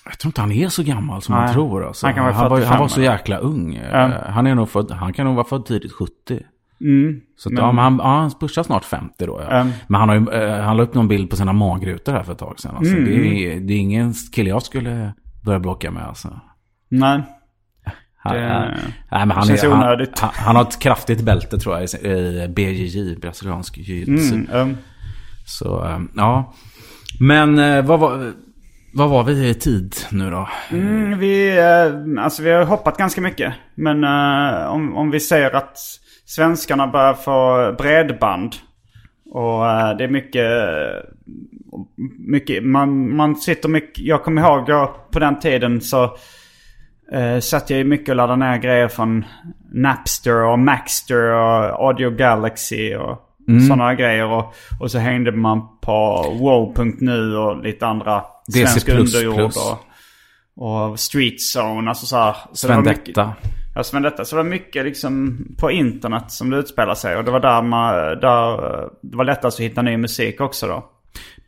Jag 0.05 0.19
tror 0.19 0.29
inte 0.29 0.41
han 0.41 0.53
är 0.53 0.69
så 0.69 0.83
gammal 0.83 1.23
som 1.23 1.35
Nej. 1.35 1.45
man 1.45 1.55
tror. 1.55 1.87
Alltså. 1.87 2.07
Han 2.07 2.15
han, 2.17 2.25
var, 2.25 2.49
45 2.49 2.69
han 2.69 2.81
var 2.81 2.89
så 2.89 3.03
jäkla 3.03 3.37
ung. 3.39 3.75
Eh, 3.75 4.11
Han, 4.29 4.47
är 4.47 4.55
nog 4.55 4.69
född, 4.69 4.91
han 4.91 5.13
kan 5.13 5.27
nog 5.27 5.35
vara 5.35 5.47
född 5.47 5.67
tidigt 5.67 5.93
70. 5.93 6.43
Mm. 6.81 7.21
Så 7.37 7.49
att, 7.49 7.53
Men- 7.53 7.65
ja, 7.65 7.73
men 7.73 7.85
han, 7.85 7.97
ja, 8.03 8.21
han 8.21 8.31
pushar 8.41 8.63
snart 8.63 8.85
50 8.85 9.27
då. 9.27 9.41
Ja. 9.51 9.57
Mm. 9.57 9.73
Men 9.89 10.01
han, 10.01 10.09
har 10.09 10.17
ju, 10.17 10.29
eh, 10.43 10.61
han 10.63 10.77
la 10.77 10.83
upp 10.83 10.95
någon 10.95 11.09
bild 11.09 11.31
på 11.31 11.37
sina 11.37 11.53
magrutor 11.53 12.13
här 12.13 12.23
för 12.23 12.33
ett 12.33 12.39
tag 12.39 12.61
sedan. 12.61 12.77
Alltså. 12.77 12.93
Mm. 12.95 13.05
Det, 13.05 13.17
är, 13.55 13.61
det 13.61 13.73
är 13.73 13.79
ingen 13.79 14.13
kille 14.33 14.51
jag 14.51 14.63
skulle 14.63 15.13
börja 15.45 15.59
bråka 15.61 15.91
med. 15.91 16.03
Alltså. 16.07 16.41
Nej. 16.89 17.23
Han, 18.23 18.37
Det- 18.37 18.79
nej, 19.11 19.27
men 19.27 19.31
han, 19.31 19.47
känns 19.47 19.65
är, 19.65 19.73
onödigt. 19.73 20.19
han, 20.19 20.31
han 20.35 20.57
har 20.57 20.63
ett 20.63 20.79
kraftigt 20.81 21.21
bälte 21.25 21.59
tror 21.59 21.75
jag 21.79 21.85
i, 21.85 22.49
BJJ, 22.49 23.17
brasiliansk. 23.21 23.79
Mm. 23.79 24.47
um, 24.53 24.77
Så, 25.47 25.85
eh, 25.85 25.99
ja. 26.17 26.55
Men 27.21 27.59
eh, 27.59 27.85
vad 27.85 28.01
var, 28.01 28.33
vad 28.95 29.11
var 29.11 29.25
vi 29.25 29.49
i 29.49 29.55
tid 29.55 29.95
nu 30.11 30.31
då? 30.31 30.49
Mm, 30.71 31.19
vi, 31.19 31.61
alltså 32.21 32.43
vi 32.43 32.51
har 32.51 32.65
hoppat 32.65 32.97
ganska 32.99 33.21
mycket. 33.21 33.55
Men 33.75 34.05
om, 34.69 34.97
om 34.97 35.11
vi 35.11 35.21
säger 35.21 35.57
att 35.57 35.79
svenskarna 36.31 36.87
börjar 36.87 37.15
få 37.15 37.73
bredband. 37.79 38.55
Och 39.31 39.67
eh, 39.71 39.97
det 39.97 40.05
är 40.05 40.09
mycket, 40.09 40.51
mycket 42.19 42.65
man, 42.65 43.17
man 43.17 43.37
sitter 43.37 43.69
mycket, 43.69 44.05
jag 44.05 44.25
kommer 44.25 44.43
ihåg 44.43 44.69
jag, 44.69 45.11
på 45.11 45.19
den 45.19 45.41
tiden 45.41 45.81
så 45.81 46.05
eh, 47.13 47.39
satt 47.41 47.71
jag 47.71 47.87
mycket 47.87 48.09
och 48.09 48.17
laddade 48.17 48.39
ner 48.39 48.59
grejer 48.59 48.89
från 48.89 49.25
Napster 49.73 50.45
och 50.45 50.59
Maxter 50.59 51.33
och 51.33 51.87
Audio 51.87 52.11
Galaxy 52.11 52.95
och 52.95 53.19
sådana 53.69 53.95
grejer. 53.95 54.27
Och, 54.27 54.55
och 54.81 54.91
så 54.91 54.99
hängde 54.99 55.33
man 55.33 55.61
på 55.81 56.23
wow.nu 56.41 57.37
och 57.37 57.63
lite 57.65 57.87
andra 57.87 58.23
DC++. 58.47 58.67
svensk 58.67 58.89
underjord 58.89 59.53
och, 59.57 59.79
och 60.91 61.01
Street 61.01 61.41
Zone. 61.57 61.89
Alltså 61.89 62.07
så 62.07 62.17
här. 62.17 62.37
Så 62.53 62.69
det 62.69 62.75
var 62.75 62.83
mycket- 62.83 63.17
Alltså 63.81 63.97
men 63.97 64.03
detta. 64.03 64.25
Så 64.25 64.37
det 64.37 64.43
var 64.43 64.51
mycket 64.51 64.85
liksom 64.85 65.39
på 65.59 65.71
internet 65.71 66.31
som 66.33 66.51
det 66.51 66.57
utspelar 66.57 66.95
sig. 66.95 67.17
Och 67.17 67.25
det 67.25 67.31
var 67.31 67.41
där 67.41 67.63
man, 67.63 67.95
där, 67.95 68.57
det 69.01 69.17
var 69.17 69.25
lättast 69.25 69.61
att 69.61 69.65
hitta 69.65 69.83
ny 69.83 69.97
musik 69.97 70.41
också 70.41 70.67
då. 70.67 70.91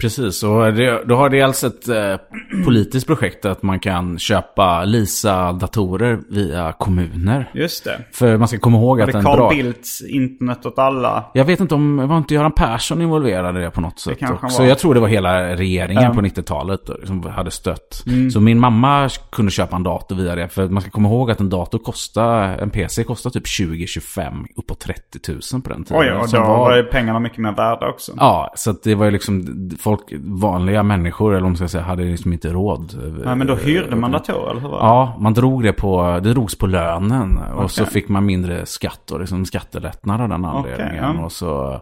Precis, 0.02 0.42
och 0.42 0.72
det, 0.72 1.02
då 1.04 1.14
har 1.14 1.28
det 1.28 1.42
alltså 1.42 1.66
ett 1.66 1.88
eh, 1.88 2.16
politiskt 2.64 3.06
projekt 3.06 3.44
att 3.44 3.62
man 3.62 3.80
kan 3.80 4.18
köpa 4.18 4.84
Lisa-datorer 4.84 6.20
via 6.28 6.72
kommuner. 6.72 7.50
Just 7.54 7.84
det. 7.84 8.00
För 8.12 8.36
man 8.36 8.48
ska 8.48 8.58
komma 8.58 8.78
ihåg 8.78 8.98
Var 8.98 9.08
att 9.08 9.14
en 9.14 9.22
Carl 9.22 9.36
bra... 9.36 9.50
Bildts 9.50 10.02
internet 10.02 10.66
åt 10.66 10.78
alla? 10.78 11.24
Jag 11.34 11.44
vet 11.44 11.60
inte 11.60 11.74
om, 11.74 12.08
var 12.08 12.18
inte 12.18 12.34
Göran 12.34 12.52
Persson 12.52 13.02
involverad 13.02 13.56
i 13.56 13.60
det 13.60 13.70
på 13.70 13.80
något 13.80 13.98
sätt? 14.00 14.18
var. 14.58 14.64
Jag 14.64 14.78
tror 14.78 14.94
det 14.94 15.00
var 15.00 15.08
hela 15.08 15.56
regeringen 15.56 16.02
Ja. 16.02 16.14
på 16.14 16.20
90-talet 16.20 16.86
då, 16.86 16.96
som 17.04 17.22
hade 17.22 17.50
stött. 17.50 18.04
Mm. 18.06 18.30
Så 18.30 18.40
min 18.40 18.58
mamma 18.60 19.08
kunde 19.32 19.50
köpa 19.50 19.76
en 19.76 19.82
dator 19.82 20.16
via 20.16 20.34
det. 20.34 20.48
För 20.48 20.68
man 20.68 20.82
ska 20.82 20.90
komma 20.90 21.08
ihåg 21.08 21.30
att 21.30 21.40
en 21.40 21.50
dator 21.50 21.78
kostar, 21.78 22.58
en 22.58 22.70
PC 22.70 23.04
kostar 23.04 23.30
typ 23.30 23.44
20-25, 23.44 24.46
uppåt 24.56 24.80
30 24.80 25.32
000 25.52 25.62
på 25.62 25.70
den 25.70 25.84
tiden. 25.84 26.02
Oj, 26.02 26.12
och 26.12 26.28
då 26.32 26.38
var 26.40 26.76
ju 26.76 26.82
pengarna 26.82 27.18
mycket 27.18 27.38
mer 27.38 27.52
värda 27.52 27.88
också. 27.88 28.12
Ja, 28.16 28.52
så 28.56 28.74
det 28.84 28.94
var 28.94 29.04
ju 29.04 29.10
liksom 29.10 29.70
folk, 29.96 30.12
vanliga 30.22 30.82
människor, 30.82 31.34
eller 31.34 31.44
om 31.44 31.50
man 31.50 31.56
ska 31.56 31.68
säga, 31.68 31.84
hade 31.84 32.04
liksom 32.04 32.32
inte 32.32 32.52
råd. 32.52 33.12
Nej, 33.24 33.36
men 33.36 33.46
då 33.46 33.54
hyrde 33.54 33.96
man 33.96 34.10
datorer, 34.10 34.50
eller 34.50 34.60
hur? 34.60 34.68
Ja, 34.68 35.16
man 35.20 35.34
drog 35.34 35.62
det 35.62 35.72
på, 35.72 36.20
det 36.22 36.32
drogs 36.32 36.58
på 36.58 36.66
lönen. 36.66 37.38
Och 37.38 37.56
Okej. 37.56 37.68
så 37.68 37.86
fick 37.86 38.08
man 38.08 38.26
mindre 38.26 38.66
skatt 38.66 39.10
och 39.10 39.20
liksom 39.20 39.44
skattelättnad 39.44 40.20
av 40.20 40.28
den 40.28 40.44
anledningen. 40.44 41.16
ja. 41.16 41.24
Och 41.24 41.32
så 41.32 41.80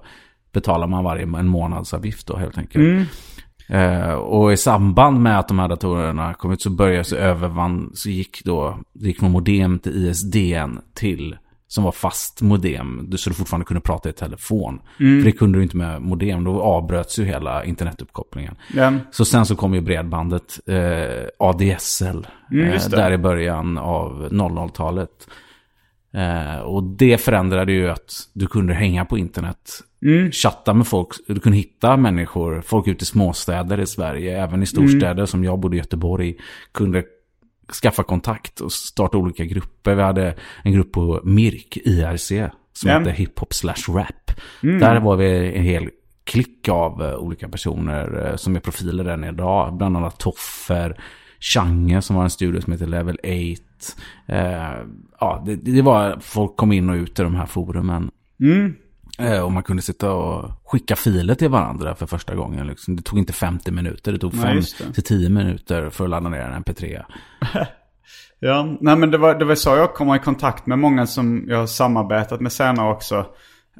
betalar 0.52 0.86
man 0.86 1.04
varje 1.04 1.22
en 1.22 1.48
månadsavgift 1.48 2.26
då 2.26 2.36
helt 2.36 2.58
enkelt. 2.58 2.84
Mm. 2.84 3.04
Eh, 3.68 4.12
och 4.12 4.52
i 4.52 4.56
samband 4.56 5.20
med 5.20 5.38
att 5.38 5.48
de 5.48 5.58
här 5.58 5.68
datorerna 5.68 6.34
kom 6.34 6.52
ut 6.52 6.62
så 6.62 6.70
började 6.70 7.04
så 7.04 7.16
övervann, 7.16 7.90
så 7.94 8.10
gick 8.10 8.44
då, 8.44 8.78
det 8.92 9.06
gick 9.06 9.18
från 9.18 9.32
modem 9.32 9.78
till 9.78 10.06
ISDN 10.06 10.78
till 10.94 11.36
som 11.72 11.84
var 11.84 11.92
fast 11.92 12.42
modem, 12.42 13.06
du- 13.08 13.18
så 13.18 13.30
du 13.30 13.34
fortfarande 13.34 13.64
kunde 13.66 13.80
prata 13.80 14.08
i 14.08 14.12
telefon. 14.12 14.80
Mm. 15.00 15.20
För 15.20 15.24
det 15.30 15.32
kunde 15.36 15.58
du 15.58 15.62
inte 15.62 15.76
med 15.76 16.02
modem, 16.02 16.44
då 16.44 16.62
avbröts 16.62 17.18
ju 17.18 17.24
hela 17.24 17.64
internetuppkopplingen. 17.64 18.54
Ja. 18.74 18.92
Så 19.10 19.24
sen 19.24 19.46
så 19.46 19.56
kom 19.56 19.74
ju 19.74 19.80
bredbandet, 19.80 20.60
eh, 20.68 21.26
ADSL, 21.38 22.26
Mm, 22.52 22.72
eh, 22.72 22.88
där 22.88 23.12
i 23.12 23.18
början 23.18 23.78
av 23.78 24.28
00-talet. 24.32 25.10
Eh, 26.14 26.60
och 26.60 26.82
det 26.82 27.18
förändrade 27.20 27.72
ju 27.72 27.90
att 27.90 28.12
du 28.32 28.46
kunde 28.46 28.74
hänga 28.74 29.04
på 29.04 29.18
internet, 29.18 29.70
Mm. 30.02 30.30
chatta 30.32 30.74
med 30.74 30.86
folk, 30.86 31.08
du 31.28 31.40
kunde 31.40 31.58
hitta 31.58 31.96
människor, 31.96 32.60
folk 32.60 32.86
ute 32.88 33.02
i 33.02 33.06
småstäder 33.06 33.80
i 33.80 33.86
Sverige, 33.86 34.42
även 34.42 34.62
i 34.62 34.66
storstäder 34.66 35.12
Mm. 35.12 35.26
som 35.26 35.44
jag 35.44 35.58
bodde 35.58 35.76
i 35.76 35.78
Göteborg, 35.78 36.34
kunde 36.72 37.04
skaffa 37.74 38.02
kontakt 38.02 38.60
och 38.60 38.72
starta 38.72 39.18
olika 39.18 39.44
grupper. 39.44 39.94
Vi 39.94 40.02
hade 40.02 40.34
en 40.64 40.72
grupp 40.72 40.92
på 40.92 41.20
MIRK, 41.24 41.76
IRC, 41.76 42.28
som 42.72 42.90
Ja. 42.90 42.98
hette 42.98 43.10
hiphop 43.10 43.54
slash 43.54 43.88
rap. 43.88 44.30
Mm. 44.62 44.78
Där 44.78 45.00
var 45.00 45.16
vi 45.16 45.54
en 45.56 45.64
hel 45.64 45.88
klick 46.24 46.68
av 46.68 47.02
eh, 47.02 47.14
olika 47.14 47.48
personer 47.48 48.26
eh, 48.26 48.36
som 48.36 48.56
är 48.56 48.60
profiler 48.60 49.04
än 49.04 49.24
idag. 49.24 49.76
Bland 49.76 49.96
annat 49.96 50.18
Toffer, 50.18 51.00
Change 51.40 52.02
som 52.02 52.16
var 52.16 52.22
en 52.24 52.30
studio 52.30 52.60
som 52.60 52.72
heter 52.72 52.86
Level 52.86 53.18
8. 54.26 54.36
Eh, 54.36 54.86
ja, 55.20 55.42
det, 55.46 55.56
det 55.56 55.82
var, 55.82 56.18
folk 56.20 56.56
kom 56.56 56.72
in 56.72 56.90
och 56.90 56.94
ut 56.96 57.18
i 57.18 57.22
de 57.22 57.34
här 57.34 57.46
forumen. 57.46 58.10
Mm. 58.40 58.74
Eh, 59.20 59.40
och 59.40 59.52
man 59.52 59.62
kunde 59.62 59.82
sitta 59.82 60.12
och 60.12 60.50
skicka 60.64 60.96
filer 60.96 61.34
till 61.34 61.48
varandra 61.48 61.94
för 61.94 62.06
första 62.06 62.34
gången. 62.34 62.66
Liksom. 62.66 62.96
Det 62.96 63.02
tog 63.02 63.18
inte 63.18 63.32
50 63.32 63.70
minuter, 63.70 64.12
det 64.12 64.18
tog 64.18 64.34
Nej, 64.34 64.42
5 64.42 64.56
just 64.56 64.78
det. 64.78 64.92
till 64.92 65.04
10 65.04 65.28
minuter 65.28 65.90
för 65.90 66.04
att 66.04 66.10
ladda 66.10 66.28
ner 66.28 66.40
en 66.40 66.64
MP3. 66.64 67.02
Ja, 68.42 68.76
nej 68.80 68.96
men 68.96 69.10
det 69.10 69.18
var, 69.18 69.34
det 69.34 69.44
var 69.44 69.54
så 69.54 69.76
jag 69.76 69.94
kom 69.94 70.14
i 70.14 70.18
kontakt 70.18 70.66
med 70.66 70.78
många 70.78 71.06
som 71.06 71.44
jag 71.48 71.58
har 71.58 71.66
samarbetat 71.66 72.40
med 72.40 72.52
senare 72.52 72.92
också. 72.92 73.26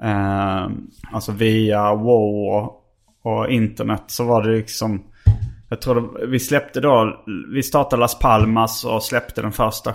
Eh, 0.03 0.68
alltså 1.12 1.32
via 1.32 1.95
WoW 1.95 2.49
och, 2.49 2.84
och 3.22 3.51
internet 3.51 4.03
så 4.07 4.24
var 4.24 4.43
det 4.43 4.57
liksom... 4.57 5.03
Jag 5.68 5.80
tror 5.80 5.95
det, 5.95 6.26
vi 6.26 6.41
släppte 6.41 6.80
då, 6.80 7.24
vi 7.55 7.62
startade 7.62 8.01
Las 8.01 8.18
Palmas 8.18 8.84
och 8.84 9.03
släppte 9.03 9.43
den 9.43 9.53
första 9.53 9.91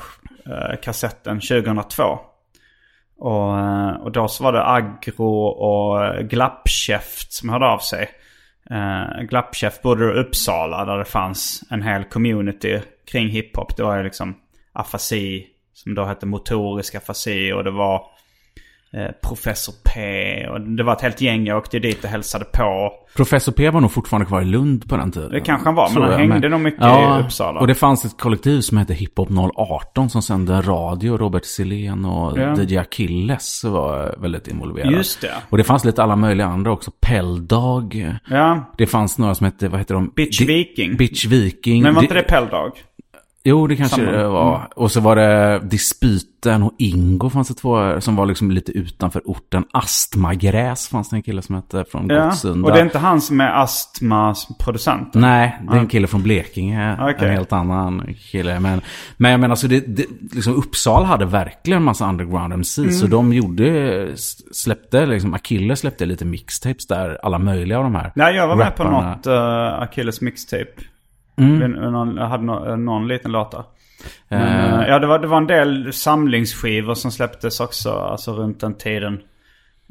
eh, 0.46 0.82
kassetten 0.82 1.40
2002. 1.40 2.04
Och, 3.18 3.60
eh, 3.60 3.90
och 3.90 4.12
då 4.12 4.28
så 4.28 4.44
var 4.44 4.52
det 4.52 4.68
Agro 4.68 5.46
och 5.46 6.30
Glappkäft 6.30 7.34
som 7.34 7.50
hörde 7.50 7.66
av 7.66 7.80
sig. 7.80 8.10
Uh, 8.72 9.22
Glappkäft 9.22 9.82
bodde 9.82 10.06
i 10.06 10.20
Uppsala 10.20 10.86
där 10.86 10.98
det 10.98 11.06
fanns 11.06 11.64
en 11.70 11.82
hel 11.82 12.04
community 12.04 12.82
kring 13.12 13.30
hiphop. 13.30 13.78
Det 13.78 13.84
var 13.84 13.98
ju 13.98 14.04
liksom 14.04 14.36
afasi 14.74 15.48
som 15.74 15.96
då 15.96 16.06
hette 16.06 16.26
motorisk 16.26 16.96
afasi 16.96 17.52
och 17.52 17.64
det 17.64 17.72
var 17.72 17.96
eh, 17.96 18.02
Professor 19.28 19.74
P 19.94 20.48
och 20.48 20.62
det 20.62 20.84
var 20.84 20.94
ett 20.94 21.02
helt 21.02 21.22
gäng. 21.22 21.46
Jag 21.46 21.58
åkte 21.58 21.80
dit 21.80 22.04
och 22.04 22.10
hälsade 22.10 22.46
på. 22.54 22.92
Professor 23.16 23.52
P 23.52 23.70
var 23.70 23.82
nog 23.82 23.92
fortfarande 23.92 24.26
kvar 24.26 24.42
i 24.42 24.46
Lund 24.46 24.90
på 24.90 24.98
den 24.98 25.12
tiden. 25.12 25.30
Det 25.32 25.40
kanske 25.40 25.68
han 25.68 25.76
var, 25.76 25.90
men 25.94 26.04
han 26.04 26.12
jag, 26.12 26.18
hängde 26.18 26.50
nog 26.50 26.62
mycket 26.62 26.82
i 26.82 27.24
Uppsala. 27.26 27.60
Och 27.60 27.68
det 27.68 27.76
fanns 27.76 28.06
ett 28.06 28.18
kollektiv 28.18 28.62
som 28.62 28.78
hette 28.78 28.94
Hiphop 28.94 29.30
018 29.56 30.10
som 30.10 30.22
sände 30.22 30.62
radio. 30.62 31.18
Robert 31.18 31.46
Silén 31.46 32.06
och 32.06 32.38
Ja. 32.40 32.56
DJ 32.64 32.78
Achilles 32.78 33.64
var 33.64 34.16
väldigt 34.18 34.48
involverade. 34.48 34.96
Just 34.96 35.22
det. 35.22 35.34
Och 35.50 35.58
det 35.58 35.64
fanns 35.64 35.86
lite 35.86 36.04
alla 36.04 36.16
möjliga 36.16 36.48
andra 36.48 36.72
också. 36.72 36.92
Pelldag. 37.02 38.18
Ja, 38.30 38.74
Det 38.78 38.88
fanns 38.88 39.18
några 39.18 39.36
som 39.36 39.46
hette, 39.46 39.68
vad 39.68 39.80
heter 39.80 39.94
de? 39.94 40.12
Bitch 40.16 40.42
Viking. 40.42 40.98
Bitch 40.98 41.26
Viking. 41.26 41.84
men 41.84 41.96
var 41.96 42.02
inte 42.02 42.14
det 42.14 42.24
Pelldag? 42.24 42.72
Jo, 43.48 43.68
det 43.68 43.76
kanske 43.76 44.02
det 44.02 44.28
var. 44.28 44.68
Och 44.76 44.92
så 44.92 45.00
var 45.00 45.16
det 45.16 45.60
Dispyten 45.64 46.64
och 46.64 46.72
Ingo 46.78 47.30
fanns 47.30 47.48
det 47.48 47.54
två 47.54 48.02
som 48.02 48.16
var 48.16 48.26
liksom 48.26 48.52
lite 48.52 48.72
utanför 48.72 49.22
orten. 49.26 49.66
Astmagräs 49.74 50.88
fanns 50.88 51.10
det 51.10 51.16
en 51.16 51.22
kille 51.22 51.42
som 51.42 51.56
hette 51.56 51.86
från 51.92 52.08
Ja, 52.10 52.26
Gottsunda. 52.26 52.68
och 52.68 52.74
det 52.74 52.80
är 52.80 52.84
inte 52.84 53.00
han 53.00 53.22
som 53.22 53.42
är 53.42 53.64
astmaproducent? 53.64 55.14
Nej, 55.14 55.60
det 55.70 55.76
är 55.76 55.80
en 55.80 55.88
kille 55.88 56.08
från 56.08 56.24
Blekinge. 56.24 56.98
Okej. 57.02 57.28
En 57.28 57.36
helt 57.36 57.54
annan 57.54 58.14
kille. 58.32 58.60
Men, 58.60 58.82
men 59.18 59.32
jag 59.32 59.40
menar, 59.40 59.56
så 59.56 59.68
det, 59.68 59.80
det, 59.80 60.06
liksom 60.32 60.56
Uppsala 60.56 61.06
hade 61.06 61.26
verkligen 61.26 61.78
en 61.78 61.84
massa 61.84 62.10
underground 62.10 62.54
MC. 62.54 62.82
Mm. 62.82 62.94
Så 62.94 63.08
de 63.08 63.34
gjorde, 63.34 64.08
släppte, 64.52 65.06
liksom, 65.06 65.34
Akille 65.34 65.76
släppte 65.76 66.06
lite 66.06 66.26
mixtapes 66.26 66.88
där. 66.88 67.20
Alla 67.24 67.40
möjliga 67.40 67.78
av 67.78 67.84
de 67.84 67.96
här 67.96 68.12
Nej, 68.16 68.36
jag 68.36 68.48
var 68.48 68.56
med 68.56 68.76
på 68.76 68.84
något 68.84 69.28
uh, 69.28 69.82
Achilles 69.82 70.22
mixtape. 70.22 70.95
Mm. 71.38 71.72
Någon, 71.72 72.18
jag 72.18 72.28
hade 72.28 72.44
nå- 72.44 72.76
någon 72.76 73.08
liten 73.08 73.32
låt 73.32 73.52
där. 73.52 73.64
Men, 74.30 74.42
Eh. 74.42 74.82
eh, 74.82 74.88
ja, 74.90 75.00
det 75.00 75.08
var, 75.08 75.20
det 75.20 75.28
var 75.28 75.38
en 75.38 75.48
del 75.48 75.94
samlingsskivor 75.94 76.94
som 76.94 77.12
släpptes 77.12 77.60
också, 77.60 77.92
alltså 77.92 78.34
runt 78.34 78.60
den 78.60 78.74
tiden. 78.78 79.14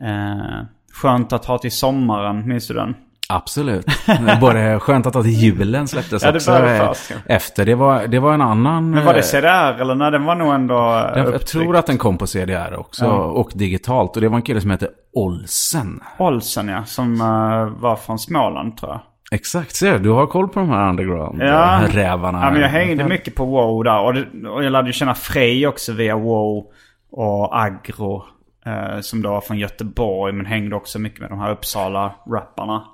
Eh, 0.02 0.64
Skönt 0.92 1.32
att 1.32 1.44
ha 1.44 1.58
till 1.58 1.72
sommaren, 1.72 2.48
minns 2.48 2.68
du 2.68 2.74
den? 2.74 2.94
Absolut. 3.28 3.86
Både 4.40 4.80
skönt 4.80 5.06
att 5.06 5.14
ha 5.14 5.22
till 5.22 5.30
julen 5.42 5.88
släpptes 5.88 6.22
Ja, 6.22 6.30
det 6.32 6.38
också 6.38 6.52
eh, 6.52 6.76
ja. 6.76 6.94
efter. 7.26 7.64
Det 7.66 7.74
var, 7.74 8.06
det 8.06 8.18
var 8.18 8.34
en 8.34 8.40
annan... 8.40 8.90
Men 8.90 9.04
var 9.04 9.12
det 9.12 9.18
eh, 9.18 9.24
CDR 9.24 9.80
eller? 9.80 9.94
Nej, 9.94 10.10
den 10.10 10.24
var 10.24 10.34
nog 10.34 10.54
ändå 10.54 10.74
jag, 11.14 11.18
jag 11.34 11.46
tror 11.46 11.76
att 11.76 11.86
den 11.86 11.98
kom 11.98 12.18
på 12.18 12.26
CDR 12.26 12.76
också. 12.78 13.04
Ja. 13.04 13.10
Och 13.24 13.50
digitalt. 13.54 14.16
Och 14.16 14.20
det 14.22 14.28
var 14.28 14.36
en 14.36 14.42
kille 14.42 14.60
som 14.60 14.70
hette 14.70 14.88
Olsen. 15.14 16.00
Olsen 16.18 16.68
ja, 16.68 16.84
som 16.84 17.20
eh, 17.20 17.80
var 17.82 17.96
från 17.96 18.18
Småland 18.18 18.76
tror 18.76 18.92
jag. 18.92 19.00
Exakt, 19.34 19.76
ser 19.76 19.92
du? 19.92 19.98
Du 19.98 20.10
har 20.10 20.26
koll 20.26 20.48
på 20.48 20.60
de 20.60 20.68
här 20.70 20.82
Ja. 20.84 20.90
underground-rävarna. 20.90 22.44
Ja, 22.44 22.50
men 22.50 22.60
jag 22.60 22.68
hängde 22.68 23.04
mycket 23.08 23.34
på 23.34 23.44
WoW 23.44 23.84
där. 23.84 24.00
Och, 24.00 24.14
det, 24.14 24.48
och 24.48 24.64
jag 24.64 24.72
lärde 24.72 24.86
ju 24.88 24.92
känna 24.92 25.14
Frej 25.14 25.66
också 25.66 25.92
via 25.92 26.16
WoW 26.16 26.64
och 27.10 27.58
Agro. 27.62 28.24
Eh, 28.66 29.00
som 29.00 29.22
då 29.22 29.30
var 29.30 29.40
från 29.40 29.58
Göteborg 29.58 30.32
men 30.32 30.46
hängde 30.46 30.76
också 30.76 30.98
mycket 30.98 31.20
med 31.20 31.30
de 31.30 31.38
här 31.38 31.50
Uppsala-rapparna. 31.50 32.84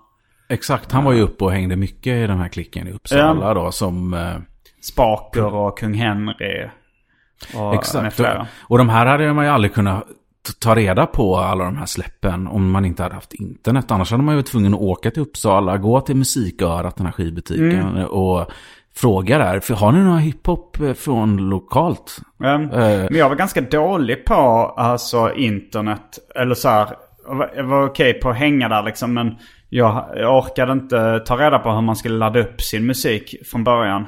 Exakt, 0.49 0.93
han 0.93 1.05
var 1.05 1.13
ju 1.13 1.21
uppe 1.23 1.45
och 1.45 1.53
hängde 1.53 1.77
mycket 1.77 2.07
i 2.13 2.27
den 2.27 2.39
här 2.39 2.49
klicken 2.49 2.89
i 2.89 2.93
Uppsala 2.93 3.55
då 3.55 3.73
som... 3.73 4.15
eh, 4.15 4.37
Spaker 4.83 5.55
och 5.55 5.79
Kung 5.79 5.95
Henry. 5.95 6.69
Och 7.55 7.75
Exakt. 7.75 8.21
Och, 8.21 8.27
och 8.69 8.79
de 8.79 8.89
här 8.89 9.07
hade 9.07 9.33
man 9.33 9.45
ju 9.45 9.51
aldrig 9.51 9.75
kunnat 9.75 10.05
ta 10.61 10.75
reda 10.75 11.07
på, 11.07 11.37
alla 11.37 11.65
de 11.65 11.77
här 11.77 11.87
släppen, 11.87 12.47
om 12.47 12.71
man 12.71 12.85
inte 12.85 13.03
hade 13.03 13.15
haft 13.15 13.35
internet. 13.35 13.91
Annars 13.91 14.11
hade 14.11 14.23
man 14.23 14.35
ju 14.35 14.37
varit 14.37 14.47
tvungen 14.47 14.75
att 14.75 14.81
åka 14.81 15.11
till 15.11 15.23
Uppsala, 15.23 15.77
gå 15.77 16.01
till 16.01 16.17
Musikörat, 16.17 16.97
den 16.97 17.07
här 17.07 17.13
skivbutiken, 17.13 17.89
Mm. 17.89 18.05
och 18.07 18.51
fråga 18.95 19.39
där. 19.39 19.61
För 19.61 19.75
har 19.75 19.93
ni 19.93 19.99
några 20.05 20.19
hiphop 20.19 20.81
eh, 20.81 20.93
från 20.93 21.37
lokalt? 21.37 22.19
Ja. 22.39 22.55
Eh. 22.55 22.69
Men 23.11 23.15
jag 23.17 23.29
var 23.29 23.37
ganska 23.37 23.61
dålig 23.61 24.25
på 24.25 24.35
alltså 24.77 25.35
internet. 25.35 26.19
Eller 26.35 26.55
så 26.55 26.69
här. 26.69 26.89
Jag 27.57 27.65
var, 27.65 27.87
okej 27.87 28.15
på 28.15 28.31
att 28.31 28.37
hänga 28.37 28.69
där 28.69 28.83
liksom. 28.83 29.15
Men 29.15 29.37
jag, 29.69 30.05
jag 30.17 30.39
orkade 30.39 30.73
inte 30.73 31.21
ta 31.27 31.37
reda 31.37 31.59
på 31.59 31.73
hur 31.73 31.81
man 31.81 31.97
skulle 31.97 32.19
ladda 32.19 32.41
upp 32.41 32.61
sin 32.61 32.87
musik 32.87 33.35
från 33.51 33.65
början. 33.65 34.07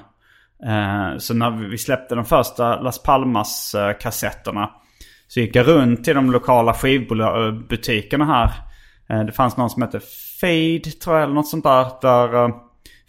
Eh, 0.66 1.18
så 1.18 1.34
när 1.34 1.50
vi 1.50 1.78
släppte 1.78 2.14
de 2.14 2.24
första 2.24 2.80
Las 2.80 3.02
Palmas-kassetterna. 3.02 4.70
Så 5.34 5.40
gick 5.40 5.56
jag 5.56 5.68
runt 5.68 6.04
till 6.04 6.14
de 6.14 6.30
lokala 6.30 6.74
skivbutikerna 6.74 8.24
här. 8.24 8.52
Eh, 9.08 9.24
det 9.24 9.32
fanns 9.32 9.56
någon 9.56 9.70
som 9.70 9.82
hette 9.82 10.00
Fade 10.40 10.90
tror 11.02 11.16
jag 11.16 11.24
eller 11.24 11.34
något 11.34 11.48
sånt 11.48 11.64
där. 11.64 11.86
där 12.02 12.44
eh, 12.44 12.54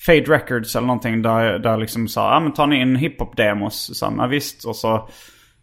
Fade 0.06 0.22
Records 0.22 0.76
eller 0.76 0.88
någonting 0.88 1.22
där, 1.22 1.60
där 1.60 1.78
liksom 1.78 2.08
sa 2.08 2.34
ja 2.34 2.40
men 2.40 2.54
tar 2.54 2.68
ni 2.68 2.82
in 2.82 2.96
hiphop-demos? 2.96 3.94
Så, 3.94 4.14
ja, 4.18 4.28
visst. 4.28 4.66
Och 4.66 4.76
så 4.76 5.10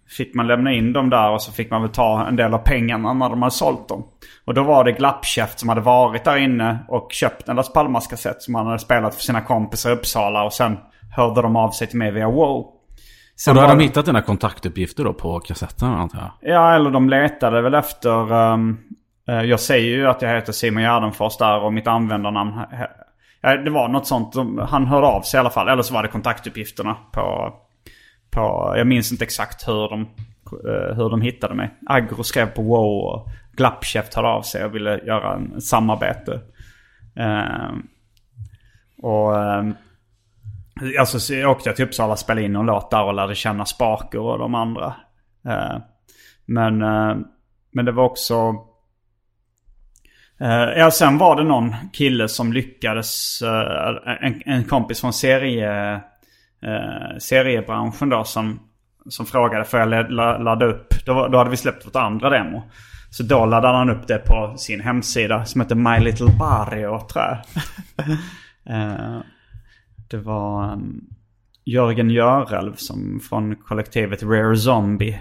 fick 0.09 0.35
man 0.35 0.47
lämna 0.47 0.73
in 0.73 0.93
dem 0.93 1.11
där 1.11 1.31
och 1.31 1.43
så 1.43 1.53
fick 1.53 1.71
man 1.71 1.83
väl 1.83 1.91
ta 1.91 2.27
en 2.27 2.37
del 2.37 2.55
av 2.55 2.59
pengarna 2.59 3.13
när 3.13 3.29
de 3.29 3.43
hade 3.43 3.55
sålt 3.55 3.89
dem. 3.89 4.07
Och 4.45 4.55
då 4.55 4.63
var 4.63 4.85
det 4.85 4.93
Glappkäft 4.93 5.61
som 5.61 5.69
hade 5.69 5.81
varit 5.81 6.25
där 6.25 6.37
inne 6.37 6.79
och 6.89 7.13
köpt 7.13 7.49
en 7.49 7.57
Las 7.57 7.73
Palmas-kassett 7.73 8.43
som 8.43 8.55
han 8.55 8.67
hade 8.67 8.79
spelat 8.79 9.15
för 9.15 9.23
sina 9.23 9.41
kompisar 9.41 9.91
i 9.91 9.93
Uppsala 9.93 10.45
och 10.45 10.53
sen 10.53 10.77
hörde 11.17 11.43
de 11.43 11.57
av 11.57 11.71
sig 11.71 11.87
till 11.87 11.99
mig 11.99 12.11
via 12.11 12.31
WoW. 12.31 12.80
Sen 13.45 13.51
Och 13.51 13.55
då 13.55 13.61
hade 13.61 13.73
de 13.81 13.85
hittat 13.85 14.07
dina 14.07 14.23
kontaktuppgifter 14.23 15.05
då 15.05 15.15
på 15.15 15.41
kassetten 15.41 15.89
antar 15.89 16.19
jag. 16.19 16.53
Ja, 16.53 16.75
eller 16.75 16.91
de 16.91 17.09
letade 17.09 17.63
väl 17.63 17.75
efter... 17.75 18.33
eh, 19.29 19.43
jag 19.43 19.61
säger 19.61 19.97
ju 19.97 20.07
att 20.07 20.23
jag 20.23 20.35
heter 20.35 20.53
Simon 20.53 20.83
Gärdenfors 20.83 21.37
där 21.37 21.61
och 21.61 21.73
mitt 21.73 21.87
användarnamn... 21.87 22.53
Ja, 23.41 23.57
det 23.57 23.71
var 23.71 23.89
något 23.89 24.07
sånt. 24.07 24.35
Han 24.69 24.87
hörde 24.87 25.07
av 25.07 25.23
sig 25.23 25.39
i 25.39 25.41
alla 25.41 25.51
fall. 25.51 25.69
Eller 25.69 25.83
så 25.83 25.95
var 25.95 26.03
det 26.03 26.09
kontaktuppgifterna 26.09 26.97
på... 27.13 27.55
på 28.31 28.75
jag 28.77 28.87
minns 28.87 29.13
inte 29.13 29.25
exakt 29.25 29.69
hur 29.69 29.89
de, 29.89 30.01
eh, 30.01 30.97
hur 30.97 31.11
de 31.11 31.21
hittade 31.21 31.55
mig. 31.55 31.71
Agro 31.87 32.23
skrev 32.23 32.47
på 32.47 32.63
WoW 32.63 33.05
och 33.05 33.29
Glappkäft 33.57 34.15
hörde 34.15 34.29
av 34.29 34.43
sig 34.43 34.65
och 34.65 34.75
ville 34.75 34.99
göra 34.99 35.35
en 35.35 35.57
ett 35.57 35.65
samarbete. 35.65 36.41
Ehm, 37.17 37.83
och... 39.03 39.43
ehm, 39.43 39.75
Alltså 40.99 41.21
så 41.21 41.35
jag 41.35 41.51
åkte 41.51 41.73
till 41.73 41.85
Uppsala 41.85 42.13
och 42.13 42.19
spelade 42.19 42.47
in 42.47 42.53
någon 42.53 42.67
låt 42.67 42.91
där 42.91 43.05
och 43.05 43.15
lärde 43.15 43.35
känna 43.35 43.65
Spaker 43.65 44.19
och 44.19 44.39
de 44.39 44.55
andra. 44.55 44.95
Eh, 45.47 45.79
men, 46.47 46.83
eh, 46.83 47.17
men 47.73 47.85
det 47.85 47.93
var 47.93 48.05
också... 48.05 48.55
Eh, 50.41 50.79
ja, 50.79 50.91
sen 50.91 51.19
var 51.19 51.37
det 51.37 51.45
någon 51.45 51.75
kille 51.93 52.29
som 52.29 52.53
lyckades, 52.53 53.43
eh, 53.43 54.17
en, 54.21 54.43
en 54.45 54.65
kompis 54.65 55.01
från 55.01 55.13
serie, 55.13 55.95
eh, 56.63 57.19
seriebranschen 57.19 58.09
då 58.09 58.25
som, 58.25 58.61
som 59.09 59.27
frågade 59.27 59.65
får 59.65 59.81
jag 59.81 60.11
la- 60.11 60.39
ladda 60.39 60.67
upp. 60.67 60.95
Då, 61.07 61.29
då 61.29 61.39
hade 61.39 61.51
vi 61.51 61.57
släppt 61.57 61.87
vårt 61.87 61.97
andra 61.97 62.31
demo. 62.31 62.63
Så 63.11 63.23
då 63.23 63.47
laddade 63.47 63.79
han 63.79 63.91
upp 63.91 64.07
det 64.07 64.19
på 64.19 64.55
sin 64.57 64.81
hemsida 64.81 65.45
som 65.45 65.61
heter 65.61 65.75
My 65.75 65.99
Little 65.99 66.37
Barrio 66.39 67.01
tror 67.09 67.25
jag. 67.25 67.39
Eh, 68.67 69.21
det 70.11 70.19
var 70.19 70.73
um, 70.73 71.05
Jörgen 71.65 72.11
Görelv 72.11 72.75
som 72.75 73.21
från 73.21 73.57
kollektivet 73.57 74.23
Rare 74.23 74.57
Zombie. 74.57 75.21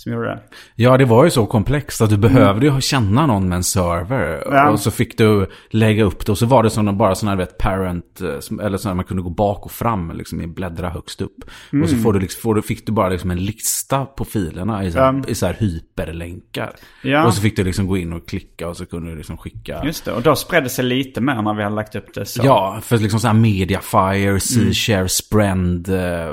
Som 0.00 0.12
gjorde 0.12 0.26
det. 0.28 0.40
Ja, 0.74 0.96
det 0.96 1.04
var 1.04 1.24
ju 1.24 1.30
så 1.30 1.46
komplext 1.46 2.00
att 2.00 2.10
du 2.10 2.16
behövde 2.16 2.66
ju 2.66 2.80
känna 2.80 3.26
någon 3.26 3.48
med 3.48 3.56
en 3.56 3.64
server. 3.64 4.42
Mm. 4.46 4.54
Ja. 4.56 4.70
Och 4.70 4.80
så 4.80 4.90
fick 4.90 5.18
du 5.18 5.46
lägga 5.70 6.04
upp 6.04 6.26
det. 6.26 6.32
Och 6.32 6.38
så 6.38 6.46
var 6.46 6.62
det 6.62 6.70
som 6.70 6.98
bara 6.98 7.14
sådana 7.14 7.36
vet, 7.36 7.58
parent, 7.58 8.20
eh, 8.20 8.64
eller 8.66 8.78
så 8.78 8.88
här, 8.88 8.94
man 8.94 9.04
kunde 9.04 9.22
gå 9.22 9.30
bak 9.30 9.64
och 9.64 9.70
fram, 9.72 10.12
liksom, 10.16 10.54
bläddra 10.54 10.88
högst 10.90 11.20
upp. 11.20 11.36
Och 11.68 11.74
Mm. 11.74 11.88
så 11.88 11.96
får 11.96 12.12
du 12.12 12.20
liksom, 12.20 12.40
får 12.42 12.54
du, 12.54 12.62
fick 12.62 12.86
du 12.86 12.92
bara 12.92 13.08
liksom 13.08 13.30
en 13.30 13.44
lista 13.44 14.04
på 14.04 14.24
filerna 14.24 14.84
i 14.84 14.92
så 14.92 14.98
här, 14.98 15.12
Ja. 15.12 15.22
i 15.28 15.34
så 15.34 15.46
här 15.46 15.56
hyperlänkar. 15.58 16.72
Ja. 17.02 17.26
Och 17.26 17.34
så 17.34 17.40
fick 17.40 17.56
du 17.56 17.64
liksom 17.64 17.86
gå 17.86 17.96
in 17.96 18.12
och 18.12 18.28
klicka 18.28 18.68
och 18.68 18.76
så 18.76 18.86
kunde 18.86 19.10
du 19.10 19.16
liksom 19.16 19.36
skicka. 19.36 19.82
Just 19.84 20.04
det, 20.04 20.12
och 20.12 20.22
då 20.22 20.36
spred 20.36 20.62
det 20.64 20.68
sig 20.70 20.84
lite 20.84 21.20
mer 21.20 21.42
när 21.42 21.54
vi 21.54 21.62
hade 21.62 21.74
lagt 21.74 21.94
upp 21.94 22.14
det 22.14 22.24
så. 22.26 22.40
Ja, 22.44 22.78
för 22.82 22.98
liksom 22.98 23.20
så 23.20 23.26
här 23.26 23.34
Mediafire, 23.34 24.28
Mm. 24.30 24.40
C-share, 24.40 25.08
Sprend, 25.08 25.88
eh, 25.88 26.28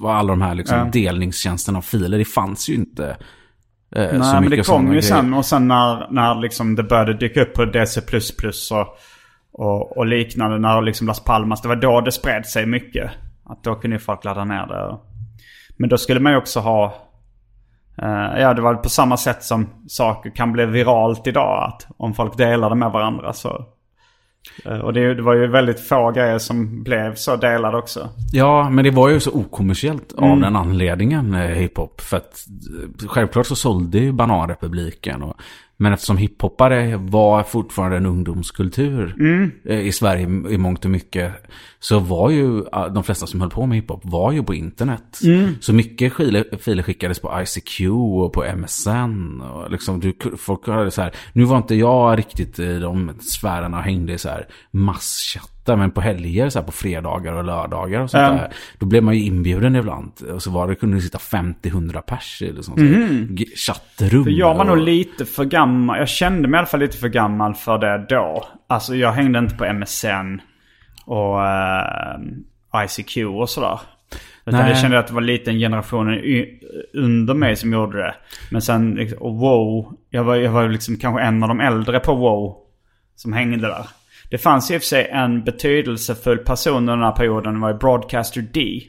och 0.00 0.14
alla 0.14 0.28
de 0.32 0.42
här 0.42 0.54
liksom 0.54 0.90
delningstjänsterna 0.92 1.78
av 1.78 1.82
filer, 1.82 2.18
det 2.18 2.24
fanns 2.24 2.68
ju 2.68 2.74
inte 2.74 3.11
eh, 3.96 4.10
så 4.10 4.18
Nej, 4.18 4.32
men 4.34 4.42
mycket 4.42 4.58
det 4.58 4.64
sådana 4.64 4.84
kom 4.84 4.94
ju 4.94 5.02
sen. 5.02 5.34
Och 5.34 5.44
sen 5.44 5.68
när, 5.68 6.06
när 6.10 6.34
liksom 6.34 6.74
det 6.74 6.82
började 6.82 7.14
dyka 7.14 7.42
upp 7.42 7.54
på 7.54 7.64
DC++ 7.64 8.00
och, 8.70 8.98
och, 9.52 9.96
och 9.96 10.06
liknande. 10.06 10.58
När 10.58 10.82
liksom 10.82 11.06
Las 11.06 11.24
Palmas, 11.24 11.62
det 11.62 11.68
var 11.68 11.76
då 11.76 12.00
det 12.00 12.12
spred 12.12 12.46
sig 12.46 12.66
mycket. 12.66 13.10
Att 13.44 13.64
då 13.64 13.74
kunde 13.74 13.96
ju 13.96 14.00
folk 14.00 14.24
ladda 14.24 14.44
ner 14.44 14.66
det. 14.66 14.98
Men 15.76 15.88
då 15.88 15.98
skulle 15.98 16.20
man 16.20 16.32
ju 16.32 16.38
också 16.38 16.60
ha... 16.60 16.94
eh, 18.02 18.40
ja, 18.40 18.54
det 18.54 18.62
var 18.62 18.74
på 18.74 18.88
samma 18.88 19.16
sätt 19.16 19.42
som 19.42 19.68
saker 19.88 20.30
kan 20.30 20.52
bli 20.52 20.66
viralt 20.66 21.26
idag. 21.26 21.68
Att 21.68 21.86
om 21.96 22.14
folk 22.14 22.36
delade 22.36 22.74
med 22.74 22.90
varandra 22.90 23.32
så... 23.32 23.66
eh, 24.64 24.78
och 24.78 24.92
det, 24.92 25.22
var 25.22 25.34
ju 25.34 25.46
väldigt 25.46 25.80
få 25.80 26.10
grejer 26.10 26.38
som 26.38 26.82
blev 26.82 27.14
så 27.14 27.36
delade 27.36 27.76
också. 27.78 28.08
Ja, 28.32 28.70
men 28.70 28.84
det 28.84 28.90
var 28.90 29.08
ju 29.08 29.20
så 29.20 29.30
okommersiellt 29.30 30.12
av 30.12 30.24
Mm. 30.24 30.40
den 30.40 30.56
anledningen, 30.56 31.34
eh, 31.34 31.40
hiphop. 31.40 32.00
För 32.00 32.16
att 32.16 32.46
eh, 33.02 33.08
självklart 33.08 33.46
så 33.46 33.56
sålde 33.56 33.98
ju 33.98 34.12
Bananrepubliken. 34.12 35.22
Och, 35.22 35.34
men 35.76 35.92
eftersom 35.92 36.16
hiphoppare 36.16 36.96
var 36.96 37.42
fortfarande 37.42 37.96
en 37.96 38.06
ungdomskultur 38.06 39.14
Mm. 39.20 39.50
i 39.86 39.92
Sverige 39.92 40.22
i 40.50 40.58
mångt 40.58 40.84
och 40.84 40.90
mycket. 40.90 41.32
Så 41.82 41.98
var 41.98 42.30
ju 42.30 42.62
de 42.94 43.04
flesta 43.04 43.26
som 43.26 43.40
höll 43.40 43.50
på 43.50 43.66
med 43.66 43.78
hiphop 43.78 44.00
var 44.04 44.32
ju 44.32 44.42
på 44.42 44.54
internet. 44.54 45.20
Mm. 45.24 45.54
Så 45.60 45.72
mycket 45.72 46.14
filer, 46.14 46.82
skickades 46.82 47.20
på 47.20 47.42
ICQ 47.42 47.80
och 47.90 48.32
på 48.32 48.44
MSN. 48.56 49.40
Och 49.40 49.70
liksom, 49.70 50.00
du, 50.00 50.14
folk 50.38 50.68
hade 50.68 50.90
så 50.90 51.02
här, 51.02 51.12
nu 51.32 51.44
var 51.44 51.56
inte 51.56 51.74
jag 51.74 52.18
riktigt 52.18 52.58
i 52.58 52.78
de 52.78 53.12
sfärerna 53.20 53.76
och 53.76 53.82
hängde 53.82 54.12
i 54.12 54.18
så 54.18 54.28
här 54.28 54.46
masschattar. 54.70 55.76
Men 55.76 55.90
på 55.90 56.00
helger, 56.00 56.48
så 56.48 56.58
här 56.58 56.66
på 56.66 56.72
fredagar 56.72 57.32
och 57.32 57.44
lördagar 57.44 58.00
och 58.00 58.10
sånt 58.10 58.22
Ja. 58.22 58.30
där. 58.30 58.52
Då 58.78 58.86
blev 58.86 59.02
man 59.02 59.14
ju 59.14 59.24
inbjuden 59.24 59.76
ibland. 59.76 60.12
Och 60.34 60.42
så 60.42 60.50
var 60.50 60.68
det, 60.68 60.74
kunde 60.74 60.96
det 60.96 61.02
sitta 61.02 61.18
50-100 61.18 62.00
pers 62.00 62.42
i 62.42 62.52
liksom, 62.52 62.78
mm. 62.78 63.36
chattrum. 63.66 64.24
För 64.24 64.30
jag 64.30 64.54
var 64.54 64.64
nog 64.64 64.78
lite 64.78 65.24
för 65.24 65.44
gammal. 65.44 65.98
Jag 65.98 66.08
kände 66.08 66.48
mig 66.48 66.58
i 66.58 66.58
alla 66.58 66.66
fall 66.66 66.80
lite 66.80 66.96
för 66.96 67.08
gammal 67.08 67.54
för 67.54 67.78
det 67.78 68.06
då. 68.08 68.44
Alltså 68.66 68.94
jag 68.96 69.12
hängde 69.12 69.38
inte 69.38 69.54
på 69.54 69.72
MSN 69.72 70.40
och 71.12 71.46
eh, 71.46 72.84
ICQ 72.84 73.16
och 73.16 73.50
sådär. 73.50 73.80
Utan 74.44 74.60
Nej. 74.60 74.68
jag 74.68 74.78
kände 74.78 74.98
att 74.98 75.06
det 75.06 75.14
var 75.14 75.20
lite 75.20 75.50
en 75.50 75.58
generation 75.58 76.20
under 76.94 77.34
mig 77.34 77.56
som 77.56 77.72
gjorde 77.72 77.98
det. 77.98 78.14
Men 78.50 78.62
sen, 78.62 78.94
liksom, 78.94 79.18
och 79.18 79.34
wow. 79.34 79.96
Jag 80.10 80.24
var, 80.24 80.36
jag 80.36 80.52
var 80.52 80.68
liksom 80.68 80.96
kanske 80.96 81.22
en 81.22 81.42
av 81.42 81.48
de 81.48 81.60
äldre 81.60 82.00
på 82.00 82.14
wow. 82.14 82.56
Som 83.16 83.32
hängde 83.32 83.68
där. 83.68 83.86
Det 84.30 84.38
fanns 84.38 84.70
i 84.70 84.76
och 84.76 84.80
för 84.80 84.86
sig 84.86 85.08
en 85.08 85.44
betydelsefull 85.44 86.38
person 86.38 86.76
under 86.76 86.92
den 86.92 87.02
här 87.02 87.12
perioden. 87.12 87.54
Det 87.54 87.60
var 87.60 87.74
Broadcaster 87.74 88.40
D. 88.52 88.80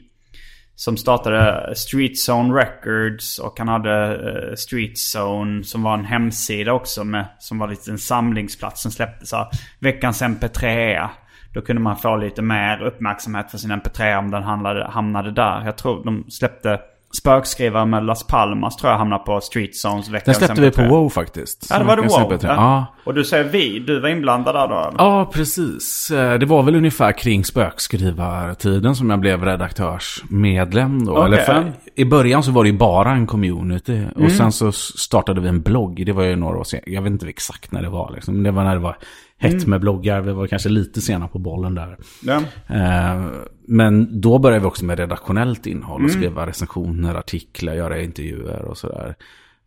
Som 0.76 0.96
startade 0.96 1.72
Street 1.76 2.28
Zone 2.28 2.54
Records 2.54 3.38
och 3.38 3.58
han 3.58 3.68
hade 3.68 4.14
eh, 4.14 4.54
Street 4.54 4.96
Zone 5.16 5.64
som 5.64 5.82
var 5.82 5.94
en 5.94 6.04
hemsida 6.04 6.72
också 6.72 7.04
med, 7.04 7.24
som 7.38 7.58
var 7.58 7.68
lite 7.68 7.90
en 7.90 7.98
samlingsplats 7.98 8.82
som 8.82 8.90
släppte 8.90 9.26
så 9.26 9.36
här, 9.36 9.46
veckans 9.78 10.22
MP3. 10.22 11.08
Då 11.54 11.60
kunde 11.60 11.82
man 11.82 11.96
få 11.96 12.16
lite 12.16 12.42
mer 12.42 12.82
uppmärksamhet 12.82 13.50
för 13.50 13.58
sin 13.58 13.72
MP3 13.72 14.18
om 14.18 14.30
den 14.30 14.42
hamnade, 14.42 14.88
hamnade 14.90 15.30
där. 15.30 15.62
Jag 15.64 15.76
tror 15.76 16.04
de 16.04 16.24
släppte 16.28 16.78
spökskrivare 17.18 17.86
med 17.86 18.04
Las 18.04 18.26
Palmas 18.26 18.76
tror 18.76 18.90
jag 18.92 18.98
hamnar 18.98 19.18
på 19.18 19.40
Street 19.40 19.76
Zones 19.76 20.04
Den 20.06 20.12
veckans 20.12 20.36
släppte 20.36 20.60
vi 20.60 20.70
på 20.70 20.80
MP3. 20.80 20.88
WoW 20.88 21.08
faktiskt. 21.08 21.66
Ja, 21.70 21.78
det 21.78 21.84
var 21.84 21.96
det 21.96 22.02
wow. 22.02 22.32
MP3. 22.32 22.46
Ja. 22.46 22.54
Ja. 22.54 22.86
Och 23.04 23.14
du 23.14 23.24
säger 23.24 23.44
vi, 23.44 23.78
du 23.78 24.00
var 24.00 24.08
inblandad 24.08 24.54
där 24.54 24.68
då? 24.68 24.90
Ja, 24.98 25.30
precis. 25.34 26.10
Eh, 26.10 26.38
Det 26.38 26.46
var 26.46 26.62
väl 26.62 26.76
ungefär 26.76 27.12
kring 27.12 27.44
spökskrivartiden 27.44 28.96
som 28.96 29.10
jag 29.10 29.20
blev 29.20 29.44
redaktörsmedlem 29.44 31.04
då. 31.04 31.12
Okej. 31.12 31.24
Eller 31.24 31.36
för, 31.36 31.72
I 31.94 32.04
början 32.04 32.42
så 32.42 32.50
var 32.52 32.64
det 32.64 32.70
ju 32.70 32.78
bara 32.78 33.10
en 33.10 33.26
community. 33.26 33.96
Mm. 33.96 34.24
Och 34.24 34.30
sen 34.30 34.52
så 34.52 34.72
startade 34.72 35.40
vi 35.40 35.48
en 35.48 35.62
blogg. 35.62 36.06
Det 36.06 36.12
var 36.12 36.24
ju 36.24 36.36
några 36.36 36.58
år 36.58 36.64
senare. 36.64 36.90
Jag 36.90 37.02
vet 37.02 37.10
inte 37.12 37.28
exakt 37.28 37.72
när 37.72 37.82
det 37.82 37.88
var. 37.90 38.12
Liksom. 38.14 38.42
Det 38.42 38.50
var 38.50 38.64
när 38.64 38.74
det 38.74 38.80
var 38.80 38.96
hett 39.44 39.52
Mm. 39.54 39.70
med 39.70 39.80
bloggar. 39.80 40.20
Vi 40.20 40.32
var 40.32 40.46
kanske 40.46 40.68
lite 40.68 41.00
sena 41.00 41.28
på 41.28 41.38
bollen 41.38 41.74
där. 41.74 41.96
Ja. 42.22 42.36
Eh, 42.74 43.24
Men 43.68 44.20
då 44.20 44.38
började 44.38 44.60
vi 44.60 44.66
också 44.66 44.84
med 44.84 44.98
redaktionellt 44.98 45.66
innehåll 45.66 45.96
Mm. 46.00 46.04
och 46.06 46.10
skriva 46.12 46.46
recensioner, 46.46 47.14
artiklar, 47.14 47.74
göra 47.74 48.00
intervjuer 48.02 48.62
och 48.64 48.78
sådär. 48.78 49.14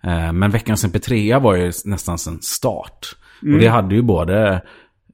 Eh, 0.04 0.34
Men 0.34 0.52
veckans 0.52 0.86
MP3 0.86 1.40
var 1.40 1.56
ju 1.56 1.72
nästan 1.86 2.18
sen 2.18 2.40
start. 2.42 3.16
Mm. 3.44 3.54
Och 3.56 3.60
det 3.62 3.68
hade 3.68 3.96
ju 3.96 4.02
både 4.02 4.62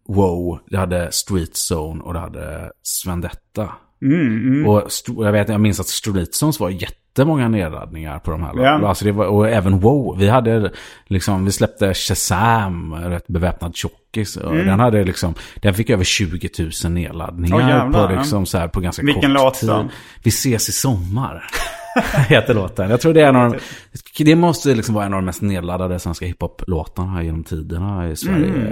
WoW, 0.07 0.59
det 0.69 0.77
hade 0.77 1.11
Street 1.11 1.53
Zone 1.71 2.01
och 2.03 2.13
det 2.13 2.19
hade 2.19 2.71
Svendetta. 2.83 3.69
Mm, 4.01 4.67
Och 4.67 4.87
st- 4.87 5.13
jag, 5.17 5.31
vet, 5.31 5.49
jag 5.49 5.61
minns 5.61 5.79
att 5.79 5.87
Street 5.87 6.33
Zones 6.35 6.59
var 6.59 6.69
jättemånga 6.69 7.47
nedladdningar 7.47 8.19
på 8.19 8.31
de 8.31 8.43
här. 8.43 8.51
Ja. 8.55 8.87
Alltså 8.87 9.11
var, 9.11 9.25
och 9.25 9.49
även 9.49 9.79
WoW. 9.79 10.17
Vi 10.19 10.27
hade 10.29 10.71
liksom, 11.07 11.45
vi 11.45 11.51
släppte 11.51 11.93
Shazam, 11.93 12.93
rätt 12.95 13.27
beväpnad 13.27 13.75
tjockis. 14.13 14.37
och 14.37 14.55
Den 14.55 14.79
hade 14.79 15.03
liksom, 15.03 15.33
den 15.55 15.73
fick 15.73 15.89
över 15.89 16.03
20 16.03 16.49
000 16.83 16.91
nedladdningar 16.91 17.69
jävlar, 17.69 18.07
på, 18.07 18.13
liksom, 18.15 18.45
så 18.45 18.57
här, 18.57 18.67
på 18.67 18.79
ganska 18.79 19.05
Vilken 19.05 19.21
kort 19.35 19.41
låt 19.43 19.53
tid. 19.53 19.69
då? 19.69 19.89
Vi 20.23 20.29
ses 20.29 20.69
i 20.69 20.71
sommar. 20.71 21.43
heter 22.29 22.53
låten. 22.53 22.89
Jag 22.89 23.01
tror 23.01 23.13
det 23.13 23.21
är 23.21 23.29
en 23.29 23.35
av 23.35 23.55
de, 24.17 24.23
det 24.23 24.35
måste 24.35 24.75
liksom 24.75 24.95
vara 24.95 25.05
en 25.05 25.13
av 25.13 25.17
de 25.17 25.25
mest 25.25 25.41
nedladdade 25.41 25.99
svenska 25.99 26.25
hiphop-låtarna 26.25 27.23
genom 27.23 27.43
tiderna 27.43 28.09
i 28.09 28.15
Sverige. 28.15 28.45
Mm. 28.47 28.71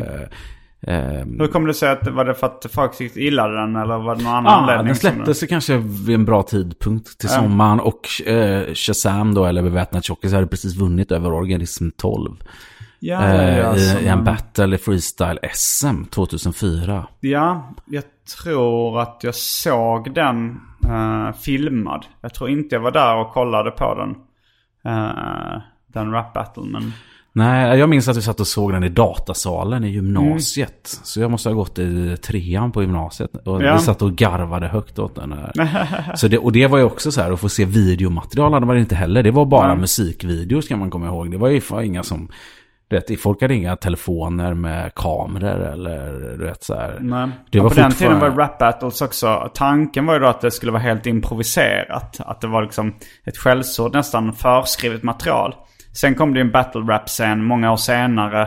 Eh, 0.87 1.25
Hur 1.39 1.47
kommer 1.47 1.67
det 1.67 1.73
sig 1.73 1.89
att 1.89 2.07
var 2.07 2.25
det 2.25 2.33
för 2.33 2.47
att 2.47 2.65
folk 2.71 2.91
illa 3.15 3.47
den 3.47 3.75
eller 3.75 3.97
var 3.97 4.15
det 4.15 4.23
någon 4.23 4.33
annan 4.33 4.45
Ja, 4.45 4.51
anledning? 4.59 4.85
den 4.85 4.95
som- 4.95 5.09
släpptes 5.11 5.43
ju 5.43 5.47
kanske 5.47 5.77
vid 5.77 6.15
en 6.15 6.25
bra 6.25 6.43
tidpunkt 6.43 7.17
till 7.19 7.29
sommaren. 7.29 7.79
Och 7.79 8.27
eh, 8.27 8.73
Shazam 8.73 9.33
då, 9.33 9.45
eller 9.45 9.61
Beväpnad 9.63 10.03
Tjockis, 10.03 10.33
hade 10.33 10.47
precis 10.47 10.75
vunnit 10.75 11.11
över 11.11 11.31
Organism 11.33 11.89
12. 11.97 12.31
Ja, 13.03 13.23
eh, 13.23 13.57
ja, 13.57 13.75
i, 13.75 13.79
som 13.79 13.99
I 13.99 14.07
en 14.07 14.23
battle 14.23 14.75
i 14.75 14.77
freestyle 14.77 15.39
SM 15.53 16.03
2004. 16.03 17.07
Ja, 17.19 17.69
jag 17.85 18.03
tror 18.41 18.99
att 19.01 19.19
jag 19.23 19.35
såg 19.35 20.13
den 20.13 20.59
eh, 20.85 21.33
filmad. 21.41 22.05
Jag 22.21 22.33
tror 22.33 22.49
inte 22.49 22.75
jag 22.75 22.81
var 22.81 22.91
där 22.91 23.15
och 23.15 23.31
kollade 23.33 23.71
på 23.71 23.95
den. 23.95 24.09
eh, 24.93 25.61
den 25.93 26.11
rap 26.11 26.33
battle 26.33 26.63
men... 26.63 26.93
Nej, 27.33 27.79
jag 27.79 27.89
minns 27.89 28.07
att 28.07 28.17
vi 28.17 28.21
satt 28.21 28.39
och 28.39 28.47
såg 28.47 28.71
den 28.73 28.83
i 28.83 28.89
datasalen 28.89 29.83
i 29.83 29.89
gymnasiet. 29.89 30.99
Så 31.03 31.21
jag 31.21 31.31
måste 31.31 31.49
ha 31.49 31.53
gått 31.53 31.79
i 31.79 32.17
trean 32.17 32.71
på 32.71 32.81
gymnasiet. 32.81 33.35
Och 33.47 33.63
Ja. 33.63 33.73
vi 33.75 33.79
satt 33.81 34.01
och 34.01 34.11
garvade 34.15 34.67
högt 34.67 34.99
åt 34.99 35.15
den 35.15 35.35
så 36.15 36.27
det, 36.27 36.37
och 36.37 36.51
det 36.51 36.67
var 36.67 36.77
ju 36.77 36.83
också 36.83 37.11
så 37.11 37.21
här, 37.21 37.31
att 37.31 37.39
få 37.39 37.49
se 37.49 37.65
videomaterial 37.65 38.53
hade 38.53 38.65
man 38.65 38.77
inte 38.77 38.95
heller. 38.95 39.23
Det 39.23 39.31
var 39.31 39.45
bara 39.45 39.67
Nej. 39.67 39.77
musikvideos 39.77 40.67
kan 40.67 40.79
man 40.79 40.89
komma 40.89 41.05
ihåg. 41.07 41.31
Det 41.31 41.37
var 41.37 41.49
ju 41.49 41.61
inga 41.83 42.03
som... 42.03 42.27
Vet, 42.91 43.21
folk 43.21 43.41
hade 43.41 43.53
inga 43.55 43.75
telefoner 43.75 44.53
med 44.53 44.95
kameror 44.95 45.71
eller 45.73 46.11
du 46.37 46.45
vet 46.45 46.63
så 46.63 46.75
här. 46.75 46.97
Nej. 46.99 47.27
Det 47.51 47.57
Ja, 47.57 47.63
var 47.63 47.69
på 47.69 47.75
den 47.75 47.91
tiden 47.91 48.11
fortfarande- 48.11 48.29
var 48.37 48.43
rap 48.43 48.57
battles 48.59 49.01
också. 49.01 49.51
Tanken 49.53 50.05
var 50.05 50.13
ju 50.13 50.19
då 50.19 50.27
att 50.27 50.41
det 50.41 50.51
skulle 50.51 50.71
vara 50.71 50.81
helt 50.81 51.05
improviserat. 51.05 52.17
Att 52.19 52.41
det 52.41 52.47
var 52.47 52.61
liksom 52.61 52.93
ett 53.25 53.37
skällsord, 53.37 53.93
nästan 53.93 54.33
förskrivet 54.33 55.03
material. 55.03 55.55
Sen 55.93 56.15
kom 56.15 56.33
det 56.33 56.39
ju 56.39 56.45
en 56.45 56.51
battle 56.51 56.81
rap-scen 56.81 57.43
många 57.43 57.71
år 57.71 57.77
senare. 57.77 58.41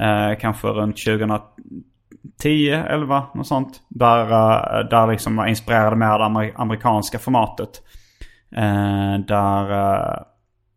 Eh, 0.00 0.38
kanske 0.40 0.66
runt 0.68 0.96
2010, 0.96 2.70
11, 2.88 3.26
något 3.34 3.46
sånt. 3.46 3.80
Där, 3.88 4.20
eh, 4.22 4.88
där 4.88 5.06
liksom 5.12 5.36
var 5.36 5.46
inspirerade 5.46 5.96
mer 5.96 6.06
av 6.06 6.18
det 6.18 6.24
amer- 6.24 6.52
amerikanska 6.56 7.18
formatet. 7.18 7.70
Eh, 8.56 9.18
där, 9.28 9.70
eh, 9.72 10.18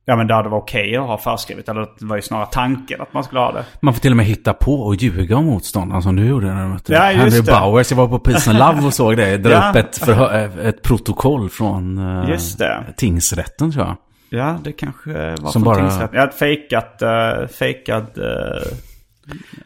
ja, 0.10 0.16
men 0.16 0.28
det 0.28 0.34
var 0.34 0.54
okej 0.58 0.98
att 0.98 1.08
ha 1.08 1.18
förskrivet. 1.18 1.70
Eller 1.70 1.82
det 2.00 2.06
var 2.06 2.16
ju 2.16 2.22
snarare 2.22 2.48
tanken 2.52 3.02
att 3.02 3.14
man 3.14 3.24
skulle 3.24 3.40
ha 3.42 3.52
det. 3.52 3.66
Man 3.82 3.94
får 3.94 4.02
till 4.02 4.12
och 4.12 4.18
med 4.18 4.26
hitta 4.26 4.54
på 4.54 4.74
och 4.82 4.96
ljuga 4.96 5.38
om 5.38 5.46
motståndaren 5.46 6.02
som 6.02 6.16
du 6.16 6.26
gjorde 6.28 6.46
när 6.54 6.64
du 6.64 6.70
mötte 6.70 6.94
Ja, 6.94 7.12
just 7.12 7.24
Henry 7.24 7.42
det. 7.42 7.52
Bowers. 7.52 7.92
Jag 7.92 7.98
var 7.98 8.08
på 8.08 8.20
Peace 8.20 8.50
and 8.50 8.60
Love 8.60 8.88
och 8.88 8.94
såg 8.94 9.18
det. 9.18 9.38
Dra 9.44 9.52
Ja. 9.52 9.70
upp 9.70 9.76
ett, 9.76 9.98
förhö- 10.02 10.62
ett 10.70 10.82
protokoll 10.84 11.50
från 11.50 11.98
eh, 12.24 12.30
Just 12.30 12.58
det. 12.60 12.84
tingsrätten 12.98 13.72
tror 13.72 13.86
jag. 13.86 13.96
Ja, 14.40 14.58
det 14.64 14.72
kanske 14.72 15.10
var 15.30 15.36
Som 15.38 15.52
från 15.52 15.64
bara- 15.64 15.76
tingsrätten. 15.80 16.10
Jag 16.14 16.20
hade 16.22 16.32
fejkat, 16.34 17.02
uh, 17.04 17.48
fejkat 17.48 18.18
eh, 18.18 18.24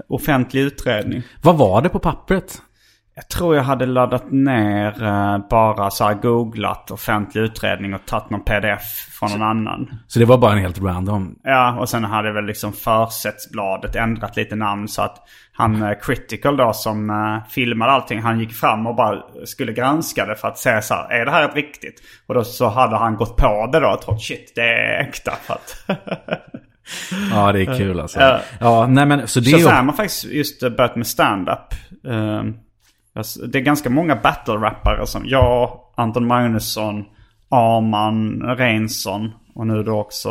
offentlig 0.09 0.61
utredning. 0.61 1.21
Vad 1.41 1.57
var 1.57 1.81
det 1.81 1.89
på 1.89 1.99
pappret? 1.99 2.61
Jag 3.15 3.29
tror 3.29 3.55
jag 3.55 3.63
hade 3.63 3.85
laddat 3.85 4.31
ner 4.31 5.03
eh, 5.03 5.37
bara 5.49 5.89
så 5.89 6.03
här 6.03 6.13
googlat 6.13 6.91
offentlig 6.91 7.41
utredning 7.41 7.93
och 7.93 8.05
tagit 8.05 8.29
någon 8.29 8.43
pdf 8.43 8.81
från 9.19 9.31
någon 9.31 9.41
annan. 9.41 9.99
Så 10.07 10.19
det 10.19 10.25
var 10.25 10.37
bara 10.37 10.51
en 10.51 10.57
helt 10.57 10.81
random. 10.81 11.35
Ja, 11.43 11.79
och 11.79 11.89
sen 11.89 12.03
hade 12.03 12.31
väl 12.31 12.45
liksom 12.45 12.73
försättsbladet 12.73 13.95
ändrat 13.95 14.35
lite 14.37 14.55
namn 14.55 14.87
så 14.87 15.01
att 15.01 15.17
han 15.53 15.83
eh, 15.83 15.93
Critical 16.01 16.57
då 16.57 16.73
som 16.73 17.09
eh, 17.09 17.49
filmade 17.49 17.91
allting, 17.91 18.21
han 18.21 18.39
gick 18.39 18.53
fram 18.53 18.87
och 18.87 18.95
bara 18.95 19.23
skulle 19.45 19.73
granska 19.73 20.25
det 20.25 20.35
för 20.35 20.47
att 20.47 20.57
se 20.57 20.81
så 20.81 20.93
här, 20.93 21.21
är 21.21 21.25
det 21.25 21.31
här 21.31 21.49
ett 21.49 21.55
riktigt? 21.55 22.01
Och 22.27 22.33
då 22.33 22.43
så 22.43 22.67
hade 22.67 22.97
han 22.97 23.15
gått 23.15 23.37
på 23.37 23.69
det 23.71 23.79
då 23.79 23.87
och 23.87 24.01
trott 24.01 24.21
shit, 24.21 24.51
det 24.55 24.61
är 24.61 25.01
äkta 25.01 25.31
för 25.43 25.53
att... 25.53 25.99
Ja, 27.31 27.51
det 27.51 27.61
är 27.61 27.77
kul 27.77 27.99
alltså. 27.99 28.19
Ja. 28.19 28.39
Ja, 28.59 28.87
nej 28.87 29.05
men 29.05 29.27
så 29.27 29.39
det 29.39 29.51
är 29.51 29.57
ju... 29.57 29.63
Shazam 29.63 29.89
har 29.89 29.95
faktiskt 29.95 30.25
just 30.25 30.59
börjat 30.59 30.95
med 30.95 31.07
stand-up. 31.07 31.59
Alltså, 32.03 32.59
det 33.51 33.57
är 33.57 33.61
ganska 33.61 33.89
många 33.89 34.15
battle-rappare 34.15 35.07
som 35.07 35.23
jag, 35.25 35.79
Anton 35.95 36.27
Magnusson, 36.27 37.03
Arman 37.49 38.41
Reinsson 38.57 39.31
och 39.55 39.67
nu 39.67 39.83
då 39.83 39.99
också 39.99 40.29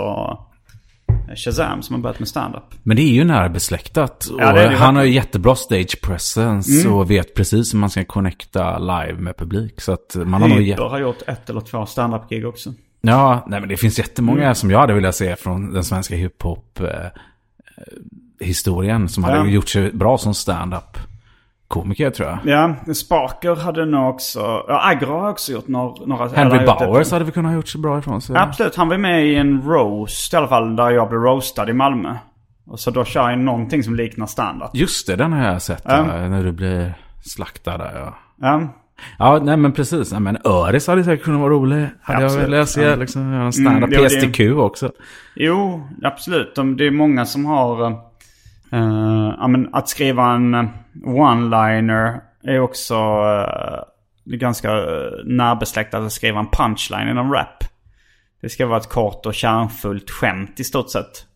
eh, 1.29 1.35
Shazam 1.37 1.83
som 1.83 1.95
har 1.95 2.03
börjat 2.03 2.19
med 2.19 2.29
stand-up. 2.29 2.63
Men 2.83 2.97
det 2.97 3.03
är 3.03 3.13
ju 3.13 3.25
nära 3.25 3.49
besläktat. 3.49 4.27
Och 4.27 4.41
Ja, 4.41 4.53
det 4.53 4.69
det 4.69 4.77
han 4.77 4.97
har 4.97 5.03
ju 5.05 5.13
jättebra 5.13 5.57
stage 5.57 6.01
presence 6.03 6.81
Mm. 6.89 6.93
och 6.99 7.11
vet 7.11 7.35
precis 7.35 7.75
hur 7.75 7.79
man 7.79 7.91
ska 7.91 8.05
connecta 8.05 8.79
live 8.79 9.15
med 9.19 9.37
publik. 9.37 9.81
Så 9.81 9.93
att 9.93 10.17
man 10.25 10.43
har 10.43 10.49
nog... 10.49 10.59
Hyper 10.59 10.83
har 10.85 10.99
gjort 10.99 11.23
ett 11.27 11.51
eller 11.51 11.61
två 11.61 11.87
stand-up-gig 11.87 12.47
också. 12.47 12.73
Ja, 13.01 13.45
nej 13.49 13.61
men 13.61 13.69
det 13.69 13.77
finns 13.77 13.99
jättemånga 13.99 14.43
Mm. 14.43 14.55
som 14.55 14.71
jag 14.71 14.79
hade 14.79 14.93
velat 14.95 15.15
se 15.15 15.37
från 15.37 15.73
den 15.73 15.85
svenska 15.85 16.15
hiphop 16.17 16.81
eh, 16.81 16.87
eh, 18.47 19.07
som 19.07 19.25
hade 19.25 19.37
Ja. 19.37 19.47
gjort 19.47 19.69
sig 19.69 19.93
bra 19.93 20.19
som 20.19 20.35
stand-up 20.35 20.97
komiker 21.73 22.11
tror 22.11 22.29
jag. 22.29 22.39
Ja, 22.87 22.95
Sparker 22.95 23.57
hade 23.57 23.85
nog 23.87 24.11
också... 24.15 24.41
Ja, 24.69 24.81
Agro 24.91 25.21
har 25.21 25.31
också 25.31 25.53
gjort 25.53 25.69
några... 25.69 26.07
några 26.07 26.29
Henry 26.29 26.67
Bowers 26.67 27.11
hade 27.13 27.25
vi 27.25 27.33
kunnat 27.33 27.51
ha 27.51 27.57
gjort 27.57 27.69
sig 27.69 27.81
bra 27.81 27.99
ifrån 27.99 28.21
sig. 28.21 28.37
Absolut, 28.37 28.77
han 28.77 28.89
var 28.89 28.99
med 28.99 29.27
i 29.27 29.35
en 29.35 29.63
roast 29.63 30.33
i 30.33 30.37
alla 30.37 30.49
fall 30.49 30.77
där 30.77 30.91
jag 30.91 31.09
blev 31.09 31.21
roastad 31.21 31.71
i 31.71 31.73
Malmö. 31.73 32.15
Och 32.67 32.81
så 32.81 32.91
då 32.91 33.05
kör 33.05 33.31
jag 33.31 33.39
någonting 33.39 33.83
som 33.83 33.95
liknar 33.95 34.27
stand-up. 34.27 34.71
Just 34.75 35.07
det, 35.07 35.17
den 35.17 35.33
har 35.33 35.45
jag 35.45 35.63
sett. 35.63 35.83
Ja. 35.85 35.97
ja, 35.97 36.29
när 36.29 36.45
du 36.45 36.53
blir 36.53 36.95
slaktad 37.23 37.79
där 37.79 37.93
ja. 37.95 38.15
Ja. 38.41 38.63
Ja, 39.19 39.39
nej 39.43 39.57
men 39.57 39.73
precis. 39.73 40.13
Nej, 40.13 40.21
men 40.21 40.39
Öris 40.45 40.87
hade 40.87 41.05
säkert 41.05 41.25
kunnat 41.25 41.41
vara 41.41 41.53
rolig. 41.53 41.87
Hade 42.03 42.25
Absolut. 42.25 42.43
jag 42.43 42.51
velat 42.51 42.69
se. 42.69 42.83
Ja. 42.83 42.95
Liksom, 42.95 43.23
en. 43.23 43.51
Mm, 43.67 43.89
jo, 43.93 44.03
det- 44.03 44.09
PSTQ 44.09 44.41
också. 44.57 44.91
Jo, 45.37 45.89
absolut. 46.03 46.55
De- 46.55 46.77
Det 46.77 46.87
är 46.87 46.91
många 46.91 47.25
som 47.27 47.45
har... 47.47 47.87
eh, 48.73 49.33
ja, 49.39 49.49
men 49.49 49.75
att 49.75 49.89
skriva 49.89 50.33
en 50.33 50.55
eh, 50.55 50.65
one-liner 51.05 52.21
är 52.43 52.61
också 52.61 52.95
uh, 53.25 53.83
ganska 54.25 54.77
uh, 54.77 55.11
närbesläktat 55.25 56.03
att 56.03 56.13
skriva 56.13 56.41
en 56.41 56.51
punchline 56.53 57.09
inom 57.09 57.33
rap. 57.33 57.65
Det 58.43 58.49
ska 58.49 58.67
vara 58.67 58.79
ett 58.79 58.89
kort 58.89 59.27
och 59.27 59.35
kärnfullt 59.35 60.11
skämt 60.11 60.61
i 60.61 60.65
stort 60.65 60.91
sett. 60.91 61.27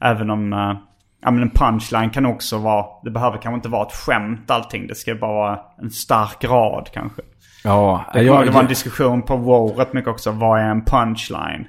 Även 0.00 0.30
om... 0.30 0.52
eh, 0.52 0.76
ja, 1.22 1.30
men 1.30 1.42
en 1.42 1.50
punchline 1.50 2.10
kan 2.10 2.26
också 2.26 2.58
vara... 2.58 2.86
Det 3.04 3.10
behöver 3.10 3.38
kanske 3.38 3.56
inte 3.56 3.68
vara 3.68 3.86
ett 3.86 3.94
skämt 3.94 4.50
allting. 4.50 4.86
Det 4.86 4.94
ska 4.94 5.14
bara 5.14 5.32
vara 5.32 5.60
en 5.82 5.90
stark 5.90 6.44
rad 6.44 6.88
kanske. 6.92 7.22
Ja, 7.64 8.04
Det, 8.12 8.22
jag, 8.22 8.46
det 8.46 8.50
var 8.50 8.60
en 8.60 8.68
diskussion 8.68 9.22
på 9.22 9.36
WoW 9.36 9.76
rätt 9.76 9.92
mycket 9.92 10.10
också. 10.10 10.30
Vad 10.30 10.60
är 10.60 10.64
en 10.64 10.84
punchline? 10.84 11.66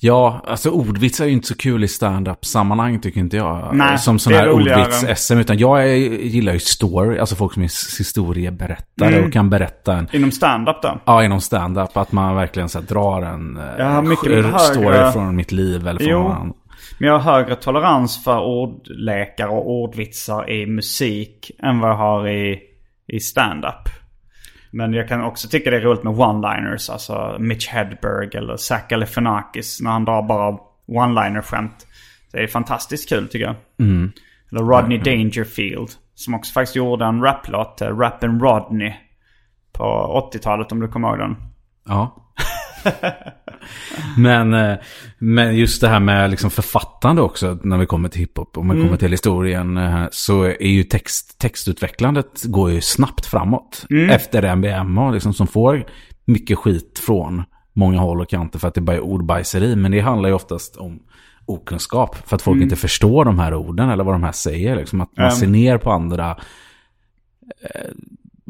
Ja, 0.00 0.44
alltså 0.46 0.70
ordvitsar 0.70 1.24
är 1.24 1.28
ju 1.28 1.34
inte 1.34 1.46
så 1.48 1.56
kul 1.56 1.84
i 1.84 1.88
stand-up 1.88 2.44
sammanhang 2.44 3.00
tycker 3.00 3.20
inte 3.20 3.36
jag. 3.36 3.70
Nej, 3.72 3.98
Som 3.98 4.18
sån 4.18 4.32
här 4.32 4.50
ordvits-SM. 4.50 5.38
Utan 5.38 5.58
jag 5.58 5.82
är, 5.82 5.94
gillar 6.24 6.52
ju 6.52 6.58
story. 6.58 7.18
Alltså 7.18 7.36
folk 7.36 7.52
som 7.54 7.62
är 7.62 7.98
historieberättare 7.98 9.12
Mm. 9.14 9.24
och 9.26 9.32
kan 9.32 9.50
berätta 9.50 9.96
en... 9.96 10.08
Inom 10.12 10.30
stand-up 10.30 10.82
då? 10.82 11.00
Ja, 11.04 11.24
inom 11.24 11.40
stand-up. 11.40 11.96
Att 11.96 12.12
man 12.12 12.34
verkligen 12.36 12.68
så 12.68 12.78
här, 12.78 12.86
drar 12.86 13.22
en 13.22 13.56
eh, 13.56 13.62
Jag 13.78 13.86
har 13.86 14.02
mycket 14.02 14.24
sk- 14.28 14.42
högre- 14.42 14.58
story 14.58 15.12
från 15.12 15.36
mitt 15.36 15.52
liv 15.52 15.88
eller 15.88 15.98
från 16.00 16.08
Jo. 16.08 16.22
någon. 16.22 16.52
Men 16.98 17.08
jag 17.08 17.18
har 17.18 17.32
högre 17.32 17.56
tolerans 17.56 18.24
för 18.24 18.40
ordlekar 18.40 19.48
och 19.48 19.70
ordvitsar 19.70 20.50
i 20.50 20.66
musik 20.66 21.50
än 21.62 21.80
vad 21.80 21.90
jag 21.90 21.96
har 21.96 22.28
i, 22.28 22.58
i 23.06 23.20
stand-up. 23.20 23.88
Men 24.70 24.92
jag 24.92 25.08
kan 25.08 25.24
också 25.24 25.48
tycka 25.48 25.70
det 25.70 25.76
är 25.76 25.80
roligt 25.80 26.02
med 26.02 26.12
one-liners. 26.12 26.92
Alltså 26.92 27.36
Mitch 27.38 27.68
Hedberg 27.68 28.28
eller 28.34 28.56
Zach 28.56 28.88
Galifianakis 28.88 29.80
när 29.80 29.90
han 29.90 30.04
drar 30.04 30.22
bara 30.22 30.58
one-liner-skämt. 30.86 31.86
Det 32.32 32.38
är 32.38 32.46
fantastiskt 32.46 33.08
kul 33.08 33.28
tycker 33.28 33.46
jag. 33.46 33.56
Eller 34.52 34.60
Rodney 34.60 34.98
Dangerfield. 34.98 35.90
Som 36.14 36.34
också 36.34 36.52
faktiskt 36.52 36.76
gjorde 36.76 37.04
en 37.04 37.22
raplåt, 37.22 37.80
Rappin' 37.80 38.40
Rodney. 38.40 38.92
På 39.72 39.84
80-talet 40.32 40.72
om 40.72 40.80
du 40.80 40.88
kommer 40.88 41.08
ihåg 41.08 41.18
den. 41.18 41.36
Ja. 41.86 42.29
men, 44.16 44.54
eh, 44.54 44.76
men 45.18 45.56
just 45.56 45.80
det 45.80 45.88
här 45.88 46.00
med 46.00 46.30
liksom 46.30 46.50
författande 46.50 47.22
också 47.22 47.58
när 47.62 47.78
vi 47.78 47.86
kommer 47.86 48.08
till 48.08 48.20
hiphop. 48.20 48.56
Om 48.58 48.68
vi 48.68 48.74
kommer 48.82 48.96
till 48.96 49.10
historien 49.10 49.76
eh, 49.76 50.04
så 50.10 50.44
är 50.44 50.68
ju 50.68 50.82
text, 50.82 51.38
textutvecklandet 51.38 52.44
går 52.44 52.70
ju 52.70 52.80
snabbt 52.80 53.26
framåt. 53.26 53.86
Efter 54.10 54.56
MBMA 54.56 55.10
liksom 55.10 55.34
som 55.34 55.46
får 55.46 55.84
mycket 56.24 56.58
skit 56.58 57.00
från 57.06 57.42
många 57.72 57.98
håll 58.00 58.20
och 58.20 58.30
kanter 58.30 58.58
för 58.58 58.68
att 58.68 58.74
det 58.74 58.80
bara 58.80 58.96
är 58.96 59.00
ordbajseri. 59.00 59.76
Men 59.76 59.92
det 59.92 60.00
handlar 60.00 60.28
ju 60.28 60.34
oftast 60.34 60.76
om 60.76 61.02
okunskap. 61.46 62.28
För 62.28 62.36
att 62.36 62.42
folk 62.42 62.56
inte 62.62 62.76
förstår 62.76 63.24
de 63.24 63.38
här 63.38 63.54
orden 63.54 63.90
eller 63.90 64.04
vad 64.04 64.14
de 64.14 64.22
här 64.22 64.32
säger. 64.32 64.76
Liksom 64.76 65.00
att 65.00 65.16
man 65.16 65.26
Mm. 65.26 65.36
ser 65.36 65.46
ner 65.46 65.78
på 65.78 65.92
andra 65.92 66.30
eh, 67.62 67.90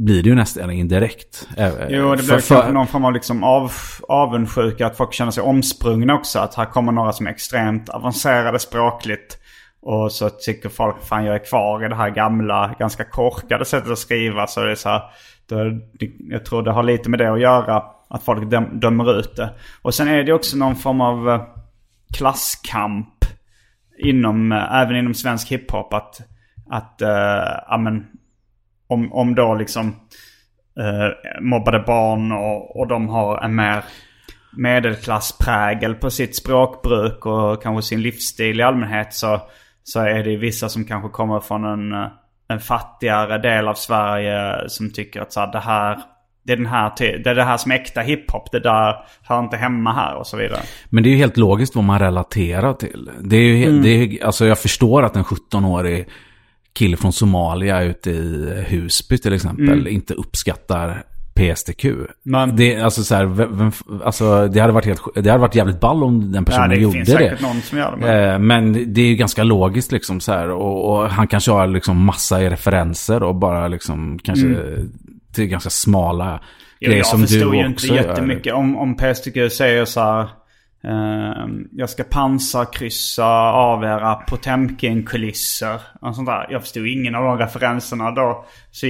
blir 0.05 0.23
det 0.23 0.29
ju 0.29 0.35
nästan 0.35 0.71
indirekt. 0.71 1.49
Eh, 1.57 1.71
Jo, 1.89 2.15
det 2.15 2.23
blir 2.23 2.39
för- 2.39 2.73
någon 2.73 2.87
form 2.87 3.05
av 3.05 3.13
liksom 3.13 3.45
av, 3.45 3.73
avundsjuka. 4.09 4.87
Att 4.87 4.97
folk 4.97 5.13
känner 5.13 5.31
sig 5.31 5.43
omsprungna 5.43 6.15
också. 6.15 6.39
Att 6.39 6.55
här 6.55 6.65
kommer 6.65 6.93
några 6.93 7.13
som 7.13 7.27
är 7.27 7.31
extremt 7.31 7.89
avancerade 7.89 8.59
språkligt. 8.59 9.39
Och 9.83 10.13
så 10.13 10.31
tycker 10.31 10.69
folk, 10.69 11.05
fan 11.05 11.25
jag 11.25 11.35
är 11.35 11.45
kvar 11.45 11.85
i 11.85 11.89
det 11.89 11.95
här 11.95 12.11
gamla, 12.11 12.75
ganska 12.79 13.05
korkade 13.05 13.65
sättet 13.65 13.91
att 13.91 13.99
skriva. 13.99 14.47
Så 14.47 14.65
det 14.65 14.71
är 14.71 14.75
så 14.75 14.89
här, 14.89 15.03
det, 15.49 15.81
jag 16.19 16.45
tror 16.45 16.63
det 16.63 16.73
har 16.73 16.83
lite 16.83 17.11
med 17.11 17.19
det 17.19 17.33
att 17.33 17.41
göra. 17.41 17.83
Att 18.09 18.23
folk 18.23 18.51
döm, 18.51 18.81
dömer 18.81 19.19
ut 19.19 19.37
det. 19.37 19.51
Och 19.83 19.95
sen 19.95 20.09
är 20.09 20.25
det 20.25 20.33
också 20.33 20.57
någon 20.57 20.77
form 20.77 21.01
av 21.01 21.29
eh, 21.31 21.43
klasskamp. 22.17 23.09
Inom, 23.99 24.53
eh, 24.53 24.75
även 24.75 24.97
inom 24.97 25.15
svensk 25.15 25.49
hiphop. 25.49 25.95
Att, 25.95 26.21
att 26.71 27.03
uh, 27.03 27.09
ja, 27.69 27.77
men, 27.79 28.07
om, 28.91 29.13
om 29.13 29.35
då 29.35 29.55
liksom 29.55 29.95
eh, 30.81 31.41
mobbade 31.41 31.79
barn 31.87 32.33
och, 32.33 32.81
och 32.81 32.89
de 32.89 33.09
har 33.09 33.45
en 33.45 33.55
mer 33.55 33.85
medelklassprägel 34.57 35.95
på 35.95 36.11
sitt 36.11 36.37
språkbruk 36.37 37.27
och 37.27 37.63
kanske 37.63 37.89
sin 37.89 38.03
livsstil 38.03 38.61
i 38.61 38.63
allmänhet 38.63 39.15
så, 39.15 39.41
så 39.83 40.01
är 40.01 40.25
det 40.25 40.37
vissa 40.37 40.69
som 40.69 40.85
kanske 40.85 41.09
kommer 41.09 41.41
från 41.41 41.65
en, 41.65 41.93
eh, 41.93 42.09
en 42.49 42.61
fattigare 42.61 43.39
del 43.39 43.69
av 43.69 43.75
Sverige 43.75 44.69
som 44.69 44.93
tycker 44.93 45.21
att 45.21 45.33
så 45.33 45.41
här, 45.41 45.53
det 45.53 45.59
här 45.59 45.99
det 46.43 46.53
är, 46.53 46.57
den 46.57 46.67
här, 46.67 46.93
det 46.99 47.31
är 47.31 47.35
det 47.35 47.45
här 47.45 47.57
som 47.57 47.73
är 47.73 47.77
äkta 47.77 48.01
hiphop. 48.01 48.53
Det 48.53 48.61
där 48.61 48.97
hör 49.23 49.41
inte 49.41 49.57
hemma 49.57 49.93
här 49.93 50.15
och 50.17 50.27
så 50.27 50.37
vidare. 50.37 50.61
Men 50.89 51.03
det 51.03 51.09
är 51.09 51.11
ju 51.11 51.17
helt 51.17 51.37
logiskt 51.37 51.77
vad 51.77 51.85
man 51.85 51.99
relaterar 51.99 52.73
till. 52.73 53.11
Det 53.21 53.37
är 53.37 53.41
ju, 53.41 53.65
Mm. 53.65 53.83
det 53.83 53.89
är, 53.89 54.25
alltså 54.27 54.47
jag 54.47 54.59
förstår 54.59 55.03
att 55.03 55.17
en 55.17 55.25
17-årig 55.25 56.09
kille 56.73 56.97
från 56.97 57.13
Somalia 57.13 57.83
ute 57.83 58.11
i 58.11 58.65
Husby 58.69 59.19
till 59.19 59.33
exempel 59.33 59.69
Mm. 59.81 59.87
inte 59.87 60.15
uppskattar 60.15 61.03
PSTQ. 61.35 61.85
Men- 62.23 62.57
det, 62.57 62.77
alltså 62.81 63.03
så 63.05 63.15
här, 63.15 63.25
vem, 63.25 63.73
alltså 64.05 64.49
det, 64.49 64.61
hade 64.61 64.73
varit 64.73 64.85
helt, 64.87 65.01
det 65.15 65.31
hade 65.31 65.41
varit 65.41 65.55
jävligt 65.55 65.81
ball 65.81 66.05
om 66.05 66.33
den 66.33 66.45
personen 66.45 66.71
Ja, 66.71 66.77
det 66.77 66.83
gjorde 66.83 66.97
finns 66.97 67.09
det. 67.09 67.39
någon 67.43 67.61
som 67.63 67.79
gör 67.79 67.91
det. 67.91 67.97
Men... 67.97 68.33
Eh, 68.33 68.39
Men 68.39 68.95
det 68.95 69.01
är 69.01 69.07
ju 69.07 69.15
ganska 69.15 69.43
logiskt 69.43 69.93
liksom 69.93 70.21
så 70.21 70.33
här. 70.33 70.51
Och, 70.51 70.91
och 71.03 71.11
han 71.11 71.27
kanske 71.29 71.51
har 71.51 71.67
liksom 71.67 72.05
massa 72.05 72.43
i 72.43 72.51
referenser 72.51 73.23
och 73.23 73.35
bara 73.35 73.69
liksom 73.69 74.19
kanske 74.23 74.47
till 75.35 75.47
ganska 75.47 75.71
smala 75.71 76.29
Mm. 76.31 76.41
Jo, 76.83 76.87
grejer 76.89 76.99
jag 76.99 77.07
som 77.07 77.21
förstod 77.21 77.53
du 77.53 77.59
ju 77.59 77.69
också 77.73 77.87
inte 77.87 77.97
gör. 78.03 78.09
jättemycket 78.11 78.55
om, 78.55 78.77
om 78.77 78.97
PSTQ 78.97 79.53
säger 79.53 79.85
så 79.85 80.01
här. 80.01 80.29
Eh, 80.85 81.47
jag 81.73 81.91
ska 81.91 82.05
pansarkryssa 82.05 83.27
av 83.53 83.85
era 83.85 84.15
Potemkin-kulisser. 84.15 85.81
Och 86.01 86.15
sånt 86.15 86.29
där. 86.29 86.47
Jag 86.51 86.63
förstod 86.63 86.87
ingen 86.87 87.15
av 87.15 87.25
de 87.25 87.39
referenserna 87.39 88.11
då. 88.11 88.45
Så 88.71 88.87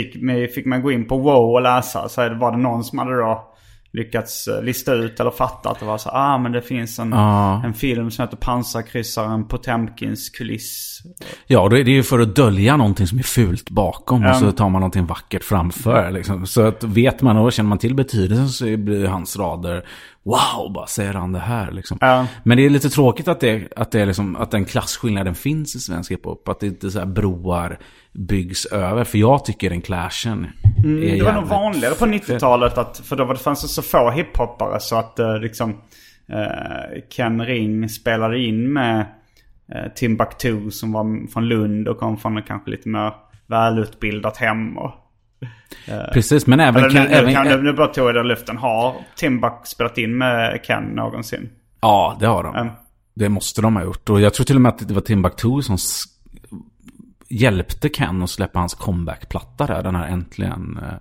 fick 0.55 0.67
man 0.67 0.83
gå 0.83 0.93
in 0.93 1.09
på 1.09 1.17
WoW 1.19 1.55
och 1.55 1.63
läsa. 1.63 2.09
Så 2.09 2.21
var 2.35 2.51
det 2.53 2.59
någon 2.59 2.85
som 2.85 2.99
hade 2.99 3.17
då 3.17 3.47
lyckats 3.93 4.49
eh, 4.49 4.63
lista 4.63 4.95
ut 4.95 5.21
eller 5.21 5.31
fatta 5.31 5.71
att 5.71 5.81
det 5.81 5.87
var 5.87 5.99
så 5.99 6.09
ah 6.13 6.39
men 6.39 6.53
det 6.53 6.63
finns 6.63 6.99
en, 6.99 7.11
Ja. 7.13 7.63
en 7.65 7.75
film 7.75 8.11
som 8.11 8.23
heter 8.25 8.37
Pansarkryssaren 8.37 9.49
Potemkins 9.49 10.31
kuliss. 10.31 11.01
Ja, 11.47 11.69
det 11.69 11.81
är 11.81 11.85
ju 11.85 12.03
för 12.03 12.19
att 12.19 12.37
dölja 12.37 12.77
någonting 12.77 13.07
som 13.07 13.19
är 13.19 13.23
fult 13.23 13.71
bakom 13.71 14.23
Ja. 14.23 14.31
och 14.31 14.37
så 14.37 14.53
tar 14.53 14.69
man 14.69 14.81
någonting 14.81 15.07
vackert 15.07 15.45
framför. 15.45 16.11
Liksom. 16.11 16.47
Så 16.47 16.67
att 16.67 16.85
vet 16.85 17.23
man 17.23 17.37
och 17.37 17.53
känner 17.53 17.69
man 17.69 17.79
till 17.79 17.95
betydelsen 17.95 18.49
så 18.49 18.65
blir 18.77 19.07
hans 19.07 19.37
rader 19.37 19.85
Wow, 20.25 20.73
bara 20.73 20.87
säger 20.87 21.15
han 21.15 21.33
det 21.33 21.39
här 21.39 21.71
liksom. 21.71 21.99
Ja. 22.01 22.27
Men 22.45 22.57
det 22.57 22.67
är 22.67 22.71
lite 22.71 22.91
tråkigt 22.91 23.29
att, 23.29 23.41
det, 23.41 23.69
att, 23.77 23.93
det 23.93 24.01
är 24.01 24.07
liksom, 24.07 24.37
att 24.37 24.51
den 24.51 24.65
klasskillnaden 24.65 25.35
finns 25.35 25.77
i 25.77 25.79
svensk 25.79 26.11
hiphop. 26.11 26.49
Att 26.49 26.61
det 26.61 26.67
inte 26.67 26.91
så 26.91 26.99
här 26.99 27.07
broar 27.07 27.79
byggs 28.13 28.67
över. 28.67 29.05
För 29.05 29.19
jag 29.19 29.45
tycker 29.45 29.71
den 29.71 29.81
clashen 29.81 30.45
är 30.45 30.71
Mm, 30.85 31.19
Det 31.19 31.25
var 31.25 31.33
nog 31.33 31.45
vanligare 31.45 31.95
på 31.95 32.07
90-talet 32.07 32.79
att, 32.79 32.99
för 32.99 33.17
då 33.17 33.25
var 33.25 33.35
det 33.35 33.41
fanns 33.41 33.63
det 33.63 33.69
så 33.69 33.83
få 33.83 34.11
hiphoppare 34.11 34.81
så 34.81 34.97
att 34.97 35.19
eh, 35.19 35.39
liksom 35.39 35.71
eh, 36.29 37.03
Ken 37.11 37.47
Ring 37.47 37.89
spelade 37.89 38.39
in 38.39 38.73
med 38.73 39.07
eh, 39.75 39.93
Timbuktu 39.95 40.71
som 40.71 40.93
var 40.93 41.33
från 41.33 41.49
Lund 41.49 41.89
och 41.89 41.99
kom 41.99 42.17
från 42.17 42.43
kanske 42.43 42.71
lite 42.71 42.89
mer 42.89 43.13
välutbildat 43.47 44.37
hem. 44.37 44.79
Och, 44.79 44.93
Precis, 46.13 46.47
men 46.47 46.61
även... 46.61 46.85
eller 46.85 46.91
kan, 46.91 47.03
nu, 47.03 47.09
nu, 47.09 47.15
även 47.15 47.35
kan, 47.35 47.47
nu, 47.47 47.63
nu 47.63 47.73
bara 47.73 47.87
tog 47.87 48.09
jag 48.09 48.17
ur 48.17 48.25
luften. 48.25 48.57
Har 48.57 48.95
Timbuk 49.17 49.53
spelat 49.65 49.99
in 49.99 50.19
med 50.19 50.61
Ken 50.65 50.85
någonsin? 50.85 51.51
Ja, 51.81 52.17
det 52.21 52.27
har 52.27 52.43
de. 52.43 52.57
Mm. 52.57 52.73
Det 53.15 53.29
måste 53.29 53.63
de 53.63 53.77
ha 53.77 53.85
gjort. 53.85 54.11
Och 54.11 54.21
jag 54.21 54.35
tror 54.35 54.45
till 54.45 54.57
och 54.57 54.63
med 54.63 54.69
att 54.69 54.89
det 54.89 54.95
var 54.95 55.01
Timbuktu 55.01 55.63
som 55.63 55.77
hjälpte 57.29 57.89
Ken 57.89 58.23
att 58.23 58.31
släppa 58.31 58.59
hans 58.59 58.75
comeback-platta 58.75 59.67
där. 59.67 59.83
Den 59.83 59.95
här 59.95 60.09
äntligen 60.09 60.79
eh, 60.83 60.95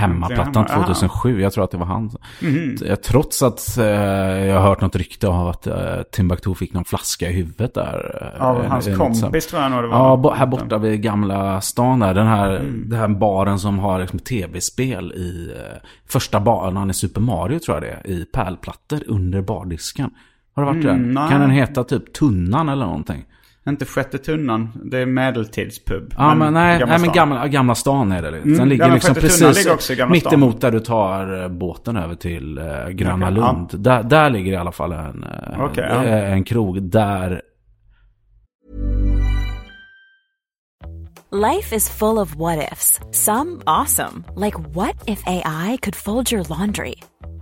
hemmaplattan 0.00 0.66
hemma, 0.68 0.84
2007. 0.84 1.40
Jag 1.40 1.52
tror 1.52 1.64
att 1.64 1.70
det 1.70 1.76
var 1.76 1.86
han. 1.86 2.10
Eh, 2.86 2.94
Trots 2.96 3.42
att 3.42 3.78
eh, 3.78 3.84
jag 4.46 4.60
har 4.60 4.68
hört 4.68 4.80
något 4.80 4.96
rykte 4.96 5.28
om 5.28 5.46
att 5.46 5.66
eh, 5.66 5.74
Timbuktu 6.12 6.54
fick 6.54 6.72
någon 6.74 6.84
flaska 6.84 7.30
i 7.30 7.32
huvudet 7.32 7.74
där. 7.74 8.32
eh, 8.36 8.46
Av 8.46 8.64
hans 8.66 8.86
eh, 8.86 8.98
något 8.98 9.06
sånt. 9.16 9.20
kompis 9.22 9.46
tror 9.46 9.62
jag 9.62 9.70
nog 9.70 9.82
det 9.82 9.88
var. 9.88 9.98
Ja, 9.98 10.16
bo- 10.16 10.30
här 10.30 10.46
borta 10.46 10.78
vid 10.78 11.02
gamla 11.02 11.60
stan 11.60 11.98
där. 12.00 12.14
Den 12.14 12.26
här, 12.26 12.50
Mm. 12.56 12.84
den 12.88 12.98
här 12.98 13.08
baren 13.08 13.58
som 13.58 13.78
har 13.78 14.00
liksom 14.00 14.18
tv-spel 14.18 15.12
i 15.12 15.52
eh, 15.56 15.76
första 16.08 16.40
banan 16.40 16.90
i 16.90 16.94
Super 16.94 17.20
Mario 17.20 17.58
tror 17.58 17.76
jag 17.76 17.82
det 17.82 17.90
är. 18.10 18.14
I 18.14 18.24
pärlplattor 18.24 19.00
under 19.06 19.42
bardisken. 19.42 20.10
Har 20.54 20.62
du 20.62 20.66
varit 20.72 20.82
där? 20.82 20.90
Mm, 20.90 21.14
nej. 21.14 21.28
Kan 21.30 21.40
den 21.40 21.50
heta 21.50 21.84
typ 21.84 22.12
Tunnan 22.12 22.68
eller 22.68 22.84
någonting? 22.86 23.24
Inte 23.68 23.84
Sjätte 23.84 24.18
Tunnan. 24.18 24.70
Det 24.84 24.98
är 24.98 25.06
medeltidspub. 25.06 26.14
Ja, 26.18 26.34
men, 26.34 26.54
nej, 26.54 26.78
Gamla 26.78 26.86
nej 26.92 27.00
men 27.00 27.10
stan. 27.10 27.14
gamla, 27.14 27.48
gamla 27.48 27.74
stan 27.74 28.12
är 28.12 28.22
det. 28.22 28.30
Den 28.30 28.42
Mm, 28.54 28.68
ligger 28.68 28.86
ja, 28.88 28.94
liksom 28.94 29.14
precis 29.14 29.56
ligger 29.58 29.72
också 29.72 29.92
i 29.92 29.96
Gamla 29.96 30.12
mitt 30.12 30.22
stan. 30.22 30.34
emot 30.34 30.60
där 30.60 30.70
du 30.70 30.80
tar 30.80 31.42
eh, 31.42 31.48
båten 31.48 31.96
över 31.96 32.14
till 32.14 32.58
eh, 32.58 32.88
Gröna 32.88 33.26
Okej, 33.26 33.34
Lund. 33.34 33.70
Där, 33.72 34.02
där 34.02 34.30
ligger 34.30 34.52
i 34.52 34.56
alla 34.56 34.72
fall 34.72 34.92
en, 34.92 35.24
eh, 35.24 35.60
Okej, 35.64 35.86
ja. 35.90 36.04
eh, 36.04 36.32
en 36.32 36.44
krog 36.44 36.82
där 36.82 37.42
Life 41.32 41.76
is 41.76 41.88
full 41.88 42.18
of 42.18 42.34
what 42.36 42.72
ifs. 42.72 43.00
Some 43.12 43.60
awesome, 43.66 44.24
like 44.36 44.56
what 44.74 44.94
if 45.06 45.22
AI 45.26 45.78
could 45.82 45.96
fold 45.96 46.32
your 46.32 46.44
laundry? 46.58 46.94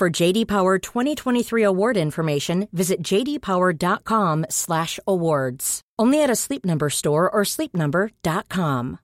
For 0.00 0.22
JD 0.22 0.48
Power 0.48 0.78
2023 0.78 1.66
award 1.66 1.96
information, 1.96 2.66
visit 2.72 2.96
jdpower.com/awards. 3.12 5.80
Only 6.02 6.24
at 6.24 6.30
a 6.30 6.36
Sleep 6.36 6.64
Number 6.64 6.88
store 6.88 7.16
or 7.16 7.44
sleepnumber.com. 7.44 8.96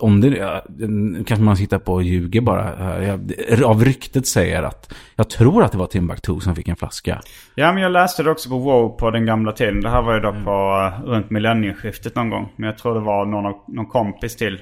Om 0.00 0.20
det 0.20 0.28
ja, 0.28 0.64
kanske 1.26 1.44
man 1.44 1.56
sitter 1.56 1.78
på 1.78 1.92
och 1.92 2.02
ljuger 2.02 2.40
bara. 2.40 3.04
Jag, 3.04 3.34
av 3.64 3.84
ryktet 3.84 4.26
säger 4.26 4.62
att 4.62 4.94
jag 5.16 5.30
tror 5.30 5.64
att 5.64 5.72
det 5.72 5.78
var 5.78 5.86
Timbuktu 5.86 6.40
som 6.40 6.56
fick 6.56 6.68
en 6.68 6.76
flaska. 6.76 7.20
Ja, 7.54 7.72
men 7.72 7.82
jag 7.82 7.92
läste 7.92 8.22
det 8.22 8.30
också 8.30 8.48
på 8.48 8.58
WoW 8.58 8.88
på 8.88 9.10
den 9.10 9.26
gamla 9.26 9.52
tiden. 9.52 9.80
Det 9.80 9.90
här 9.90 10.02
var 10.02 10.14
ju 10.14 10.20
Mm. 10.28 10.44
på 10.44 10.50
uh, 10.50 11.02
runt 11.04 11.30
millennieskiftet 11.30 12.14
någon 12.14 12.30
gång. 12.30 12.52
Men 12.56 12.66
jag 12.66 12.78
tror 12.78 12.94
det 12.94 13.00
var 13.00 13.26
någon, 13.26 13.52
någon 13.68 13.86
kompis 13.86 14.36
till, 14.36 14.56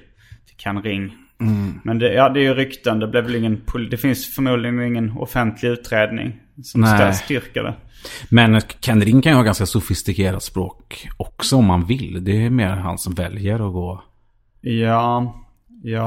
till 0.47 0.57
Ken 0.57 0.83
Ring. 0.83 1.12
Mm. 1.41 1.80
Men 1.84 1.99
det, 1.99 2.12
ja, 2.14 2.28
det 2.28 2.41
är 2.41 2.45
ju 2.45 2.55
rykten. 2.55 2.99
Det, 3.01 3.07
blev 3.07 3.24
väl 3.24 3.34
ingen, 3.34 3.62
det 3.91 3.97
finns 3.97 4.34
förmodligen 4.34 4.82
ingen 4.82 5.11
offentlig 5.11 5.68
utredning 5.68 6.36
som 6.62 6.80
Nej. 6.80 7.14
styrker 7.14 7.62
det. 7.62 7.74
Men 8.28 8.61
Ken 8.61 9.01
Ring 9.03 9.22
kan 9.22 9.32
ju 9.32 9.36
ha 9.36 9.43
ganska 9.43 9.66
sofistikerat 9.66 10.43
språk 10.43 11.09
också 11.16 11.57
om 11.57 11.66
man 11.66 11.84
vill. 11.84 12.24
Det 12.24 12.47
är 12.47 12.51
mer 12.51 12.68
han 12.70 12.99
som 12.99 13.14
väljer 13.14 13.55
att 13.55 13.72
gå. 13.72 14.03
Ja, 14.61 15.34
jag 15.82 16.03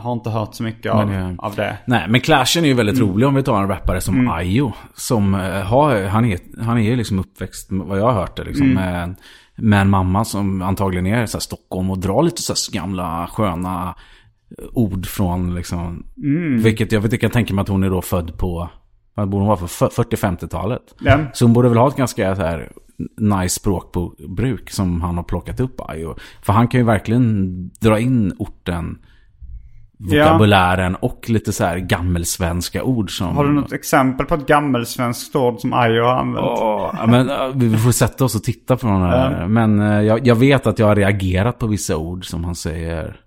har 0.00 0.12
inte 0.12 0.30
hört 0.30 0.54
så 0.54 0.62
mycket 0.62 0.92
av, 0.92 1.08
Men, 1.08 1.30
eh, 1.30 1.38
av 1.38 1.54
det. 1.54 1.76
Nej, 1.84 2.04
men 2.08 2.20
Clashen 2.20 2.64
är 2.64 2.68
ju 2.68 2.74
väldigt 2.74 3.00
rolig 3.00 3.28
om 3.28 3.34
vi 3.34 3.42
tar 3.42 3.62
en 3.62 3.68
rappare 3.68 4.00
som 4.00 4.14
Mm. 4.14 4.28
Ayo. 4.32 4.72
Som 4.94 5.34
eh, 5.34 5.40
har, 5.62 6.04
han 6.06 6.24
är, 6.24 6.38
han 6.62 6.78
är 6.78 6.82
ju 6.82 6.96
liksom 6.96 7.18
uppväxt, 7.18 7.68
vad 7.70 7.98
jag 7.98 8.04
har 8.04 8.12
hört 8.12 8.36
det, 8.36 8.44
liksom, 8.44 8.66
Mm. 8.70 8.74
med, 8.74 9.14
med 9.56 9.80
en 9.80 9.90
mamma 9.90 10.24
som 10.24 10.62
antagligen 10.62 11.06
är 11.06 11.26
så 11.26 11.36
här 11.36 11.40
Stockholm 11.40 11.90
och 11.90 11.98
drar 11.98 12.22
lite 12.22 12.42
så 12.42 12.52
här 12.52 12.80
gamla 12.80 13.26
sköna 13.32 13.94
ord 14.72 15.06
från 15.06 15.54
liksom. 15.54 16.06
Mm. 16.16 16.62
Vilket 16.62 16.92
jag 16.92 17.00
vet 17.00 17.12
inte, 17.12 17.14
jag 17.14 17.20
kan 17.20 17.30
tänka 17.30 17.54
mig 17.54 17.62
att 17.62 17.68
hon 17.68 17.84
är 17.84 17.90
då 17.90 18.02
född 18.02 18.38
på, 18.38 18.70
vad 19.14 19.28
borde 19.28 19.40
hon 19.40 19.48
vara 19.48 19.68
för 19.68 19.88
40-50-talet. 19.88 20.82
Ja. 21.00 21.18
Så 21.32 21.44
hon 21.44 21.52
borde 21.52 21.68
väl 21.68 21.78
ha 21.78 21.88
ett 21.88 21.96
ganska 21.96 22.36
så 22.36 22.42
här 22.42 22.72
nice 23.16 23.54
språkbruk 23.54 24.70
som 24.70 25.00
han 25.02 25.16
har 25.16 25.24
plockat 25.24 25.60
upp. 25.60 25.80
För 26.42 26.52
han 26.52 26.68
kan 26.68 26.80
ju 26.80 26.86
verkligen 26.86 27.68
dra 27.80 27.98
in 27.98 28.32
orten, 28.38 28.98
Ja. 30.02 30.24
vokabulären 30.24 30.94
och 30.94 31.30
lite 31.30 31.52
så 31.52 31.64
här 31.64 31.78
gammelsvenska 31.78 32.82
ord 32.82 33.18
som... 33.18 33.36
Har 33.36 33.44
du 33.44 33.52
något 33.52 33.72
exempel 33.72 34.26
på 34.26 34.34
ett 34.34 34.46
gammelsvenskt 34.46 35.36
ord 35.36 35.60
som 35.60 35.72
Ayo 35.72 36.02
har 36.02 36.14
använt? 36.14 36.46
Ja, 36.46 37.06
men, 37.08 37.30
vi 37.58 37.76
får 37.76 37.92
sätta 37.92 38.24
oss 38.24 38.34
och 38.34 38.42
titta 38.42 38.76
på 38.76 38.86
den 38.86 39.02
här. 39.02 39.46
Men 39.46 39.80
äh, 39.80 40.02
jag, 40.02 40.26
jag 40.26 40.34
vet 40.34 40.66
att 40.66 40.78
jag 40.78 40.86
har 40.86 40.96
reagerat 40.96 41.58
på 41.58 41.66
vissa 41.66 41.96
ord 41.96 42.26
som 42.26 42.44
han 42.44 42.54
säger. 42.54 43.20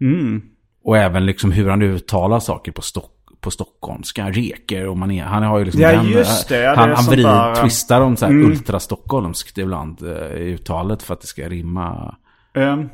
Mm. 0.00 0.42
Och 0.84 0.98
även 0.98 1.26
liksom 1.26 1.52
hur 1.52 1.68
han 1.68 1.82
uttalar 1.82 2.40
saker 2.40 2.72
på, 2.72 2.82
stock, 2.82 3.10
på 3.40 3.50
stockholmska. 3.50 4.30
Reker 4.30 4.88
och 4.88 4.96
man 4.96 5.10
är, 5.10 5.24
Han 5.24 5.42
har 5.42 5.58
ju 5.58 5.64
liksom 5.64 5.82
Ja, 5.82 5.92
den, 5.92 6.06
just 6.06 6.48
det. 6.48 6.58
Ja, 6.58 6.70
det 6.70 6.76
han 6.76 6.90
är 6.90 6.94
han 6.94 7.04
vrider, 7.04 7.28
där, 7.28 7.54
twistar 7.62 8.00
om 8.00 8.16
så 8.16 8.24
här 8.24 8.32
mm. 8.32 8.50
ultra-stockholmskt 8.50 9.58
ibland 9.58 10.02
äh, 10.02 10.36
i 10.36 10.52
uttalet 10.52 11.02
för 11.02 11.14
att 11.14 11.20
det 11.20 11.26
ska 11.26 11.48
rimma. 11.48 12.14
Um, 12.54 12.90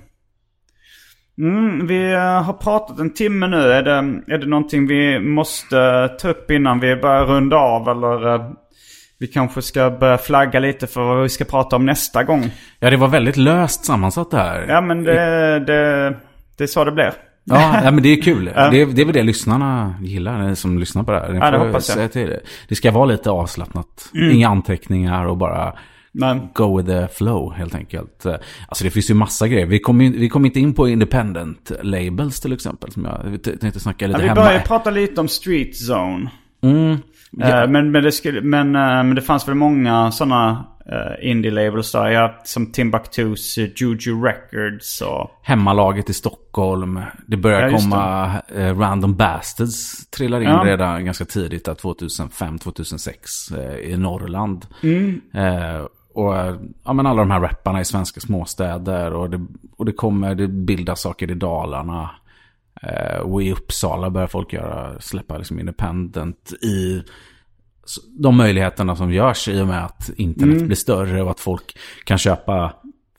mm, 1.39 1.87
vi 1.87 2.12
eh, 2.12 2.43
har 2.43 2.53
pratat 2.53 2.99
en 2.99 3.14
timme 3.14 3.47
nu. 3.47 3.72
Är 3.72 3.82
det, 3.82 4.22
är 4.34 4.39
det 4.39 4.47
någonting 4.47 4.87
vi 4.87 5.20
måste 5.20 6.09
ta 6.20 6.28
upp 6.28 6.51
innan 6.51 6.80
vi 6.80 6.97
börjar 6.97 7.24
runda 7.24 7.57
av? 7.57 7.89
Eller 7.89 8.34
eh, 8.34 8.51
vi 9.18 9.26
kanske 9.26 9.62
ska 9.62 9.91
börja 9.91 10.18
flagga 10.18 10.61
lite 10.61 10.87
för 10.87 11.01
vad 11.01 11.22
vi 11.22 11.28
ska 11.28 11.45
prata 11.45 11.76
om 11.76 11.87
nästa 11.87 12.24
gång? 12.24 12.51
Ja, 12.78 12.91
det 12.91 12.97
var 12.97 13.09
väldigt 13.09 13.37
löst 13.37 13.84
sammansatt 13.84 14.30
det 14.30 14.37
här. 14.37 14.66
Ja, 14.68 14.80
men 14.80 15.05
det, 15.05 15.59
det, 15.59 16.16
det 16.57 16.64
är 16.64 16.68
så 16.68 16.84
det 16.84 16.93
blir. 16.93 17.12
Ja, 17.47 17.81
ja 17.85 17.91
men 17.91 18.03
det 18.03 18.09
är 18.09 18.23
kul. 18.23 18.45
det, 18.45 18.51
är, 18.53 18.87
det 18.87 19.01
är 19.01 19.05
väl 19.05 19.15
det 19.15 19.23
lyssnarna 19.23 19.95
gillar, 20.03 20.55
som 20.55 20.79
lyssnar 20.79 21.03
på 21.03 21.13
det 21.13 21.21
här. 21.21 21.35
Ja, 21.35 21.51
det 21.51 21.59
hoppas 21.59 21.97
jag. 21.97 22.11
det. 22.13 22.41
det 22.69 22.75
ska 22.75 22.91
vara 22.91 23.05
lite 23.05 23.31
avslappnat. 23.31 24.11
Mm. 24.15 24.31
Inga 24.31 24.49
anteckningar 24.49 25.27
och 25.27 25.37
bara 25.37 25.75
Men, 26.13 26.49
go 26.55 26.77
with 26.77 26.89
the 26.89 27.09
flow 27.09 27.55
helt 27.55 27.75
enkelt. 27.75 28.27
Alltså 28.69 28.85
det 28.85 28.91
finns 28.91 29.11
ju 29.11 29.15
massa 29.15 29.49
grejer. 29.49 29.67
Vi 29.67 29.79
kom, 29.79 30.01
in, 30.01 30.13
vi 30.13 30.29
kom 30.29 30.47
inte 30.47 30.61
in 30.61 30.75
på 30.75 30.89
independent 30.89 31.73
labels 31.83 32.41
till 32.41 32.53
exempel. 32.53 32.93
Som 32.93 33.05
jag 33.05 33.43
tänkte 33.61 33.81
snacka 33.81 34.07
lite 34.07 34.19
ja, 34.19 34.23
vi 34.23 34.29
hemma. 34.29 34.41
började 34.41 34.65
prata 34.65 34.91
lite 34.91 35.21
om 35.21 35.29
Street 35.29 35.75
Zone. 35.91 36.31
Mm. 36.63 36.97
Eh, 37.41 37.68
men, 37.68 37.91
men, 37.91 38.03
det 38.03 38.12
skulle, 38.12 38.41
men, 38.41 38.76
eh, 38.76 38.82
men 38.82 39.14
det 39.14 39.22
fanns 39.22 39.49
väl 39.49 39.55
många 39.55 40.11
sådana 40.11 40.64
uh, 40.93 41.30
indie-labels 41.30 41.93
där. 41.93 42.11
Ja, 42.11 42.41
som 42.45 42.72
Timbuktus, 42.72 43.59
Juju 43.59 44.22
Records 44.24 45.01
och... 45.01 45.30
Hemmalaget 45.43 46.11
i 46.11 46.14
Stockholm. 46.14 47.01
Det 47.26 47.37
börjar 47.37 47.68
Ja, 47.68 47.78
komma 47.78 48.32
eh, 48.57 48.78
Random 48.78 49.16
Bastards 49.16 50.11
trillar 50.11 50.41
in 50.41 50.49
Ja. 50.49 50.62
redan 50.64 51.05
ganska 51.05 51.24
tidigt. 51.24 51.64
där 51.64 51.74
2005-2006 51.74 53.59
eh, 53.59 53.93
i 53.93 53.97
Norrland. 53.97 54.66
Mm. 54.82 55.20
Eh, 55.34 55.87
och 56.14 56.37
eh, 56.37 56.57
ja, 56.84 56.93
men 56.93 57.07
alla 57.07 57.22
de 57.22 57.30
här 57.30 57.41
rapparna 57.41 57.80
i 57.80 57.84
svenska 57.84 58.20
småstäder. 58.20 59.12
Och 59.12 59.30
det, 59.30 59.47
och 59.76 59.84
det 59.84 59.93
kommer, 59.93 60.34
det 60.34 60.49
bildas 60.49 61.01
saker 61.01 61.30
i 61.30 61.34
Dalarna. 61.34 62.11
Eh, 62.83 63.18
och 63.20 63.43
i 63.43 63.53
Uppsala 63.53 64.11
börjar 64.11 64.27
folk 64.29 64.53
göra, 64.53 65.01
släppa 65.01 65.39
liksom 65.39 65.59
independent 65.61 66.53
i 66.62 67.03
de 68.18 68.37
möjligheterna 68.37 68.97
som 68.97 69.12
görs 69.12 69.49
i 69.49 69.61
och 69.61 69.66
med 69.66 69.85
att 69.85 70.11
internet 70.16 70.55
Mm. 70.57 70.66
blir 70.66 70.77
större 70.77 71.22
och 71.22 71.31
att 71.31 71.41
folk 71.41 71.79
kan 72.05 72.18
köpa 72.18 72.72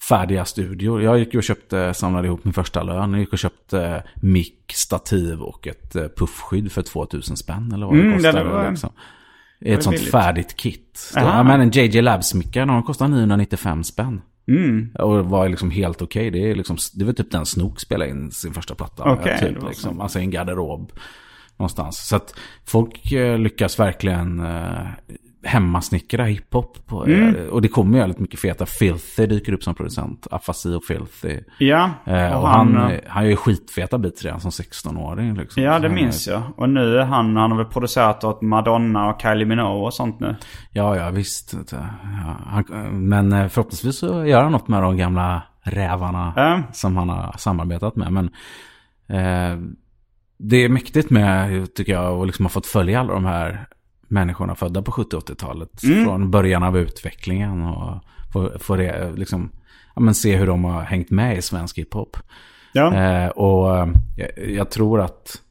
färdiga 0.09 0.45
studior. 0.45 1.01
Jag 1.03 1.19
gick 1.19 1.35
och 1.35 1.43
köpte, 1.43 1.93
samlade 1.93 2.27
ihop 2.27 2.43
min 2.45 2.53
första 2.53 2.83
lön. 2.83 3.11
Jag 3.11 3.19
gick 3.19 3.33
och 3.33 3.39
köpte 3.39 4.03
mick, 4.15 4.71
stativ 4.75 5.41
och 5.41 5.67
ett 5.67 5.95
eh, 5.95 6.07
puffskydd 6.17 6.71
för 6.71 6.81
2000 6.81 7.37
spänn 7.37 7.71
eller 7.73 7.85
vad 7.85 7.95
det 7.95 7.99
Mm, 8.01 8.17
det 8.17 8.23
kostade. 8.23 8.49
var- 8.49 8.69
liksom. 8.69 8.89
Ett 9.61 9.83
sånt 9.83 9.95
billigt. 9.95 10.11
färdigt 10.11 10.55
kit. 10.57 10.91
Så, 11.13 11.19
ja, 11.19 11.43
men 11.43 11.61
en 11.61 11.71
JJ 11.71 12.01
Labs-mickar, 12.01 12.65
de 12.65 12.83
kostar 12.83 13.07
995 13.07 13.83
spänn. 13.83 14.21
Mm. 14.47 14.89
Och 14.99 15.25
var 15.25 15.49
liksom 15.49 15.71
helt 15.71 16.01
okej. 16.01 16.31
Det 16.31 16.51
är 16.51 16.55
liksom, 16.55 16.77
det 16.93 17.05
var 17.05 17.13
typ 17.13 17.31
den 17.31 17.45
Snook 17.45 17.79
spelade 17.79 18.11
in 18.11 18.31
sin 18.31 18.53
första 18.53 18.75
platta. 18.75 19.03
det 19.23 19.39
typ, 19.39 19.63
liksom, 19.63 19.95
så. 19.95 20.01
alltså 20.01 20.19
i 20.19 20.21
en 20.21 20.31
garderob. 20.31 20.91
Någonstans. 21.57 22.07
Så 22.07 22.15
att 22.15 22.35
folk 22.65 23.11
eh, 23.11 23.37
lyckas 23.37 23.79
verkligen 23.79 24.39
eh, 24.39 24.87
hemmasnickra 25.47 26.23
hiphop. 26.25 26.85
På, 26.87 27.05
Mm. 27.05 27.35
eh, 27.35 27.45
och 27.45 27.61
det 27.61 27.67
kommer 27.67 27.93
ju 27.93 27.99
väldigt 27.99 28.19
mycket 28.19 28.39
feta. 28.39 28.65
Filthy 28.65 29.25
dyker 29.25 29.53
upp 29.53 29.63
som 29.63 29.75
producent. 29.75 30.27
Afasi 30.31 30.73
och 30.75 30.83
Filthy. 30.83 31.39
Ja, 31.59 31.89
Eh, 32.05 32.33
och 32.35 32.41
och 32.41 32.47
han, 32.49 32.75
han, 32.75 32.91
han, 32.91 32.99
han 33.07 33.23
gör 33.23 33.29
ju 33.29 33.35
skitfeta 33.35 33.97
beats 33.97 34.23
redan 34.23 34.39
som 34.39 34.51
16-åring. 34.51 35.33
Liksom. 35.35 35.63
ja 35.63 35.79
det 35.79 35.89
minns 35.89 36.27
jag. 36.27 36.41
Och 36.57 36.69
nu 36.69 36.97
är 36.97 37.05
han, 37.05 37.35
han 37.37 37.51
har 37.51 37.57
väl 37.57 37.65
producerat 37.67 38.23
åt 38.23 38.41
Madonna 38.41 39.09
och 39.09 39.21
Kylie 39.21 39.45
Minogue 39.45 39.85
och 39.85 39.93
sånt 39.93 40.19
nu. 40.19 40.35
Ja, 40.71 40.95
ja 40.95 41.09
visst. 41.09 41.53
Ja, 41.71 41.77
han, 42.45 42.63
men 43.07 43.33
eh, 43.33 43.47
förhoppningsvis 43.47 43.97
så 43.99 44.25
gör 44.25 44.43
han 44.43 44.51
något 44.51 44.67
med 44.67 44.81
de 44.83 44.97
gamla 44.97 45.41
rävarna 45.61 46.33
Ja. 46.35 46.63
som 46.73 46.97
han 46.97 47.09
har 47.09 47.35
samarbetat 47.37 47.95
med. 47.95 48.11
Men 48.13 48.25
eh, 49.09 49.57
det 50.39 50.55
är 50.57 50.69
mäktigt 50.69 51.09
med, 51.09 51.73
tycker 51.75 51.93
jag, 51.93 52.19
att 52.21 52.25
liksom 52.27 52.45
ha 52.45 52.49
fått 52.49 52.65
följa 52.65 52.99
alla 52.99 53.13
de 53.13 53.25
här 53.25 53.67
människorna 54.07 54.55
födda 54.55 54.81
på 54.81 54.91
70-80-talet. 54.91 55.83
Mm. 55.83 56.05
Från 56.05 56.31
början 56.31 56.63
av 56.63 56.77
utvecklingen 56.77 57.61
och 57.61 58.03
få, 58.33 58.51
få 58.59 58.75
det, 58.75 59.11
liksom, 59.15 59.51
ja, 59.95 60.01
men 60.01 60.15
se 60.15 60.35
hur 60.35 60.47
de 60.47 60.63
har 60.63 60.81
hängt 60.81 61.11
med 61.11 61.37
i 61.37 61.41
svensk 61.41 61.77
hiphop. 61.77 62.17
Ja. 62.73 62.93
Eh, 62.93 63.29
och 63.29 63.77
eh, 63.77 63.87
jag, 64.17 64.49
jag 64.49 64.71
tror 64.71 65.01
att 65.01 65.41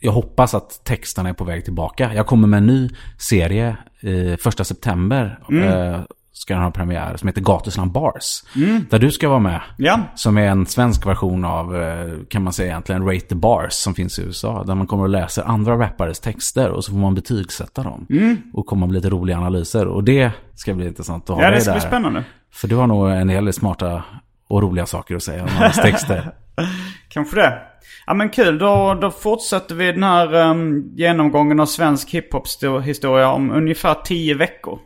jag 0.00 0.12
hoppas 0.12 0.54
att 0.54 0.84
texterna 0.84 1.28
är 1.28 1.32
på 1.32 1.44
väg 1.44 1.64
tillbaka. 1.64 2.14
Jag 2.14 2.26
kommer 2.26 2.48
med 2.48 2.58
en 2.58 2.66
ny 2.66 2.90
serie 3.18 3.76
i 4.00 4.36
första 4.36 4.64
september. 4.64 5.38
Eh, 5.52 6.00
ska 6.32 6.54
den 6.54 6.62
ha 6.62 6.70
premiär 6.70 7.16
som 7.16 7.28
heter 7.28 7.40
Gatusland 7.40 7.92
Bars. 7.92 8.42
Där 8.90 8.98
du 8.98 9.10
ska 9.10 9.28
vara 9.28 9.38
med. 9.38 9.60
Ja. 9.76 10.00
Som 10.14 10.38
är 10.38 10.46
en 10.48 10.66
svensk 10.66 11.06
version 11.06 11.44
av, 11.44 11.82
eh, 11.82 12.08
kan 12.28 12.42
man 12.44 12.52
säga 12.52 12.68
egentligen, 12.68 13.06
Rate 13.06 13.26
the 13.26 13.34
Bars 13.34 13.72
som 13.72 13.94
finns 13.94 14.18
i 14.18 14.22
USA. 14.22 14.64
Där 14.64 14.74
man 14.74 14.86
kommer 14.86 15.02
och 15.02 15.08
läser 15.08 15.42
andra 15.42 15.78
rappares 15.78 16.20
texter 16.20 16.70
och 16.70 16.84
så 16.84 16.90
får 16.92 16.98
man 16.98 17.14
betygsätta 17.14 17.82
dem. 17.82 18.06
Och 18.52 18.66
komma 18.66 18.86
med 18.86 18.94
lite 18.94 19.10
roliga 19.10 19.36
analyser. 19.36 19.86
Och 19.86 20.04
det 20.04 20.30
ska 20.54 20.74
bli 20.74 20.86
intressant 20.86 21.30
att 21.30 21.36
ha 21.36 21.42
Ja, 21.42 21.48
dig 21.50 21.58
det 21.58 21.62
ska 21.62 21.72
där. 21.72 21.80
bli 21.80 21.88
spännande. 21.88 22.24
För 22.52 22.68
du 22.68 22.76
har 22.76 22.86
nog 22.86 23.10
en 23.10 23.28
hel 23.28 23.44
del 23.44 23.54
smarta 23.54 24.04
och 24.48 24.62
roliga 24.62 24.86
saker 24.86 25.16
att 25.16 25.22
säga 25.22 25.42
om 25.42 25.48
hans 25.48 25.76
texter. 25.76 26.30
Kanske 27.08 27.36
det. 27.36 27.58
Ja 28.06 28.14
men 28.14 28.28
kul, 28.30 28.58
då, 28.58 28.98
då 29.00 29.10
fortsätter 29.10 29.74
vi 29.74 29.92
den 29.92 30.02
här 30.02 30.34
um, 30.34 30.92
genomgången 30.96 31.60
av 31.60 31.66
svensk 31.66 32.10
hiphop-historia 32.10 33.28
om 33.30 33.50
ungefär 33.50 33.94
tio 34.04 34.34
veckor. 34.34 34.78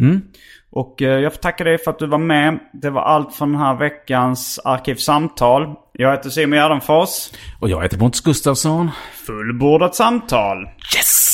Mm. 0.00 0.22
Och 0.74 1.02
uh, 1.02 1.08
jag 1.08 1.32
får 1.32 1.40
tacka 1.40 1.64
dig 1.64 1.78
för 1.78 1.90
att 1.90 1.98
du 1.98 2.06
var 2.06 2.18
med. 2.18 2.58
Det 2.72 2.90
var 2.90 3.02
allt 3.02 3.34
från 3.34 3.52
den 3.52 3.60
här 3.60 3.74
veckans 3.74 4.60
Arkivsamtal. 4.64 5.74
Jag 5.92 6.10
heter 6.10 6.30
Simon 6.30 6.58
Gärdenfors. 6.58 7.30
Och 7.60 7.68
jag 7.68 7.82
heter 7.82 7.98
Pontus 7.98 8.20
Gustafsson. 8.20 8.90
Fullbordat 9.26 9.94
samtal. 9.94 10.64
Yes! 10.96 11.33